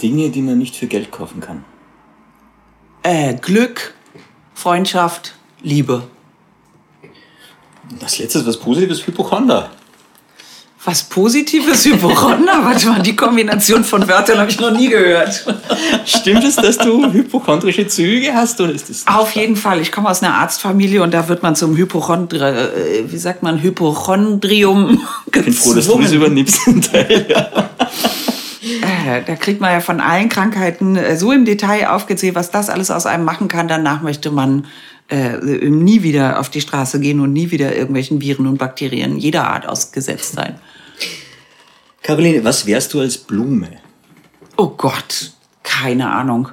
[0.00, 1.64] Dinge, die man nicht für Geld kaufen kann.
[3.02, 3.94] Äh, Glück,
[4.54, 6.08] Freundschaft, Liebe.
[8.00, 9.70] Das letzte ist was Positives, Hypochonder.
[10.84, 12.58] Was Positives Hypochonder?
[12.64, 15.44] Warte mal, die Kombination von Wörtern habe ich noch nie gehört.
[16.04, 19.06] Stimmt es, dass du hypochondrische Züge hast oder ist das?
[19.06, 19.80] Auf jeden Fall.
[19.80, 23.62] Ich komme aus einer Arztfamilie und da wird man zum Hypochondri, äh, wie sagt man,
[23.62, 26.62] Hypochondrium Ich bin froh, dass du das übernimmst.
[26.90, 27.48] Teil, ja.
[28.62, 32.70] Äh, da kriegt man ja von allen Krankheiten äh, so im Detail aufgezählt, was das
[32.70, 33.66] alles aus einem machen kann.
[33.66, 34.66] Danach möchte man
[35.08, 39.48] äh, nie wieder auf die Straße gehen und nie wieder irgendwelchen Viren und Bakterien jeder
[39.48, 40.58] Art ausgesetzt sein.
[42.02, 43.68] Caroline, was wärst du als Blume?
[44.56, 45.32] Oh Gott,
[45.62, 46.48] keine Ahnung.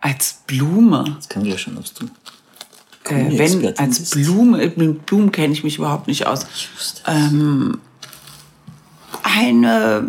[0.00, 1.04] Als Blume.
[1.16, 2.06] Das kann ich ja schon, ob du.
[3.12, 4.10] Äh, wenn als.
[4.10, 6.46] Blume, mit Blumen kenne ich mich überhaupt nicht aus.
[7.06, 7.78] Ähm,
[9.22, 10.08] eine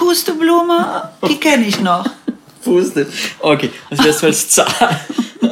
[0.00, 2.06] Pusteblume, die kenne ich noch.
[2.64, 3.06] Puste.
[3.38, 4.66] Okay, was wärst du als Zahl?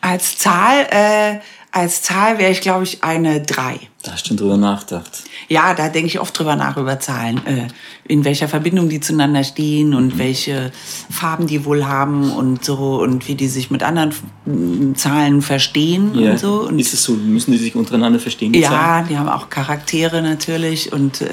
[0.00, 1.38] Als Zahl, äh,
[1.70, 3.78] als Zahl wäre ich, glaube ich, eine 3.
[4.02, 5.10] Da hast du schon drüber nachgedacht.
[5.48, 7.66] Ja, da denke ich oft drüber nach über Zahlen, äh,
[8.04, 10.18] in welcher Verbindung die zueinander stehen und Mhm.
[10.18, 10.72] welche
[11.10, 16.30] Farben die wohl haben und so und wie die sich mit anderen Zahlen verstehen Ja.
[16.30, 16.60] und so.
[16.62, 17.12] Und ist es so?
[17.14, 18.52] Müssen die sich untereinander verstehen?
[18.52, 19.02] die Zahlen?
[19.02, 21.26] ja, die haben auch Charaktere natürlich und äh,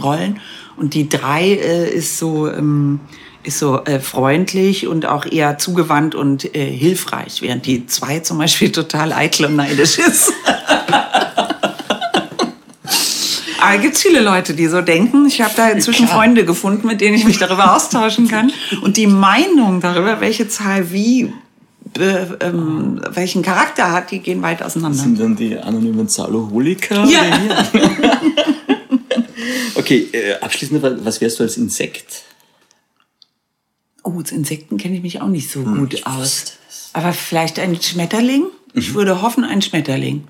[0.00, 0.40] Rollen.
[0.76, 3.00] Und die drei äh, ist so ähm,
[3.44, 8.38] ist so äh, freundlich und auch eher zugewandt und äh, hilfreich, während die zwei zum
[8.38, 10.32] Beispiel total eitel und neidisch ist.
[13.60, 15.26] Aber gibt viele Leute, die so denken.
[15.26, 16.18] Ich habe da inzwischen Klar.
[16.18, 18.50] Freunde gefunden, mit denen ich mich darüber austauschen kann.
[18.82, 21.32] Und die Meinung darüber, welche Zahl wie
[21.98, 24.98] äh, ähm, welchen Charakter hat, die gehen weit auseinander.
[24.98, 27.04] Sind dann die anonymen Zaloholiker?
[27.04, 27.20] Ja.
[29.92, 32.24] okay, äh, abschließend, was wärst du als Insekt?
[34.04, 36.54] Oh, zu Insekten kenne ich mich auch nicht so gut ich aus.
[36.92, 38.46] Aber vielleicht ein Schmetterling?
[38.74, 40.24] Ich würde hoffen, ein Schmetterling.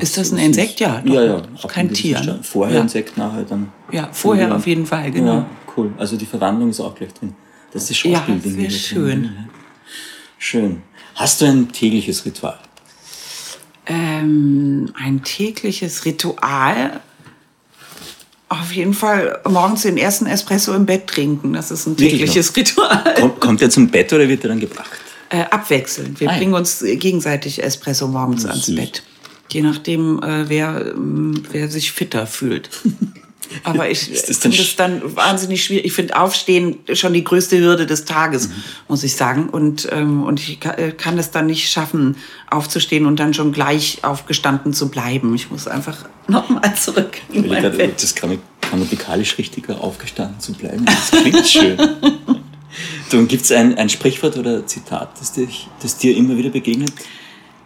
[0.00, 0.80] Ist das ein Insekt?
[0.80, 1.14] Ja, doch.
[1.14, 1.42] Ja, ja.
[1.66, 2.20] Kein Tier.
[2.20, 2.40] ne?
[2.42, 2.82] Vorher ja.
[2.82, 3.72] Insekt, nachher dann.
[3.90, 4.56] Ja, vorher Ja.
[4.56, 5.34] auf jeden Fall, genau.
[5.34, 5.46] Ja,
[5.76, 5.92] cool.
[5.98, 7.34] Also die Verwandlung ist auch gleich drin.
[7.72, 9.22] Das ist das Ja, das wäre schön.
[9.22, 9.48] drin.
[10.38, 10.82] Schön.
[11.14, 12.58] Hast du ein tägliches Ritual?
[13.86, 17.00] Ähm, ein tägliches Ritual.
[18.60, 21.54] Auf jeden Fall morgens den ersten Espresso im Bett trinken.
[21.54, 23.14] Das ist ein tägliches Ritual.
[23.18, 24.90] Kommt, kommt er zum Bett oder wird er dann gebracht?
[25.30, 26.20] Äh, abwechselnd.
[26.20, 26.38] Wir Ah, ja.
[26.38, 28.76] bringen uns gegenseitig Espresso morgens ans süß.
[28.76, 29.02] Bett.
[29.50, 32.68] Je nachdem, äh, wer, ähm, wer sich fitter fühlt.
[33.64, 35.84] Aber ich dann finde es dann wahnsinnig schwierig.
[35.86, 38.52] Ich finde Aufstehen schon die größte Hürde des Tages, Mhm.
[38.88, 39.48] muss ich sagen.
[39.48, 42.16] Und, ähm, und ich äh, kann es dann nicht schaffen,
[42.50, 45.34] aufzustehen und dann schon gleich aufgestanden zu bleiben.
[45.34, 45.96] Ich muss einfach
[46.28, 48.02] nochmal zurück in mein gerade, Bett.
[48.02, 50.84] das grammatikalisch richtiger aufgestanden zu bleiben.
[50.84, 51.78] Das klingt schön.
[53.10, 56.90] Du, gibt es ein, ein Sprichwort oder Zitat, das, dich, das dir immer wieder begegnet?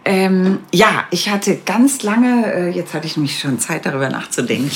[0.09, 4.71] Ähm, ja, ich hatte ganz lange, äh, jetzt hatte ich nämlich schon Zeit darüber nachzudenken.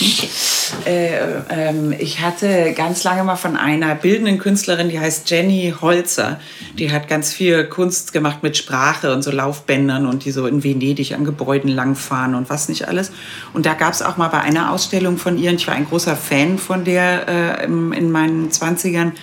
[0.85, 1.09] Äh,
[1.49, 6.41] ähm, ich hatte ganz lange mal von einer bildenden Künstlerin, die heißt Jenny Holzer.
[6.77, 10.65] Die hat ganz viel Kunst gemacht mit Sprache und so Laufbändern und die so in
[10.65, 13.13] Venedig an Gebäuden langfahren und was nicht alles.
[13.53, 15.87] Und da gab es auch mal bei einer Ausstellung von ihr, und ich war ein
[15.87, 19.13] großer Fan von der äh, in meinen Zwanzigern,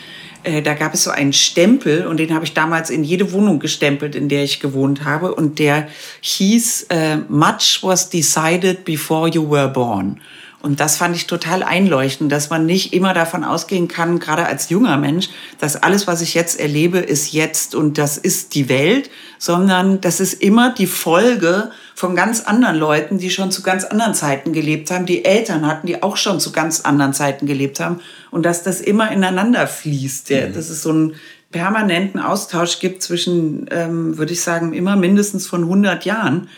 [0.49, 3.59] äh, da gab es so einen Stempel und den habe ich damals in jede Wohnung
[3.59, 5.35] gestempelt, in der ich gewohnt habe.
[5.35, 5.89] Und der
[6.23, 10.21] hieß äh, Much was decided before you were born.
[10.61, 14.71] Und das fand ich total einleuchtend, dass man nicht immer davon ausgehen kann, gerade als
[14.71, 15.29] junger Mensch,
[15.61, 19.09] dass alles, was ich jetzt erlebe, ist jetzt und das ist die Welt,
[19.39, 24.15] sondern das ist immer die Folge von ganz anderen Leuten, die schon zu ganz anderen
[24.15, 27.99] Zeiten gelebt haben, die Eltern hatten, die auch schon zu ganz anderen Zeiten gelebt haben.
[28.31, 30.31] Und dass das immer ineinander fließt.
[30.31, 31.15] Ja, dass es so einen
[31.51, 36.49] permanenten Austausch gibt zwischen, ähm, würde ich sagen, immer mindestens von 100 Jahren,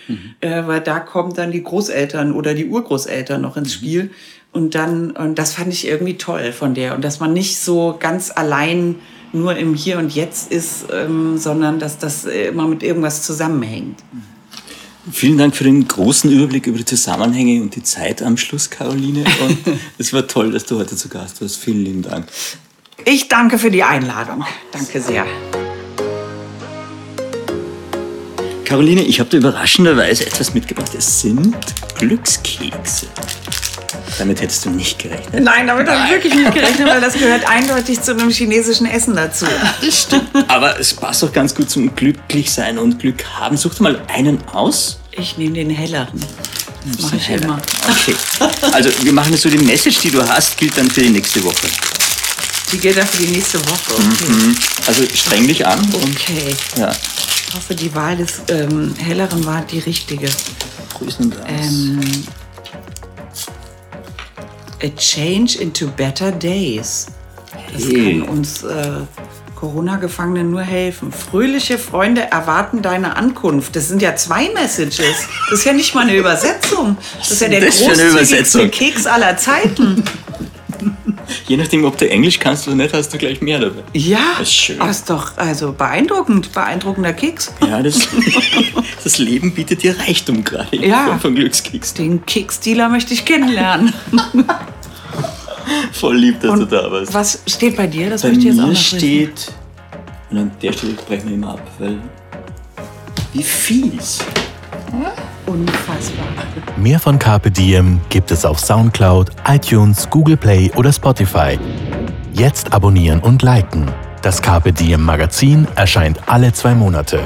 [0.43, 4.11] äh, weil da kommen dann die Großeltern oder die Urgroßeltern noch ins Spiel.
[4.53, 6.95] Und dann, und das fand ich irgendwie toll von der.
[6.95, 8.97] Und dass man nicht so ganz allein
[9.33, 14.01] nur im Hier und Jetzt ist, ähm, sondern dass das immer mit irgendwas zusammenhängt.
[15.13, 19.25] Vielen Dank für den großen Überblick über die Zusammenhänge und die Zeit am Schluss, Caroline.
[19.43, 19.59] Und
[19.99, 21.57] es war toll, dass du heute zu Gast warst.
[21.57, 22.27] Vielen lieben Dank.
[23.05, 24.45] Ich danke für die Einladung.
[24.73, 25.27] Danke sehr.
[28.65, 30.95] Caroline, ich habe dir überraschenderweise etwas mitgebracht.
[30.97, 31.57] Es sind
[31.99, 33.07] Glückskekse.
[34.19, 35.43] Damit hättest du nicht gerechnet.
[35.43, 39.17] Nein, damit habe ich wirklich nicht gerechnet, weil das gehört eindeutig zu einem chinesischen Essen
[39.17, 39.47] dazu.
[40.47, 43.57] Aber es passt auch ganz gut zum Glücklichsein und Glück haben.
[43.57, 45.00] Such dir mal einen aus.
[45.13, 46.21] Ich nehme den helleren.
[46.87, 47.61] Das mache ich immer.
[47.89, 48.15] Okay.
[48.73, 51.43] Also, wir machen jetzt so die Message, die du hast, gilt dann für die nächste
[51.45, 51.69] Woche.
[52.73, 53.95] Die gilt dann für die nächste Woche.
[53.95, 54.55] Okay.
[54.87, 56.55] Also, streng dich an okay.
[56.77, 56.91] ja.
[57.49, 60.29] Ich hoffe, die Wahl des ähm, helleren war die richtige.
[60.95, 61.41] Grüßen das.
[61.49, 62.01] Ähm,
[64.83, 67.07] a change into better days.
[67.73, 68.21] Das Hey.
[68.21, 69.01] kann uns äh,
[69.61, 71.13] Corona-Gefangenen nur helfen.
[71.13, 73.77] Fröhliche Freunde erwarten deine Ankunft.
[73.77, 75.29] Das sind ja zwei Messages.
[75.51, 76.97] Das ist ja nicht mal eine Übersetzung.
[77.19, 78.69] Das ist ja der großzügigste?
[78.71, 80.03] Keks aller Zeiten.
[81.47, 83.83] Je nachdem, ob du Englisch kannst oder nicht, hast du gleich mehr dabei.
[83.93, 84.79] Ja, Das ist schön.
[84.79, 87.53] das ist doch also beeindruckend, beeindruckender Keks.
[87.61, 88.09] Ja, das,
[89.05, 91.19] das Leben bietet dir Reichtum gerade Ja.
[91.21, 91.93] Von Glückskeks.
[91.93, 93.93] Den Keksdealer möchte ich kennenlernen.
[95.93, 97.13] Voll lieb, dass du da warst.
[97.15, 98.11] Was steht bei dir?
[98.11, 98.99] Das Bei möchte ich jetzt auch mir noch wissen.
[98.99, 99.53] steht,
[100.31, 101.99] und an der Stelle brechen wir immer ab, weil
[103.33, 104.19] wie fies.
[105.47, 106.27] Unfassbar.
[106.77, 111.59] Mehr von Carpe Diem gibt es auf Soundcloud, iTunes, Google Play oder Spotify.
[112.33, 113.87] Jetzt abonnieren und liken.
[114.23, 117.21] Das Carpe Diem Magazin erscheint alle zwei Monate.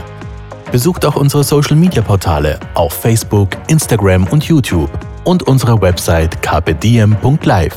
[0.72, 4.90] Besucht auch unsere Social Media Portale auf Facebook, Instagram und YouTube
[5.24, 7.76] und unsere Website carpediem.live.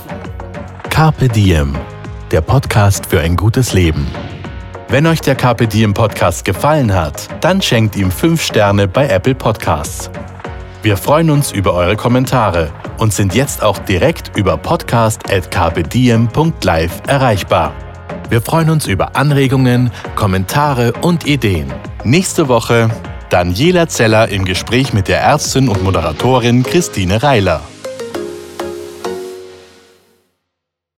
[0.98, 1.78] Carpe Diem,
[2.32, 4.07] der Podcast für ein gutes Leben.
[4.88, 9.36] Wenn euch der Carpe Diem Podcast gefallen hat, dann schenkt ihm 5 Sterne bei Apple
[9.36, 10.10] Podcasts.
[10.82, 17.76] Wir freuen uns über eure Kommentare und sind jetzt auch direkt über podcast.carpediem.live erreichbar.
[18.32, 21.72] Wir freuen uns über Anregungen, Kommentare und Ideen.
[22.06, 22.90] Nächste Woche
[23.30, 27.61] Daniela Zeller im Gespräch mit der Ärztin und Moderatorin Christine Reiler.